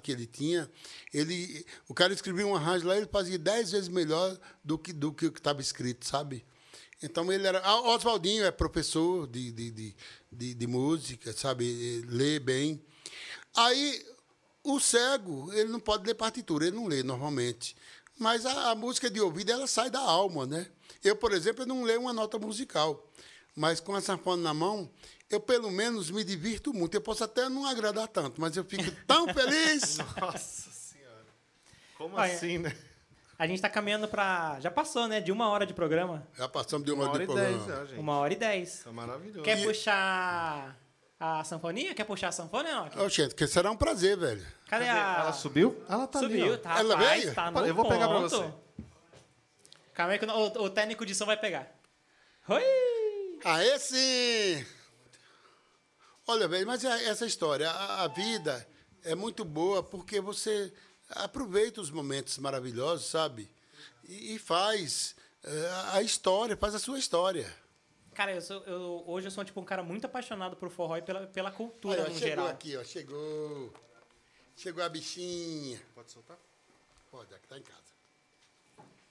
[0.02, 0.70] que ele tinha,
[1.14, 5.12] ele, o cara escrevia um arranjo lá, ele fazia dez vezes melhor do que do
[5.12, 6.44] que estava escrito, sabe?
[7.02, 7.60] Então ele era.
[7.60, 9.96] Ah, Oswaldinho é professor de, de, de,
[10.32, 12.04] de, de música, sabe?
[12.08, 12.82] Lê bem.
[13.54, 14.04] Aí
[14.64, 17.76] o cego, ele não pode ler partitura, ele não lê normalmente.
[18.18, 20.66] Mas a, a música de ouvido, ela sai da alma, né?
[21.04, 23.06] Eu, por exemplo, eu não leio uma nota musical.
[23.54, 24.90] Mas com a sanfona na mão,
[25.30, 26.94] eu pelo menos me divirto muito.
[26.94, 29.98] Eu posso até não agradar tanto, mas eu fico tão feliz.
[30.20, 31.24] Nossa senhora.
[31.96, 32.76] Como Olha, assim, né?
[33.38, 34.58] A gente tá caminhando pra.
[34.60, 35.20] Já passou, né?
[35.20, 36.26] De uma hora de programa.
[36.36, 37.78] Já passamos de uma, Uma hora hora e de dez programa.
[37.80, 37.98] já, gente.
[38.00, 38.80] Uma hora e dez.
[38.84, 39.42] Tá maravilhoso.
[39.42, 40.78] Quer puxar
[41.20, 41.94] a sanfoninha?
[41.94, 42.98] Quer puxar a sanfona, Enoque?
[42.98, 44.46] Ô, gente, que será um prazer, velho.
[44.68, 44.98] Cadê, Cadê?
[45.00, 45.16] a...
[45.20, 45.82] Ela subiu?
[45.88, 46.56] Ela tá Subiu, ali, ó.
[46.58, 47.34] tá, Ela rapaz, veio?
[47.34, 48.28] tá no Eu vou pegar pra ponto.
[48.30, 48.52] você.
[49.96, 51.66] Calma aí que o, o técnico de som vai pegar.
[52.48, 52.62] Oi!
[53.42, 54.66] Aê, sim!
[56.26, 58.68] Olha, velho, mas é essa história, a, a vida
[59.04, 60.70] é muito boa porque você
[61.08, 63.48] aproveita os momentos maravilhosos, sabe?
[64.04, 67.50] E, e faz eh, a história, faz a sua história.
[68.12, 71.02] Cara, eu sou, eu- hoje eu sou tipo um cara muito apaixonado por forró e
[71.02, 72.48] pela, pela cultura Olha, no chegou geral.
[72.48, 73.72] aqui, ó, chegou.
[74.56, 75.80] Chegou a bichinha.
[75.94, 76.36] Pode soltar?
[77.10, 77.85] Pode, aqui tá em casa.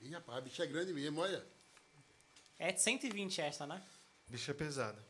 [0.06, 1.44] Ih, rapaz, a bicha é grande mesmo, olha.
[2.60, 3.82] É de 120 essa, né?
[4.28, 5.04] Bicha pesada.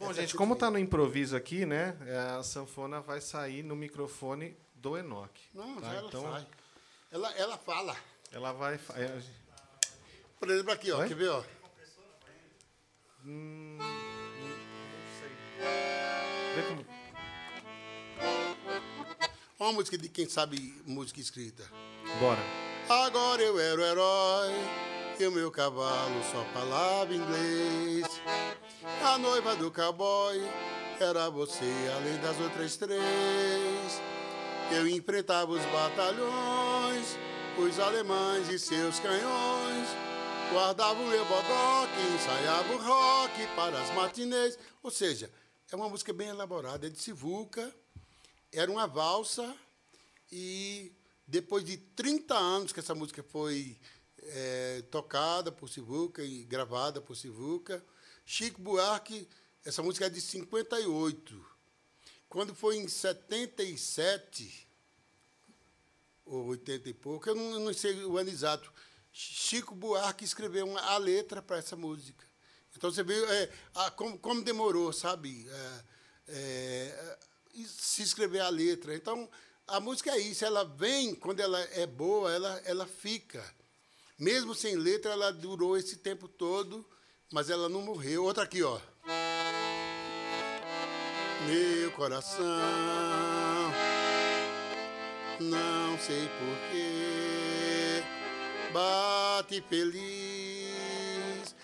[0.00, 1.94] Bom, Essa é gente, como tá no improviso aqui, né?
[2.06, 5.30] é, A sanfona vai sair no microfone do Enoch.
[5.52, 5.88] Não, tá?
[5.88, 6.46] já ela então, sai.
[7.12, 7.96] Ela, ela fala.
[8.32, 8.74] ela vai.
[8.76, 9.22] é,
[10.40, 11.08] Por exemplo, aqui, ó, Oi?
[11.08, 11.44] quer ver, ó?
[16.54, 16.86] Vê como.
[19.60, 21.62] Uma música de quem sabe música escrita.
[22.20, 22.63] Bora.
[22.88, 24.52] Agora eu era o herói
[25.18, 28.04] e o meu cavalo só falava inglês.
[29.02, 30.38] A noiva do cowboy
[31.00, 33.00] era você, além das outras três.
[34.70, 37.18] Eu enfrentava os batalhões,
[37.58, 39.88] os alemães e seus canhões.
[40.52, 44.58] Guardava o meu bodoque, ensaiava o rock para as matinês.
[44.82, 45.32] Ou seja,
[45.72, 47.74] é uma música bem elaborada, é de Sivuca.
[48.52, 49.56] Era uma valsa
[50.30, 50.92] e
[51.26, 53.78] depois de 30 anos que essa música foi
[54.18, 57.84] eh, tocada por Sivuca e gravada por Sivuca,
[58.24, 59.28] Chico Buarque,
[59.64, 61.44] essa música é de 58.
[62.28, 64.66] Quando foi em 77,
[66.24, 68.72] ou 80 e pouco, eu não, não sei o ano exato,
[69.12, 72.24] Chico Buarque escreveu uma, a letra para essa música.
[72.76, 75.46] Então você vê é, a- como, como demorou, sabe?
[75.48, 75.84] É,
[76.28, 77.18] é,
[77.66, 78.94] se escrever a letra.
[78.96, 79.30] Então,
[79.66, 83.42] a música é isso, ela vem, quando ela é boa, ela, ela fica.
[84.18, 86.84] Mesmo sem letra, ela durou esse tempo todo,
[87.32, 88.24] mas ela não morreu.
[88.24, 88.78] Outra aqui, ó.
[91.46, 92.44] Meu coração,
[95.40, 98.02] não sei porquê,
[98.72, 101.54] bate feliz.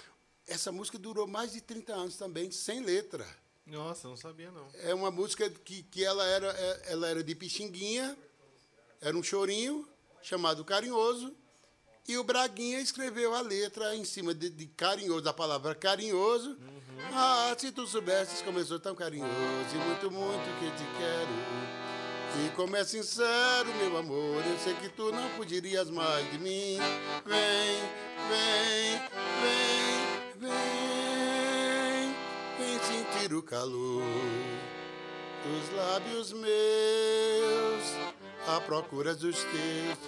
[0.46, 3.26] Essa música durou mais de 30 anos também, sem letra.
[3.66, 4.66] Nossa, não sabia não.
[4.82, 8.16] É uma música que, que ela, era, é- ela era de Pixinguinha,
[9.00, 9.88] era um chorinho
[10.22, 11.34] chamado Carinhoso,
[12.08, 16.58] e o Braguinha escreveu a letra em cima de, de carinhoso, da palavra carinhoso.
[17.12, 19.30] Ah, se tu soubesses como eu sou tão carinhoso
[19.74, 21.70] e muito, muito que te quero.
[22.46, 26.78] E como é sincero, meu amor, eu sei que tu não fugirias mais de mim.
[27.24, 27.80] Vem,
[28.28, 29.00] vem,
[33.20, 34.02] sentir o calor
[35.44, 36.48] dos lábios meus,
[38.46, 39.98] à procura dos teus,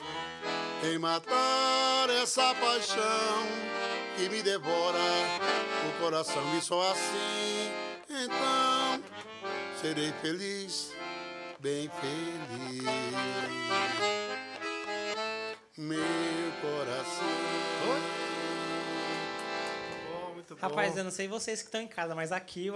[0.90, 3.46] em matar essa paixão
[4.16, 4.98] que me devora
[5.88, 6.42] o coração.
[6.56, 7.70] E só assim,
[8.08, 9.02] então,
[9.80, 10.92] serei feliz,
[11.60, 12.84] bem feliz.
[15.76, 18.21] Meu coração.
[20.52, 20.68] Muito bom.
[20.68, 22.68] Rapaz, eu não sei vocês que estão em casa, mas aqui,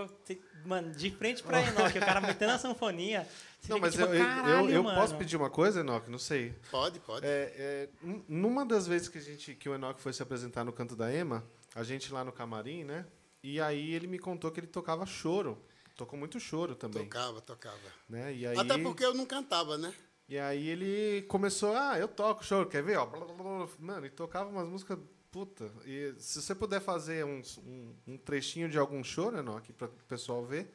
[0.65, 3.27] mano, de frente pra Enoque, o cara metendo a sanfonia.
[3.61, 6.11] você Não, mas tipo, eu, eu, "Caralho, eu, eu mano." posso pedir uma coisa, Enoch?
[6.11, 6.55] Não sei.
[6.71, 7.25] Pode, pode.
[7.27, 10.65] É, é, num- numa das vezes que, a gente, que o Enoch foi se apresentar
[10.65, 11.45] no Canto da Ema,
[11.75, 13.07] a gente lá no camarim, né?
[13.43, 15.63] E aí ele me contou que ele tocava choro.
[15.97, 17.05] Tocou muito choro também.
[17.05, 17.79] Tocava, tocava.
[18.09, 18.35] Né?
[18.35, 19.95] E aí, Até porque eu não cantava, né?
[20.29, 22.97] E aí ele começou, ah, eu toco choro, quer ver?
[22.99, 23.69] Ó, blá, blá, blá.
[23.79, 24.99] Mano, e tocava umas músicas,
[25.37, 25.71] puta.
[25.85, 29.91] E se você puder fazer uns- um, um trechinho de algum choro, Enoch, para o
[30.09, 30.73] pessoal ver.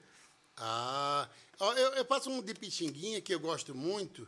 [0.55, 1.27] Ah,
[1.59, 4.27] eu, eu faço um de Pixinguinha que eu gosto muito.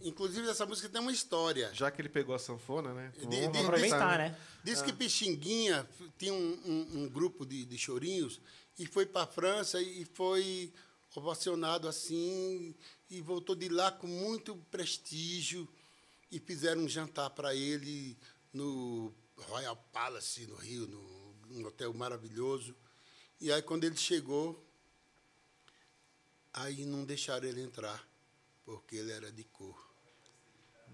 [0.00, 1.70] Inclusive, essa música tem uma história.
[1.74, 3.10] Já que ele pegou a sanfona, né?
[3.16, 4.38] De- Vamos de- Vamos aproveitar, né?
[4.62, 8.40] Diz que Pixinguinha tinha um, um- um grupo de, de chorinhos
[8.78, 10.72] e foi para a França e foi
[11.16, 12.72] ovacionado assim
[13.10, 15.68] e voltou de lá com muito prestígio
[16.30, 18.16] e fizeram um jantar para ele
[18.52, 19.12] no
[19.46, 22.74] Royal Palace, no Rio, no, num hotel maravilhoso.
[23.40, 24.66] E aí, quando ele chegou,
[26.52, 28.06] aí não deixaram ele entrar,
[28.64, 29.88] porque ele era de cor.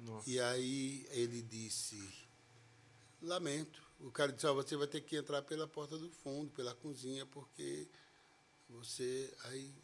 [0.01, 0.29] Nossa.
[0.29, 1.99] E aí ele disse,
[3.23, 3.83] lamento.
[4.01, 7.25] O cara disse, ó, você vai ter que entrar pela porta do fundo, pela cozinha,
[7.27, 7.89] porque
[8.69, 9.33] você.
[9.45, 9.75] Aí,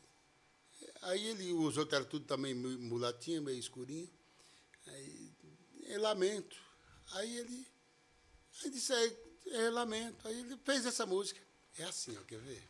[1.02, 4.10] aí ele, os outros eram tudo também mulatinho, meio escurinho.
[4.86, 5.32] Aí,
[5.86, 6.56] é lamento.
[7.12, 7.66] Aí ele,
[8.64, 10.26] aí disse, é, é lamento.
[10.28, 11.40] Aí ele fez essa música.
[11.78, 12.68] É assim, ó, quer ver?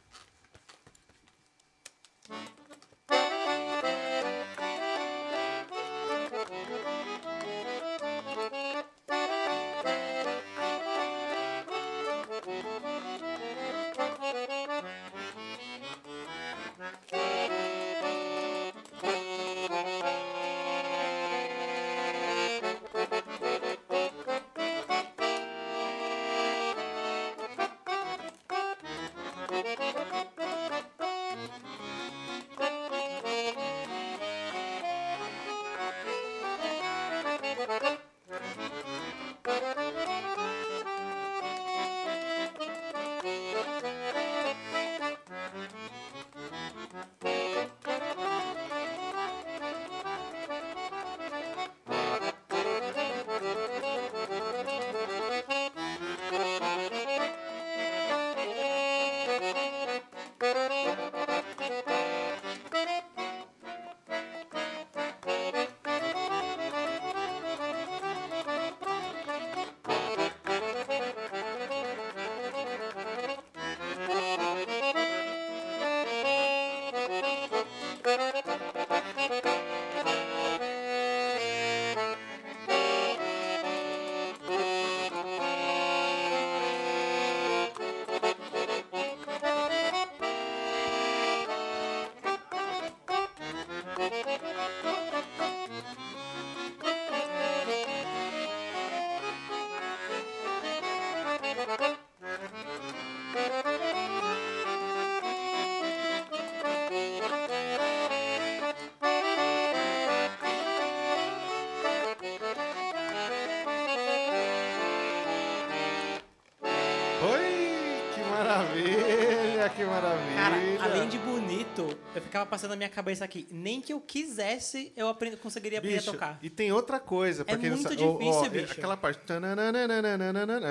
[122.30, 123.46] Ficava passando na minha cabeça aqui.
[123.50, 126.38] Nem que eu quisesse, eu aprendo, conseguiria aprender Bicho, a tocar.
[126.42, 127.96] E tem outra coisa, pra É quem não muito sabe.
[127.96, 128.72] Difícil, ó, bicho.
[128.72, 129.20] Aquela parte.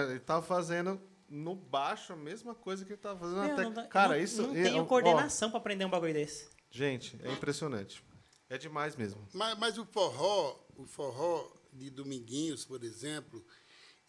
[0.10, 1.00] Ele tava fazendo
[1.30, 3.64] no baixo a mesma coisa que ele tava fazendo Meu, até.
[3.64, 4.42] não Cara, não, isso.
[4.48, 6.50] Não é, tenho ó, coordenação pra aprender um bagulho desse.
[6.72, 8.04] gente, é impressionante.
[8.50, 9.28] É demais mesmo.
[9.34, 13.46] Mas, mas o forró, o forró de Dominguinhos, por exemplo,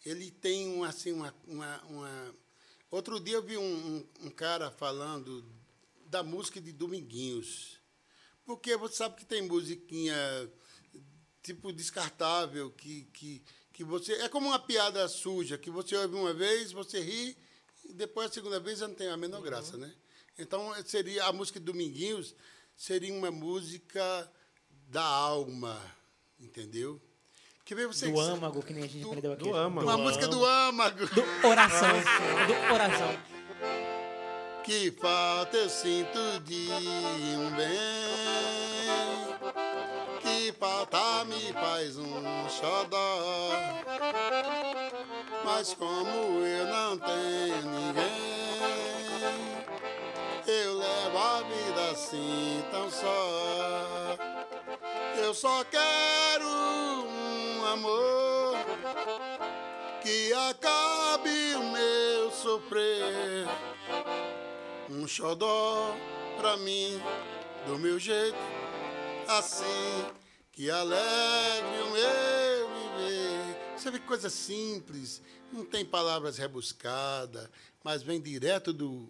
[0.03, 2.35] ele tem um, assim, uma, uma, uma-
[2.89, 5.45] Outro dia eu vi um, um, um cara falando
[6.11, 7.79] da música de Dominguinhos.
[8.45, 10.13] Porque você sabe que tem musiquinha
[11.41, 14.13] tipo descartável, que, que, que você.
[14.15, 17.37] É como uma piada suja, que você ouve uma vez, você ri,
[17.85, 19.91] e depois a segunda vez já não tem a menor graça, né?
[20.37, 22.35] Então seria a música de Dominguinhos
[22.75, 24.31] seria uma música
[24.89, 25.79] da alma,
[26.39, 27.01] entendeu?
[27.63, 29.43] Que vem você Do âmago, que nem a gente aprendeu aqui.
[29.43, 29.87] do âmago.
[29.87, 31.05] Uma música do âmago.
[31.07, 31.89] Do oração.
[32.47, 33.30] do oração.
[34.63, 36.69] Que falta eu sinto de
[37.35, 37.71] um bem.
[40.21, 43.49] Que falta me faz um xodó.
[45.43, 48.03] Mas como eu não tenho ninguém
[50.45, 54.17] Eu levo a vida assim tão só.
[55.17, 58.57] Eu só quero um amor
[60.03, 63.47] Que acabe o meu sofrer
[65.11, 65.93] xodó
[66.37, 67.01] pra mim,
[67.67, 68.37] do meu jeito,
[69.27, 70.05] assim,
[70.53, 73.57] que alegre o meu viver.
[73.77, 75.21] Você vê que coisa simples,
[75.51, 77.49] não tem palavras rebuscadas,
[77.83, 79.09] mas vem direto do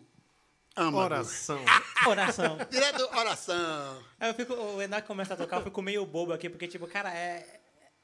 [0.76, 0.98] âmago.
[0.98, 1.60] Oração.
[2.08, 2.58] Oração.
[2.72, 4.04] Direto do oração.
[4.20, 6.88] Aí eu fico, o Enak começa a tocar, eu fico meio bobo aqui, porque, tipo,
[6.88, 7.61] cara, é,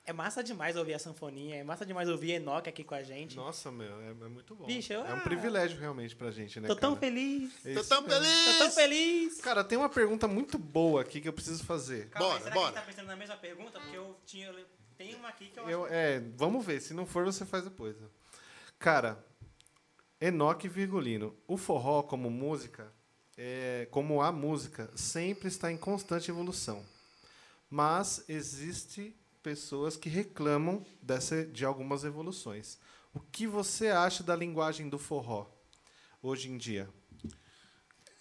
[0.08, 3.36] é massa demais ouvir a sanfoninha, é massa demais ouvir Enoch aqui com a gente.
[3.36, 4.66] Nossa, meu, é, é muito bom.
[4.66, 6.68] Bicho, eu- é um privilégio realmente pra gente, né?
[6.68, 7.06] Tô tão cara?
[7.08, 7.52] feliz.
[7.66, 8.24] É Tô tão mesmo.
[8.24, 8.46] feliz.
[8.46, 9.42] Tô tão feliz.
[9.42, 12.10] Cara, tem uma pergunta muito boa aqui que eu preciso fazer.
[12.10, 12.72] Calma, Bora, será bora.
[12.72, 13.80] que ele tá pensando na mesma pergunta?
[13.80, 14.56] Porque eu tinha.
[14.98, 15.94] Tem uma aqui que eu, Eu, acho.
[15.94, 16.82] é, vamos ver.
[16.82, 17.96] Se não for, você faz depois.
[18.80, 19.24] Cara,
[20.20, 21.36] Enoque Virgulino.
[21.48, 22.92] O forró, como música,
[23.38, 26.84] é, como a música, sempre está em constante evolução.
[27.70, 29.14] Mas existe
[29.52, 32.78] pessoas que reclamam dessa, de algumas evoluções.
[33.14, 35.46] O que você acha da linguagem do forró
[36.22, 36.90] hoje em dia?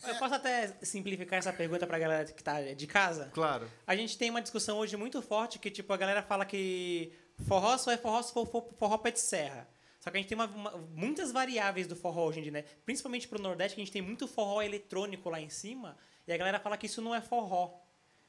[0.06, 3.28] Eu posso até simplificar essa pergunta pra galera que tá de casa?
[3.34, 3.68] Claro.
[3.84, 7.12] A gente tem uma discussão hoje muito forte que, tipo, a galera fala que
[7.48, 8.46] forró só é forró se for
[8.78, 9.68] forró pé de serra.
[9.98, 12.62] Só que a gente tem uma- uma- muitas variáveis do forró hoje em dia, né?
[12.84, 16.36] Principalmente pro Nordeste, que a gente tem muito forró eletrônico lá em cima, e a
[16.36, 17.74] galera fala que isso não é forró.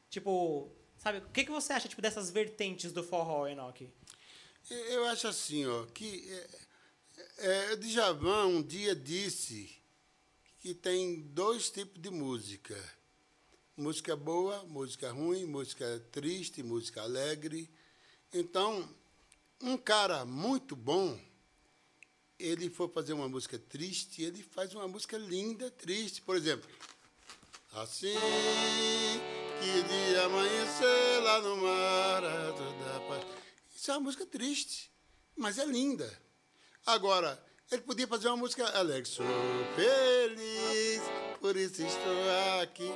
[0.09, 3.89] Tipo, sabe, o que, que você acha, tipo, dessas vertentes do forró, Enoch?
[4.69, 9.77] Eu acho assim, ó, que é, é, o Djavan um dia disse
[10.59, 12.77] que tem dois tipos de música.
[13.77, 17.69] música boa, música ruim, música triste, música alegre.
[18.33, 18.89] Então,
[19.61, 21.17] um cara muito bom,
[22.37, 26.21] ele for fazer uma música triste, ele faz uma música linda, triste.
[26.21, 26.69] Por exemplo,
[27.71, 28.15] assim
[29.59, 33.25] que dia amanhecer lá no mar, a toda paz.
[33.75, 34.91] Isso é uma música triste,
[35.35, 36.11] mas é linda.
[36.85, 39.09] Agora, ele podia fazer uma música alegre.
[39.09, 39.25] Sou
[39.75, 41.01] feliz,
[41.39, 42.93] por isso estou aqui.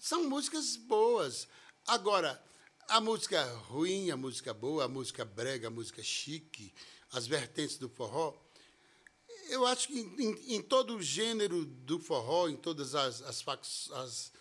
[0.00, 1.48] São músicas boas.
[1.86, 2.42] Agora,
[2.88, 6.74] a música ruim, a música boa, a música brega, a música chique,
[7.12, 8.34] as vertentes do forró,
[9.48, 13.44] eu acho que em, em todo o gênero do forró, em todas as, as,
[13.92, 14.32] as,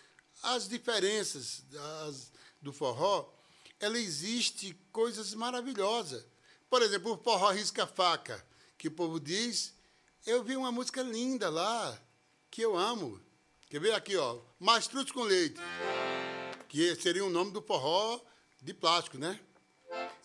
[0.43, 1.63] as diferenças
[2.05, 3.31] as, do forró,
[3.79, 6.25] ela existe coisas maravilhosas.
[6.69, 8.45] Por exemplo, o forró risca-faca,
[8.77, 9.73] que o povo diz.
[10.25, 11.99] Eu vi uma música linda lá,
[12.51, 13.19] que eu amo.
[13.69, 14.39] Quer ver aqui, ó?
[14.59, 15.59] Mastruz com leite.
[16.67, 18.19] Que seria o nome do forró
[18.61, 19.39] de plástico, né?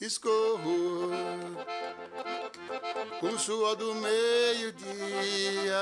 [0.00, 1.10] Escorro
[3.20, 5.78] com suor do meio-dia,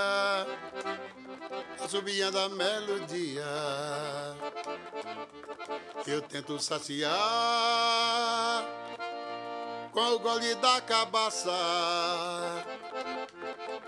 [1.83, 3.43] assobiando a melodia.
[6.07, 7.13] Eu tento saciar
[9.93, 11.53] com o gole da cabaça.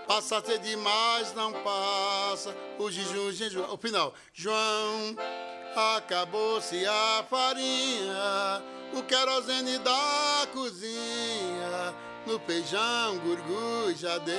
[0.07, 2.55] Passa ser demais, não passa.
[2.79, 3.65] O jejum, jejum.
[3.73, 4.13] O final.
[4.33, 5.15] João,
[5.97, 8.63] acabou-se a farinha,
[8.93, 11.93] o querosene da cozinha
[12.25, 14.35] no feijão, gurgu já deu.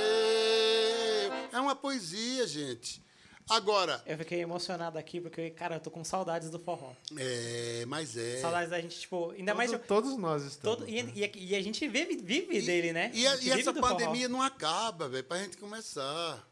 [1.53, 3.06] É uma poesia, gente.
[3.49, 4.03] Agora.
[4.05, 6.93] Eu fiquei emocionado aqui porque, cara, eu tô com saudades do forró.
[7.17, 8.41] É, mas é.
[8.41, 9.71] Saudades da gente, tipo, ainda Todo, mais.
[9.71, 10.79] tipo, todos nós estamos.
[10.79, 11.13] Todo, e, né?
[11.15, 13.11] e, e a gente vive, vive dele, né?
[13.15, 13.93] E, a- e essa do forró.
[13.95, 16.45] pandemia não acaba, velho, pra gente começar.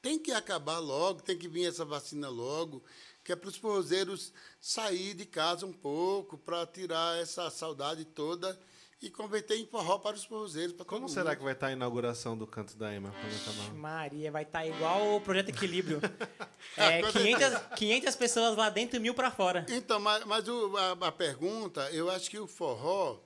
[0.00, 2.82] Tem que acabar logo, tem que vir essa vacina logo,
[3.22, 8.58] que é para os forrozeiros sair de casa um pouco, para tirar essa saudade toda
[9.02, 10.72] e converter em forró para os forrozeiros.
[10.72, 11.38] pra Como será mundo.
[11.38, 13.74] que vai estar a inauguração do Canto da Ema quando acabar?
[13.74, 16.00] Maria, vai estar igual o Projeto Equilíbrio.
[16.76, 19.66] é, Com 500, 500 pessoas lá dentro e mil pra fora.
[19.68, 23.18] Então, mas, mas o- a, a pergunta, eu acho que o forró,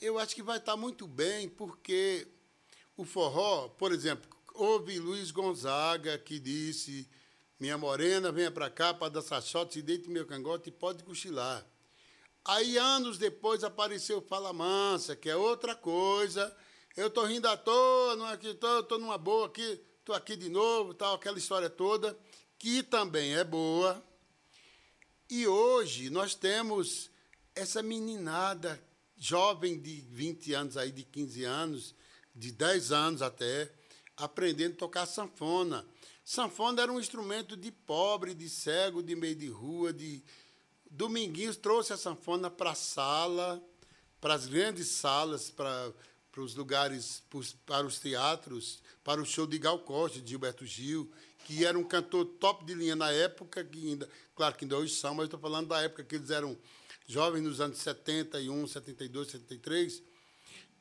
[0.00, 2.26] eu acho que vai estar muito bem, porque
[2.96, 7.08] o forró, por exemplo, houve Luiz Gonzaga que disse:
[7.60, 11.64] Minha morena, venha para cá para dançar shot, se deite meu cangote e pode cochilar.
[12.48, 16.56] Aí, anos depois, apareceu Fala Mansa, que é outra coisa.
[16.96, 20.48] Eu tô rindo à toa, não é que tô, numa boa aqui, tô aqui de
[20.48, 22.18] novo, tal, aquela história toda,
[22.58, 24.02] que também é boa.
[25.28, 27.10] E hoje nós temos
[27.54, 28.82] essa meninada
[29.14, 31.94] jovem de 20 anos, aí de 15 anos,
[32.34, 33.70] de 10 anos até,
[34.16, 35.86] aprendendo a tocar sanfona.
[36.24, 40.24] Sanfona era um instrumento de pobre, de cego, de meio de rua, de
[40.90, 43.62] Dominguinhos trouxe a sanfona para a sala,
[44.20, 45.92] para as grandes salas, para,
[46.32, 47.22] para os lugares,
[47.66, 51.10] para os teatros, para o show de Gal Costa, de Gilberto Gil,
[51.44, 54.94] que era um cantor top de linha na época, que ainda, claro que ainda hoje
[54.94, 56.56] são, mas estou falando da época que eles eram
[57.06, 60.02] jovens, nos anos 71, 72, 73.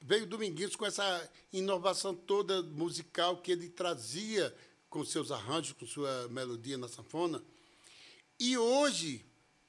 [0.01, 4.53] Veio Dominguinhos com essa inovação toda musical que ele trazia
[4.89, 7.41] com seus arranjos, com sua melodia na sanfona.
[8.39, 9.25] E hoje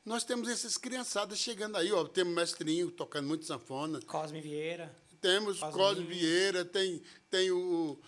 [0.08, 2.02] nós temos essas criançadas chegando aí, ó.
[2.04, 4.00] Temos Mestrinho tocando muito sanfona.
[4.06, 4.90] Cosme Vieira.
[5.20, 5.86] Temos Cosminho.
[5.86, 7.98] Cosme Vieira, tem, tem o,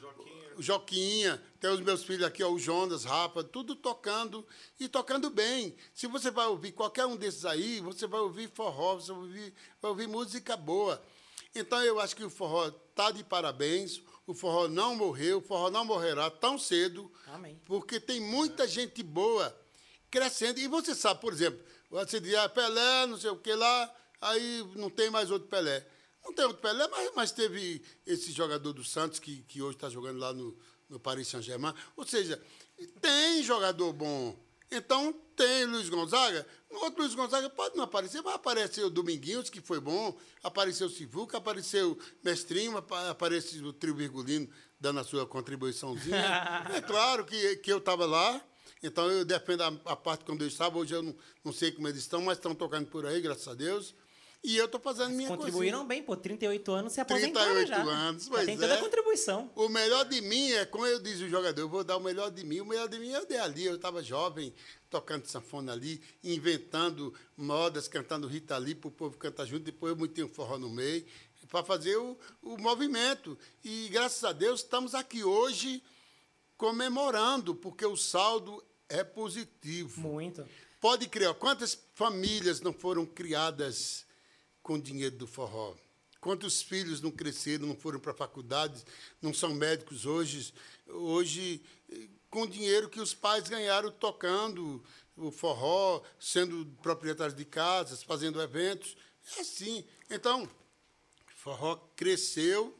[0.56, 4.46] o Joquinha, tem os meus filhos aqui, ó, o Jonas, Rafa, tudo tocando
[4.78, 5.76] e tocando bem.
[5.92, 9.54] Se você vai ouvir qualquer um desses aí, você vai ouvir forró, você vai ouvir,
[9.82, 11.02] vai ouvir música boa.
[11.54, 15.68] Então eu acho que o forró está de parabéns, o forró não morreu, o forró
[15.68, 17.60] não morrerá tão cedo, Amém.
[17.66, 19.54] porque tem muita gente boa
[20.10, 20.60] crescendo.
[20.60, 21.60] E você sabe, por exemplo,
[21.90, 25.86] você diz, ah, Pelé, não sei o que lá, aí não tem mais outro Pelé.
[26.24, 29.88] Não tem outro Pelé, mas, mas teve esse jogador do Santos que, que hoje está
[29.88, 30.56] jogando lá no,
[30.88, 31.74] no Paris Saint-Germain.
[31.96, 32.40] Ou seja,
[33.00, 34.38] tem jogador bom.
[34.70, 36.46] Então tem Luiz Gonzaga.
[36.70, 40.86] No outro Luiz Gonzaga pode não aparecer, mas apareceu o Dominguinhos, que foi bom, apareceu
[40.86, 44.48] o Sivuca, apareceu o Mestrinho, apa- apareceu o Trio Virgulino
[44.78, 46.16] dando a sua contribuiçãozinha.
[46.72, 48.40] é claro que, que eu estava lá,
[48.82, 50.78] então eu defendo a, parte quando eu estava.
[50.78, 53.54] Hoje eu não, não sei como eles estão, mas estão tocando por aí, graças a
[53.54, 53.94] Deus.
[54.42, 56.00] E eu estou fazendo minha Contribuíram coisinha.
[56.00, 56.16] bem, pô.
[56.16, 57.92] 38 anos se aposentaram 38 já.
[57.92, 58.78] anos, pois tem toda é.
[58.78, 59.50] a contribuição.
[59.54, 62.30] O melhor de mim é, como eu diz o jogador, eu vou dar o melhor
[62.30, 62.60] de mim.
[62.60, 63.66] O melhor de mim eu dei ali.
[63.66, 64.54] Eu estava jovem,
[64.88, 69.64] tocando sanfona ali, inventando modas, cantando Rita ali para o povo cantar junto.
[69.64, 71.04] Depois eu meti um forró no meio
[71.50, 73.36] para fazer o, o movimento.
[73.62, 75.82] E graças a Deus estamos aqui hoje
[76.56, 80.00] comemorando, porque o saldo é positivo.
[80.00, 80.46] Muito.
[80.80, 81.32] Pode criar.
[81.34, 84.04] Quantas famílias não foram criadas
[84.62, 85.74] com dinheiro do forró?
[86.20, 88.84] Quantos filhos não cresceram, não foram para a faculdade,
[89.22, 90.52] não são médicos hoje,
[90.86, 91.62] hoje
[92.28, 94.84] com o dinheiro que os pais ganharam tocando
[95.16, 98.96] o forró, sendo proprietários de casas, fazendo eventos.
[99.36, 99.84] É assim.
[100.10, 100.48] Então, o
[101.36, 102.78] forró cresceu,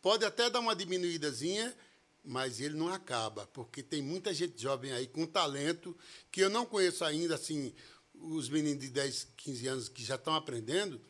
[0.00, 1.74] pode até dar uma diminuídazinha,
[2.24, 5.96] mas ele não acaba, porque tem muita gente jovem aí com talento
[6.30, 7.72] que eu não conheço ainda, assim,
[8.14, 11.00] os meninos de 10, 15 anos que já estão aprendendo,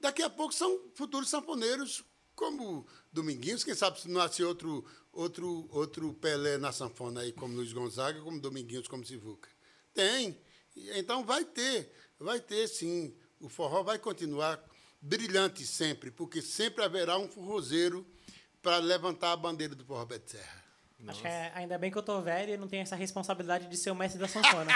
[0.00, 2.04] Daqui a pouco são futuros sanfoneiros,
[2.34, 7.72] como Dominguinhos, quem sabe se nasce outro, outro, outro Pelé na sanfona aí, como Luiz
[7.72, 9.48] Gonzaga, como Dominguinhos, como Sivuca.
[9.92, 10.40] Tem.
[10.94, 13.12] Então vai ter, vai ter sim.
[13.40, 14.64] O forró vai continuar
[15.00, 18.06] brilhante sempre, porque sempre haverá um forrozeiro
[18.62, 20.64] para levantar a bandeira do forró Beto Serra.
[21.06, 23.76] Acho que é, ainda bem que eu tô velho e não tenho essa responsabilidade de
[23.76, 24.72] ser o mestre da sanfona.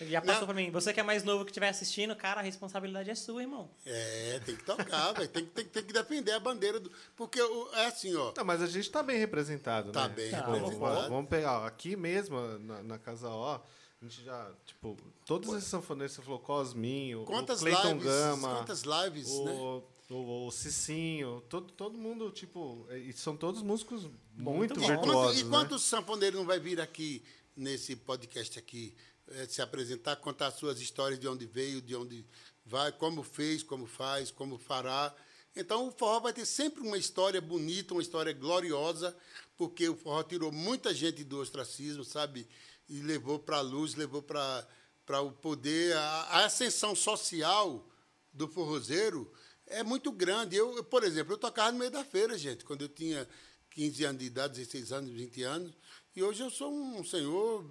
[0.00, 0.70] Ele já passou pra mim.
[0.70, 3.68] Você que é mais novo que estiver assistindo, cara, a responsabilidade é sua, irmão.
[3.84, 5.28] É, tem que tocar, velho.
[5.28, 6.90] Tem, que- tem, tem que defender a bandeira do.
[7.16, 8.32] Porque o- é assim, ó.
[8.34, 10.14] Não, mas a gente tá bem representado, Tá né?
[10.14, 10.78] bem Tipo, representado.
[10.94, 14.96] Vamos, vamos pegar, ó, aqui mesmo, na, na Casa Ó, a gente já, tipo,
[15.26, 19.82] todos esses sanfoneiros, você falou Cosminho, Quantas o Cleiton lives, Gama, quantas lives, o, né?
[20.10, 24.74] O, o Cicinho, todo, todo mundo, tipo, e são todos músicos muito.
[24.74, 25.50] E, quanto, virtuosos, e né?
[25.50, 27.22] quantos sanfoneiros não vai vir aqui
[27.56, 28.94] nesse podcast aqui
[29.28, 32.26] eh, se apresentar, contar suas histórias de onde veio, de onde
[32.66, 35.14] vai, como fez, como faz, como fará.
[35.54, 39.16] Então o forró vai ter sempre uma história bonita, uma história gloriosa,
[39.56, 42.48] porque o forró tirou muita gente do ostracismo, sabe?
[42.88, 44.66] E levou para a luz, levou para
[45.06, 47.84] para o poder, a, a ascensão social
[48.32, 49.28] do forrozeiro
[49.70, 50.56] é muito grande.
[50.56, 53.26] Eu, por exemplo, eu tocava no meio da feira, gente, quando eu tinha
[53.70, 55.72] 15 anos de idade, 16 anos, 20 anos,
[56.14, 57.64] e hoje eu sou um senhor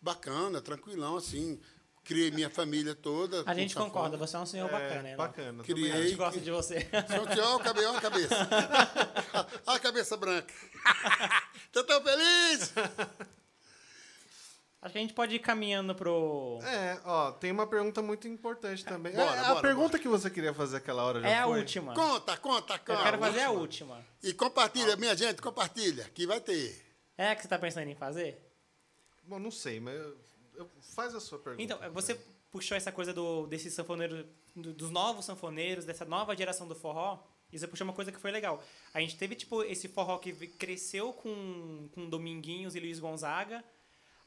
[0.00, 1.60] bacana, tranquilão, assim.
[2.04, 3.44] Criei minha família toda.
[3.46, 5.14] A gente concorda, você é um senhor É, bacana, né?
[5.16, 5.62] bacana.
[5.62, 6.80] Também A gente gosta que- de você.
[7.08, 8.34] Senhor, senhor, cabelo, cabeça.
[9.64, 10.52] Olha a cabeça branca.
[11.70, 12.72] Tô tão feliz!
[14.82, 16.58] Acho que a gente pode ir caminhando pro.
[16.64, 19.12] É, ó, tem uma pergunta muito importante também.
[19.14, 19.98] Bora, É, a bora, pergunta bora.
[20.00, 21.60] que você queria fazer aquela hora já É a foi?
[21.60, 21.94] última.
[21.94, 22.92] Conta, conta, conta.
[22.92, 24.04] Eu quero fazer a última.
[24.24, 26.84] E compartilha, minha gente, compartilha, que vai ter.
[27.16, 28.36] É que você tá pensando em fazer?
[29.22, 30.16] Bom, não sei, mas eu-
[30.56, 31.62] eu- faz a sua pergunta.
[31.62, 32.18] Então, você
[32.50, 34.26] puxou essa coisa do, desse sanfoneiro,
[34.56, 37.20] do- dos novos sanfoneiros, dessa nova geração do forró,
[37.52, 38.60] e você puxou uma coisa que foi legal.
[38.92, 43.62] A gente teve, tipo, esse forró que cresceu com, com Dominguinhos e Luiz Gonzaga,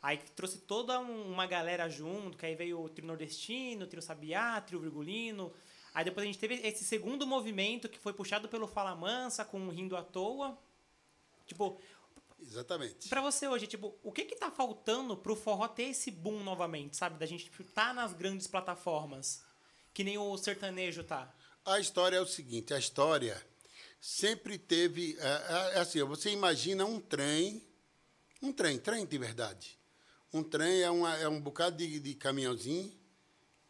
[0.05, 4.01] aí trouxe toda um- uma galera junto, que aí veio o trio nordestino, o trio
[4.01, 5.51] sabiá, trio virgulino.
[5.93, 9.65] Aí depois a gente teve esse segundo movimento que foi puxado pelo Fala Mansa, com
[9.67, 10.57] o Rindo à Toa.
[11.45, 11.79] Tipo,
[12.39, 13.09] Exatamente.
[13.09, 16.95] Pra você hoje, tipo, o que que tá faltando pro forró ter esse boom novamente,
[16.95, 17.17] sabe?
[17.17, 19.41] Da gente tipo, tá nas grandes plataformas,
[19.93, 21.33] que nem o sertanejo tá.
[21.65, 23.41] A história é o seguinte, a história
[23.99, 27.63] sempre teve, é, é assim, você imagina um trem,
[28.41, 29.79] um trem, trem de verdade.
[30.33, 32.91] Um trem é, uma, é um bocado de, de caminhãozinho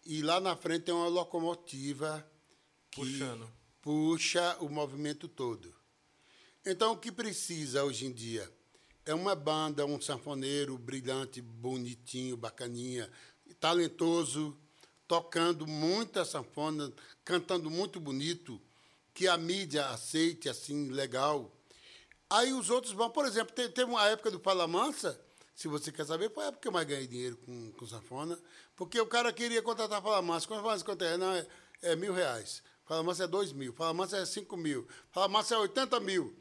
[0.05, 2.25] e lá na frente tem uma locomotiva
[2.91, 3.51] que Puxando.
[3.81, 5.73] puxa o movimento todo.
[6.65, 8.51] Então, o que precisa hoje em dia
[9.05, 13.11] é uma banda, um sanfoneiro brilhante, bonitinho, bacaninha,
[13.59, 14.57] talentoso,
[15.07, 16.91] tocando muita sanfona,
[17.23, 18.59] cantando muito bonito,
[19.13, 21.51] que a mídia aceite assim, legal.
[22.27, 25.19] Aí os outros vão, por exemplo, te- teve uma época do Fala Mansa,
[25.55, 28.37] se você quer saber, foi a época que eu mais ganhei dinheiro com, com sanfona,
[28.75, 30.45] porque o cara queria contratar Fala Mansa.
[30.45, 31.15] Quando Fala quanto é?
[31.15, 31.47] Não, é,
[31.81, 32.61] é mil reais.
[32.83, 33.71] Fala Mansa é dois mil.
[33.73, 34.85] Fala Mansa é cinco mil.
[35.11, 36.35] Fala Mansa é 80 mil.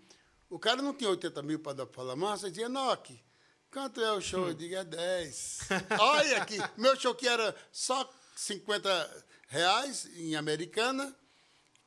[0.50, 3.22] O cara não tinha 80 mil para dar para Fala ele dizia, Noque,
[3.70, 4.48] quanto é o show?
[4.48, 5.60] Eu digo, é 10.
[6.00, 11.14] Olha aqui, meu show que era só 50 reais em Americana,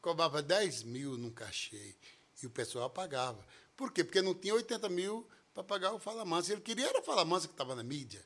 [0.01, 1.93] cobrava 10 mil num cachê.
[2.41, 3.45] E o pessoal pagava.
[3.75, 4.01] Por quê?
[4.01, 5.27] Porque não tinha 80 mil
[5.57, 6.53] para pagar o Fala Mansa.
[6.53, 8.23] Ele queria era o Fala Mansa que estava na mídia.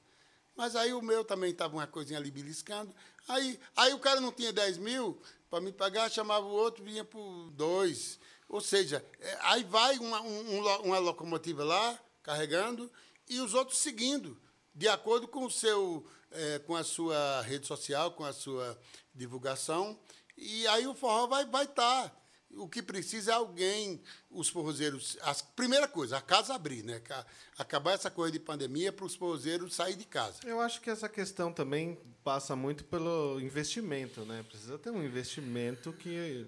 [0.53, 2.94] Mas aí o meu também estava uma coisinha ali beliscando.
[3.26, 7.06] Aí, aí o cara não tinha 10 mil para me pagar, chamava o outro, vinha
[7.06, 8.20] por dois.
[8.49, 12.91] Ou seja, é, aí vai uma, um- um uma locomotiva lá, carregando,
[13.30, 14.38] e os outros seguindo,
[14.76, 18.78] de acordo com, o seu, eh, com a sua rede social, com a sua
[19.16, 19.98] divulgação.
[20.38, 21.52] E aí o forró vai estar.
[21.52, 22.12] Vai tá.
[22.57, 25.18] O que precisa é alguém, os forrozeiros.
[25.22, 26.99] A primeira coisa, a casa abrir, né?
[26.99, 27.26] Ca-
[27.57, 30.40] Acabar essa coisa de pandemia para os forrozeiros sair de casa.
[30.45, 34.44] Eu acho que essa questão também passa muito pelo investimento, né?
[34.48, 36.45] Precisa ter um investimento que.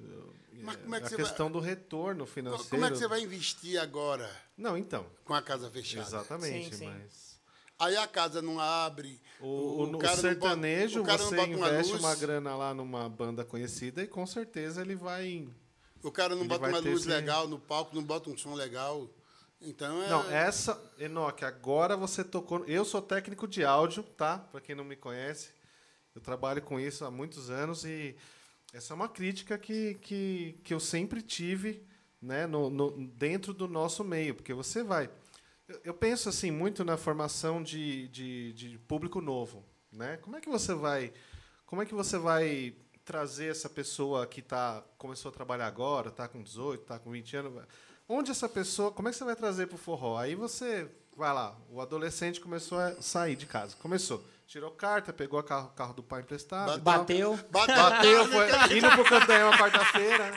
[0.61, 2.69] Mas como é que a você questão do retorno financeiro.
[2.69, 5.05] Como é que você vai investir agora Não, então.
[5.25, 6.05] com a casa fechada?
[6.07, 6.85] Exatamente, Sim, sim.
[6.85, 7.33] mas.
[7.79, 9.19] Aí a casa não abre.
[9.41, 12.03] O, o, o cara não bota- sertanejo, o cara não você bota uma investe luz.
[12.03, 15.47] uma grana lá numa banda conhecida e com certeza ele vai.
[16.03, 19.09] O cara não bota uma luz esse- legal no palco, não bota um som legal.
[19.61, 20.09] Então é.
[20.09, 22.65] Não, essa, Enoque, agora você tocou.
[22.65, 24.37] Eu sou técnico de áudio, tá?
[24.37, 25.51] Pra quem não me conhece.
[26.13, 28.15] Eu trabalho com isso há muitos anos e
[28.73, 31.87] essa é uma crítica que, que, que eu sempre tive
[32.21, 35.09] né, no, no- dentro do nosso meio, porque você vai.
[35.67, 39.63] Eu, eu penso assim muito na formação de, de, de público novo.
[39.91, 40.17] Né?
[40.17, 41.13] Como é que você vai.
[41.65, 42.75] Como é que você vai
[43.05, 47.37] trazer essa pessoa que tá, começou a trabalhar agora, está com 18, está com 20
[47.37, 47.63] anos?
[48.07, 48.91] Onde essa pessoa.
[48.91, 50.17] Como é que você vai trazer para o forró?
[50.17, 50.89] Aí você.
[51.15, 53.75] Vai lá, o adolescente começou a sair de casa.
[53.79, 54.23] Começou.
[54.47, 56.79] Tirou carta, pegou o carro, carro do pai emprestado.
[56.81, 57.39] Bateu.
[57.51, 60.33] Bate- Bateu, foi indo pro Cantanhão uma quarta-feira.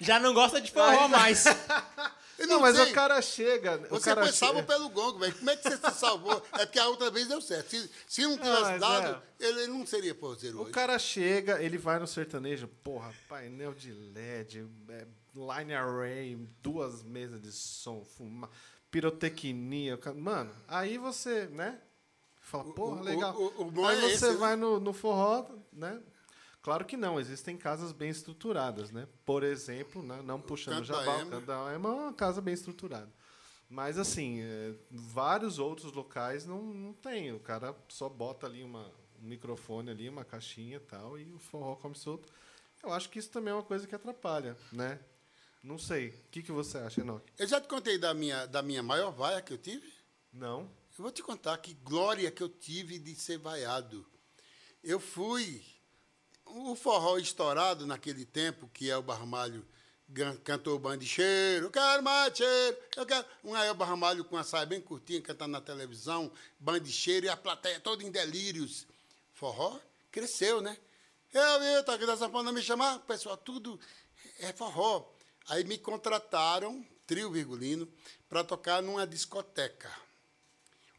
[0.00, 1.44] Já não gosta de forró mais.
[2.38, 3.76] Eu Não, mas o cara chega.
[3.86, 5.34] o Você cara foi salvo chega- pelo gongo, velho.
[5.34, 6.42] Como é que você se salvou?
[6.54, 7.70] É porque a outra vez deu certo.
[7.70, 10.72] Se, se não tivesse mas dado, ele, ele não seria porzeiro O hoje.
[10.72, 17.40] cara chega, ele vai no sertanejo, porra, painel de LED, é, line array, duas mesas
[17.40, 18.50] de som, fuma,
[18.90, 19.98] pirotecnia.
[20.06, 21.78] o Mano, aí você, né?
[22.40, 23.34] Fala, porra, o- legal.
[23.36, 24.34] o- o bom aí é você esse, né?
[24.34, 26.00] vai no, no forró, né?
[26.64, 29.06] Claro que não, existem casas bem estruturadas, né?
[29.22, 30.22] Por exemplo, né?
[30.24, 33.12] não puxando o jabá, o é uma casa bem estruturada.
[33.68, 37.34] Mas, assim, é, vários outros locais não, não tem.
[37.34, 38.90] O cara só bota ali uma,
[39.22, 42.32] um microfone ali, uma caixinha e tal, e o forró come solto.
[42.82, 44.98] Eu acho que isso também é uma coisa que atrapalha, né?
[45.62, 46.08] Não sei.
[46.08, 47.30] O que, que você acha, Enoque?
[47.38, 49.92] Eu já te contei da minha, da minha maior vaia que eu tive?
[50.32, 50.62] Não?
[50.96, 54.06] Eu vou te contar que glória que eu tive de ser vaiado.
[54.82, 55.62] Eu fui.
[56.46, 59.66] O forró estourado naquele tempo, que é o Barmalho
[60.08, 63.26] gan- cantou bandicheiro, eu quero mais cheiro, eu quero.
[63.42, 67.36] Um aí o Barmalho com a saia bem curtinha, cantando na televisão, bandicheiro, e a
[67.36, 68.86] plateia toda em delírios.
[69.32, 69.78] Forró
[70.12, 70.76] cresceu, né?
[71.32, 73.80] Eu vi, tá aqui da sanfona me chamar, pessoal, tudo
[74.38, 75.04] é forró.
[75.48, 77.88] Aí me contrataram, trio virgulino,
[78.28, 79.90] para tocar numa discoteca.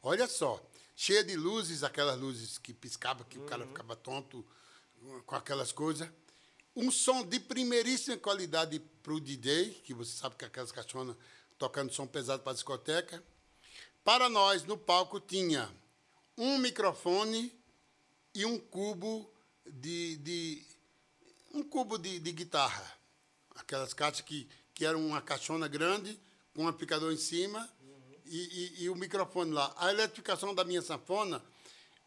[0.03, 0.61] Olha só,
[0.95, 4.45] cheia de luzes, aquelas luzes que piscavam, que o cara ficava tonto
[5.26, 6.10] com aquelas coisas.
[6.76, 11.15] Um som de primeiríssima qualidade para o DJ, que você sabe que aquelas caixonas
[11.57, 13.23] tocando som pesado para a discoteca.
[14.03, 15.69] Para nós, no palco, tinha
[16.38, 17.52] um microfone
[18.34, 19.32] e um cubo
[19.65, 20.65] de, de
[21.53, 22.91] um cubo de, de guitarra.
[23.56, 26.19] Aquelas caixas que, que eram uma caixona grande,
[26.53, 27.69] com um amplificador em cima
[28.26, 29.73] e, e- e o microfone lá.
[29.77, 31.41] A eletrificação da minha sanfona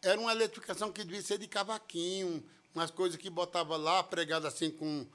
[0.01, 4.69] era uma eletrificação que devia ser de cavaquinho, umas coisas que botava lá, pregada assim
[4.71, 5.07] com.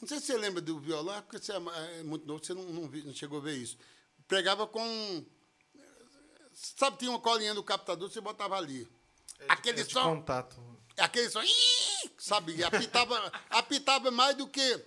[0.00, 2.52] Não sei se você lembra do violão, é porque você é é muito novo, você
[2.54, 3.76] não, não não chegou a ver isso.
[4.28, 5.24] Pregava com.
[6.52, 8.88] Sabe, tinha uma colinha do captador, você botava ali.
[9.48, 10.02] Aquele É de som.
[10.16, 10.56] contato.
[10.98, 11.42] Aquele som,
[12.18, 12.62] sabe?
[12.64, 14.84] Apitava, apitava mais do que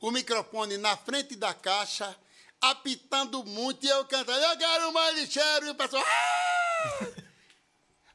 [0.00, 2.14] o microfone na frente da caixa,
[2.60, 6.04] apitando muito, e eu cantando, eu quero mais lixeiro, e o pessoal.
[6.06, 7.06] "Ah!"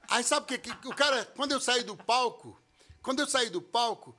[0.10, 2.59] Aí sabe o que o cara, quando eu saí do palco,
[3.02, 4.12] quando eu saí do palco,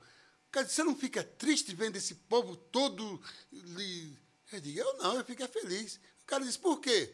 [0.47, 3.21] o cara disse, você não fica triste vendo esse povo todo.
[4.51, 5.95] Eu digo, eu não, eu fico feliz.
[6.23, 7.13] O cara disse, por quê?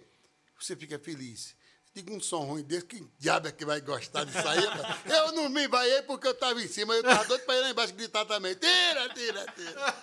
[0.60, 1.56] Você fica feliz.
[1.96, 4.60] Eu digo, um som ruim desse, que diabo é que vai gostar disso aí?
[4.66, 5.00] rapaz?
[5.06, 7.70] eu não me vaiei porque eu estava em cima, eu estava doido para ir lá
[7.70, 8.56] embaixo gritar também.
[8.56, 9.96] Tira, tira, tira.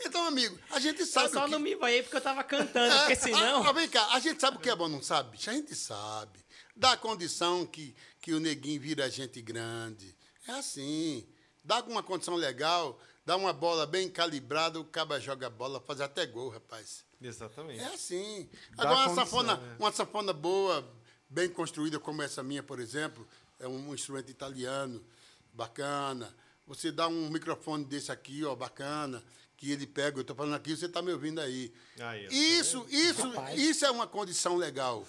[0.00, 1.32] Então, amigo, a gente Eu sabe.
[1.32, 1.50] só o que...
[1.52, 3.62] não me vaiei porque eu tava cantando, porque É, senão.
[3.64, 5.36] ah, ah, vem cá, a gente sabe o que é bom, não sabe?
[5.36, 6.38] A gente sabe.
[6.76, 10.14] Dá a condição que, que o neguinho vira gente grande.
[10.46, 11.26] É assim.
[11.64, 16.00] Dá uma condição legal, dá uma bola bem calibrada, o caba joga a bola, faz
[16.00, 17.04] até gol, rapaz.
[17.20, 17.80] Exatamente.
[17.80, 18.48] É assim.
[18.72, 19.76] Dá Agora, uma condição, sanfona, é.
[19.78, 20.92] uma sanfona boa,
[21.28, 23.26] bem construída, como essa minha, por exemplo,
[23.60, 25.04] é um instrumento italiano,
[25.52, 26.34] bacana.
[26.66, 29.22] Você dá um microfone desse aqui, ó, bacana,
[29.56, 31.72] que ele pega, eu estou falando aqui, você está me ouvindo aí.
[31.96, 33.60] Tá isso, isso, Rapaz.
[33.60, 35.06] isso é uma condição legal.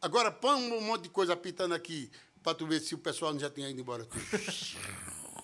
[0.00, 2.10] Agora, põe um monte de coisa apitando aqui,
[2.42, 4.24] para tu ver se o pessoal não já tinha ido embora tudo.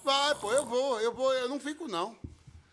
[0.05, 2.17] Vai, pô, eu vou, eu vou, eu não fico, não.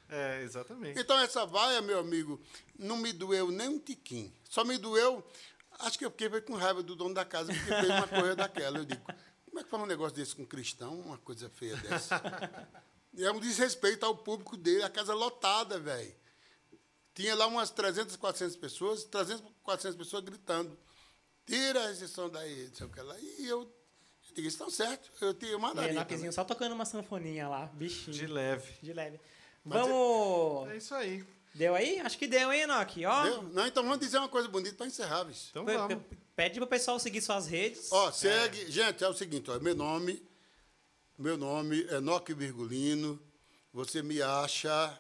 [0.08, 1.00] É, exatamente.
[1.00, 2.40] Então, essa vaia, meu amigo,
[2.78, 4.32] não me doeu nem um tiquinho.
[4.48, 5.26] Só me doeu,
[5.80, 8.78] acho que eu fiquei com raiva do dono da casa, porque fez uma coisa daquela.
[8.78, 9.02] Eu digo,
[9.46, 12.22] como é que faz um negócio desse com um cristão, uma coisa feia dessa?
[13.14, 16.14] E é um desrespeito ao público dele, a casa lotada, velho.
[17.16, 20.78] Tinha lá umas 300, 400 pessoas, 300, 400 pessoas gritando,
[21.46, 23.20] tira esse som daí, não sei o que lá.
[23.20, 23.72] E eu
[24.34, 28.16] digo, estão certo, eu tinha uma E Enoquezinho só tocando uma sanfoninha lá, bichinho.
[28.16, 28.72] De leve.
[28.82, 29.20] De leve.
[29.64, 30.70] Mas Vamos.
[30.72, 31.24] É isso aí.
[31.56, 32.00] Deu aí?
[32.00, 33.06] Acho que deu, hein, Enoque?
[33.06, 33.44] Ó, Deu?
[33.44, 35.48] Não, então vamos dizer uma coisa bonita para encerrar, bicho.
[35.52, 36.04] Então pe- vamos.
[36.04, 37.92] pe- pede pro pessoal seguir suas redes.
[37.92, 38.70] Ó, segue.
[38.72, 40.22] Gente, é o seguinte, ó, meu nome,
[41.18, 43.22] meu nome é Noque Virgulino.
[43.72, 45.00] Você me acha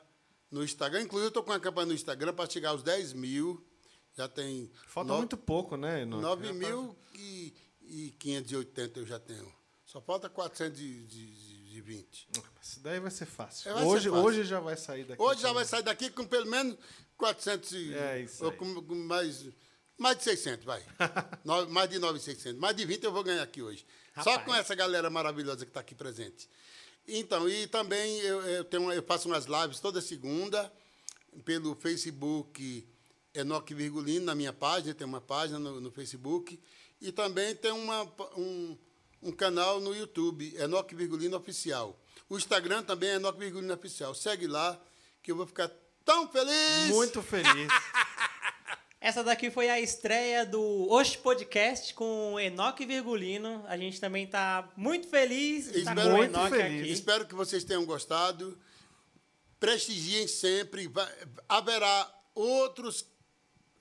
[0.51, 1.01] no Instagram.
[1.01, 3.65] Inclusive, eu estou com uma campanha no Instagram para chegar aos 10 mil.
[4.15, 4.72] Já tem.
[4.88, 6.05] Falta no- muito pouco, né?
[7.89, 8.18] Enoque?
[8.19, 9.53] 9.580 eu já tenho.
[9.85, 12.27] Só falta 420.
[12.61, 13.69] Isso daí vai ser fácil.
[13.69, 14.23] É, vai ser hoje, fácil.
[14.26, 15.22] hoje já vai sair daqui.
[15.22, 16.77] Hoje já vai sair daqui com pelo menos
[17.18, 19.45] 400 e- É isso ou com, com mais
[19.97, 20.84] mais de 600, vai.
[21.45, 22.60] No- mais de 9,600.
[22.60, 23.85] Mais de 20 eu vou ganhar aqui hoje.
[24.15, 24.45] Só Rapaz.
[24.45, 26.49] com essa galera maravilhosa que está aqui presente.
[27.07, 30.72] Então, e também eu, eu, tenho, eu faço umas lives toda segunda
[31.43, 32.88] pelo Facebook
[33.34, 36.60] Enoque Virgulino, na minha página, tem uma página no, no Facebook.
[37.03, 38.03] E também tem uma,
[38.38, 38.77] um,
[39.21, 41.99] um canal no YouTube, Enoque Virgulino Oficial.
[42.30, 44.15] O Instagram também é Enoque Virgulino Oficial.
[44.15, 44.81] Segue lá,
[45.21, 45.69] que eu vou ficar
[46.05, 46.88] tão feliz.
[46.88, 47.67] Muito feliz.
[49.01, 53.61] Essa daqui foi a estreia do Oxe Podcast com Enoque Virgulino.
[53.67, 56.81] A gente também tá muito feliz de estar Espero- com o muito Enoque feliz.
[56.84, 56.89] aqui.
[56.91, 58.57] Espero que vocês tenham gostado.
[59.59, 60.88] Prestigiem sempre.
[60.88, 61.11] Vai-
[61.49, 63.05] haverá outros,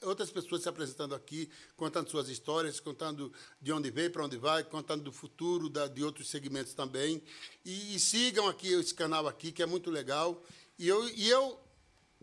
[0.02, 4.62] outras pessoas se apresentando aqui, contando suas histórias, contando de onde veio, para onde vai,
[4.64, 7.22] contando do futuro da- de outros segmentos também.
[7.64, 10.42] E, e sigam aqui esse canal aqui, que é muito legal.
[10.78, 11.58] E eu, e eu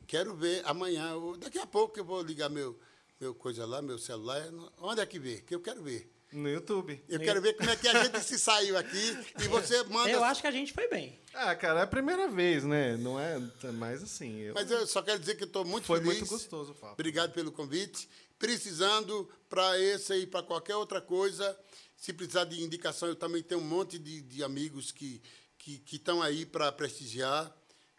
[0.07, 2.80] quero ver amanhã, daqui a pouco eu vou ligar meu,
[3.19, 4.47] meu coisa lá, meu celular.
[4.80, 5.38] Onde é que vê?
[5.41, 6.11] Que eu quero ver.
[6.31, 7.03] No YouTube.
[7.10, 10.10] Eu quero ver como é que a gente se saiu aqui e você manda.
[10.10, 11.19] Eu acho que a gente foi bem.
[11.34, 12.95] Ah, cara, é a primeira vez, né?
[12.97, 13.39] Não é
[13.73, 14.39] mais assim.
[14.39, 14.53] Eu...
[14.53, 16.19] Mas eu só quero dizer que estou muito Foi feliz.
[16.19, 16.93] muito gostoso o papo.
[16.93, 18.07] Obrigado pelo convite.
[18.38, 21.57] Precisando para esse e para qualquer outra coisa,
[21.97, 25.22] se precisar de indicação, eu também tenho um monte de, de amigos que
[25.57, 27.53] que que estão aí para prestigiar.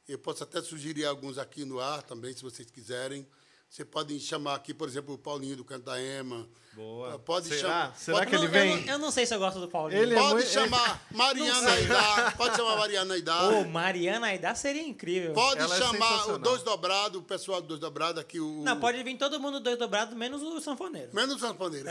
[0.09, 3.27] Eu posso até sugerir alguns aqui no ar também, se vocês quiserem.
[3.71, 6.45] Você pode chamar aqui, por exemplo, o Paulinho do Canto da Ema.
[6.73, 7.17] Boa.
[7.21, 7.61] Pode Será?
[7.61, 7.97] chamar.
[7.97, 8.71] Será pode, que ele Não, vem?
[8.73, 10.03] Eu, não- eu não sei se eu gosto do Paulinho.
[10.03, 11.71] Ele é Pode muito- chamar Mariana.
[11.71, 12.35] Aidá.
[12.37, 13.49] Pode chamar Mariana Aidá.
[13.51, 15.33] Ô, Mariana Aidá seria incrível.
[15.35, 16.39] Pode Ela é chamar o sensacional.
[16.41, 18.41] Dois Dobrado, o pessoal do Dois Dobrado aqui.
[18.41, 21.11] O, Não, pode vir todo mundo dois dobrado, menos o sanfoneiro.
[21.15, 21.89] Menos o sanfoneiro.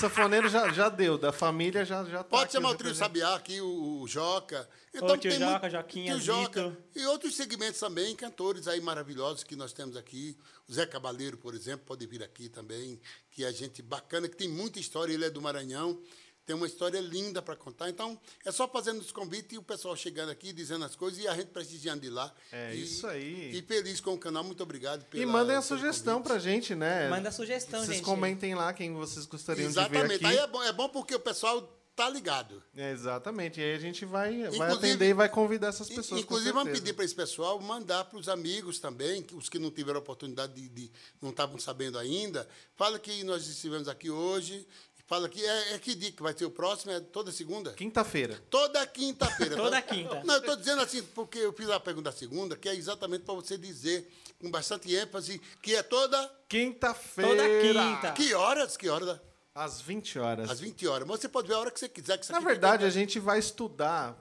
[0.00, 2.98] Sanfoneiro já, já deu, da família já, já tá Pode chamar o trio representantes.
[3.22, 4.66] Sabiá aqui, o, o Joca.
[5.00, 6.78] Ô, tio tem Joca, Joquinha, tio Joca.
[6.94, 10.36] E outros segmentos também, cantores aí maravilhosos que nós temos aqui.
[10.68, 13.00] O Zé Cabaleiro, por exemplo, pode vir aqui também,
[13.30, 16.00] que é gente bacana, que tem muita história, ele é do Maranhão.
[16.46, 17.88] Tem uma história linda para contar.
[17.88, 21.26] Então, é só fazendo os convites e o pessoal chegando aqui, dizendo as coisas e
[21.26, 22.34] a gente prestigiando de lá.
[22.52, 23.56] É E- isso aí.
[23.56, 24.44] E feliz com o canal.
[24.44, 27.08] Muito obrigado pela E mandem a sugestão pra gente, né?
[27.08, 28.04] Manda sugestão, Vocês gente.
[28.04, 30.14] comentem lá quem vocês gostariam de ver Exatamente.
[30.16, 30.26] aqui.
[30.26, 32.62] Aí é bom, é bom porque o pessoal tá ligado.
[32.76, 33.60] É, exatamente.
[33.60, 36.20] E aí a gente vai, vai atender e vai convidar essas pessoas.
[36.20, 40.00] Inclusive, vamos pedir para esse pessoal mandar para os amigos também, os que não tiveram
[40.00, 40.90] oportunidade de, de-
[41.20, 42.48] não estavam sabendo ainda.
[42.76, 44.66] Fala que nós estivemos aqui hoje.
[45.06, 46.90] Fala que é, é que dia que vai ser o próximo?
[46.90, 47.74] É toda segunda?
[47.74, 48.42] Quinta-feira.
[48.48, 49.54] Toda quinta-feira.
[49.56, 50.22] Toda quinta.
[50.24, 53.22] Não, eu estou dizendo assim, porque eu fiz a pergunta da segunda, que é exatamente
[53.22, 54.10] para você dizer
[54.40, 56.18] com bastante ênfase que é toda.
[56.48, 57.30] Quinta-feira.
[57.30, 58.12] Toda quinta.
[58.12, 58.76] Que horas?
[58.78, 59.20] Que horas?
[59.54, 60.50] Às 20 horas.
[60.50, 61.06] Às 20 horas.
[61.06, 62.18] Mas você pode ver a hora que você quiser.
[62.18, 64.16] Que isso Na verdade, a gente vai estudar,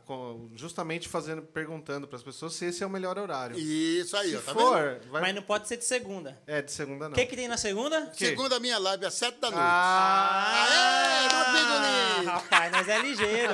[0.54, 3.58] justamente fazendo, perguntando para as pessoas se esse é o melhor horário.
[3.58, 5.12] Isso aí, se ó, tá for, vendo?
[5.12, 5.22] vai...
[5.24, 6.40] Mas não pode ser de segunda.
[6.46, 7.14] É, de segunda não.
[7.14, 8.12] O que, que tem na segunda?
[8.16, 8.28] quê?
[8.28, 9.64] Segunda minha live, às 7 da noite.
[9.66, 10.68] Ah!
[11.52, 12.26] Bingolim!
[12.28, 13.54] rapaz, nós é ligeiro.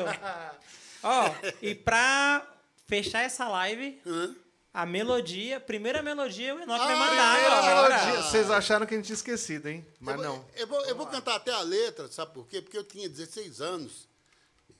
[1.01, 2.45] Ó, e pra
[2.87, 4.35] fechar essa live, Hã?
[4.81, 7.97] A melodia, primeira melodia, o vai Ah, mandar agora.
[8.05, 8.23] melodia.
[8.23, 9.85] Vocês acharam que a gente tinha esquecido, hein?
[9.99, 10.45] Mas eu, vou- não.
[10.55, 12.61] Eu vou, eu vou cantar até a letra, sabe por quê?
[12.61, 14.07] Porque eu tinha 16 anos.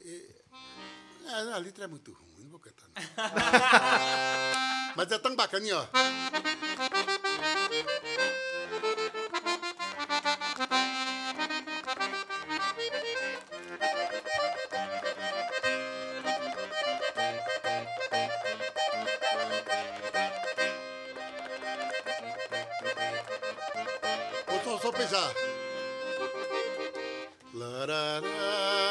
[0.01, 0.29] E-
[1.27, 2.85] é, a letra é muito ruim, não vou cantar.
[2.87, 2.95] Não.
[4.95, 5.85] Mas é tão bacaninha, ó.
[25.09, 25.33] Vou só,
[26.19, 26.27] só
[27.51, 28.88] pensar.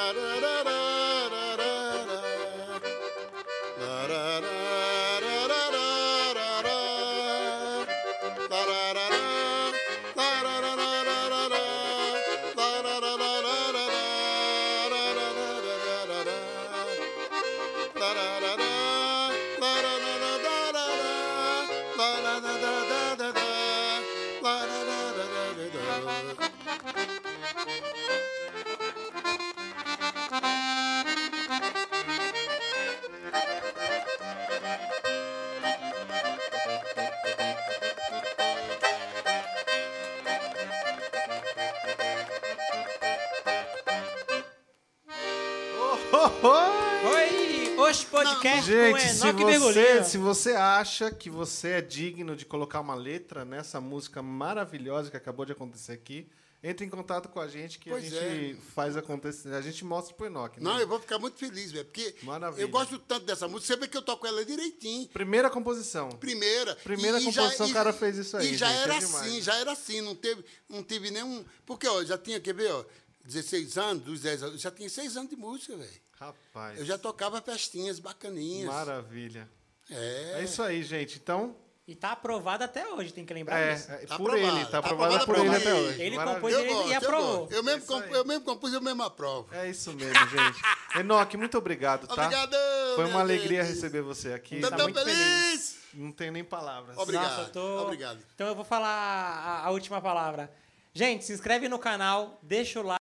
[48.68, 52.94] Gente, com se Enoque você, se você acha que você é digno de colocar uma
[52.94, 56.28] letra nessa música maravilhosa que acabou de acontecer aqui,
[56.62, 59.54] entre em contato com a gente que Pois a gente faz acontecer.
[59.54, 60.58] A gente mostra pro Enoque.
[60.58, 60.68] Né?
[60.68, 62.62] Não, eu vou ficar muito feliz, velho, porque Maravilha.
[62.62, 65.08] eu gosto tanto dessa música, você vê que eu toco ela direitinho.
[65.08, 66.08] Primeira composição.
[66.10, 66.74] Primeira.
[66.76, 69.72] Primeira composição, o cara fez isso aí, E já gente, era é assim, já era
[69.72, 71.44] assim, não teve, não teve nenhum.
[71.64, 72.84] Porque, ó, já tinha, quer ver, ó,
[73.24, 76.07] 16 anos, dos 10 anos, já tinha 6 anos de música, velho.
[76.20, 76.78] Rapaz.
[76.78, 78.66] Eu já tocava festinhas bacaninhas.
[78.72, 79.48] Maravilha.
[79.90, 80.40] É.
[80.40, 81.16] É isso aí, gente.
[81.18, 83.90] Então, E tá aprovado até hoje, tem que lembrar é, disso.
[83.90, 85.56] é, Tá por aprovado, ele, tá tá aprovado aprovado por ele ele.
[85.56, 86.02] até hoje.
[86.02, 86.34] Ele Maravilha.
[86.34, 87.48] compôs Eu ele gosto, e aprovou.
[87.50, 88.12] Eu mesmo, isso comp- aí.
[88.12, 89.48] eu mesmo compus, eu mesmo aprovo.
[89.54, 90.60] É isso mesmo, gente.
[91.00, 92.12] Enoque, muito obrigado, tá?
[92.12, 92.56] Obrigado,
[92.96, 93.74] Foi uma alegria gente.
[93.74, 94.60] receber você aqui.
[94.60, 95.78] Tô Tá tão muito feliz.
[95.94, 96.98] Não tenho nem palavras.
[96.98, 97.24] Obrigado.
[97.30, 97.82] Nossa, eu tô...
[97.84, 98.18] obrigado.
[98.34, 100.52] Então eu vou falar a, a última palavra.
[100.92, 102.96] Gente, se inscreve no canal, deixa o like.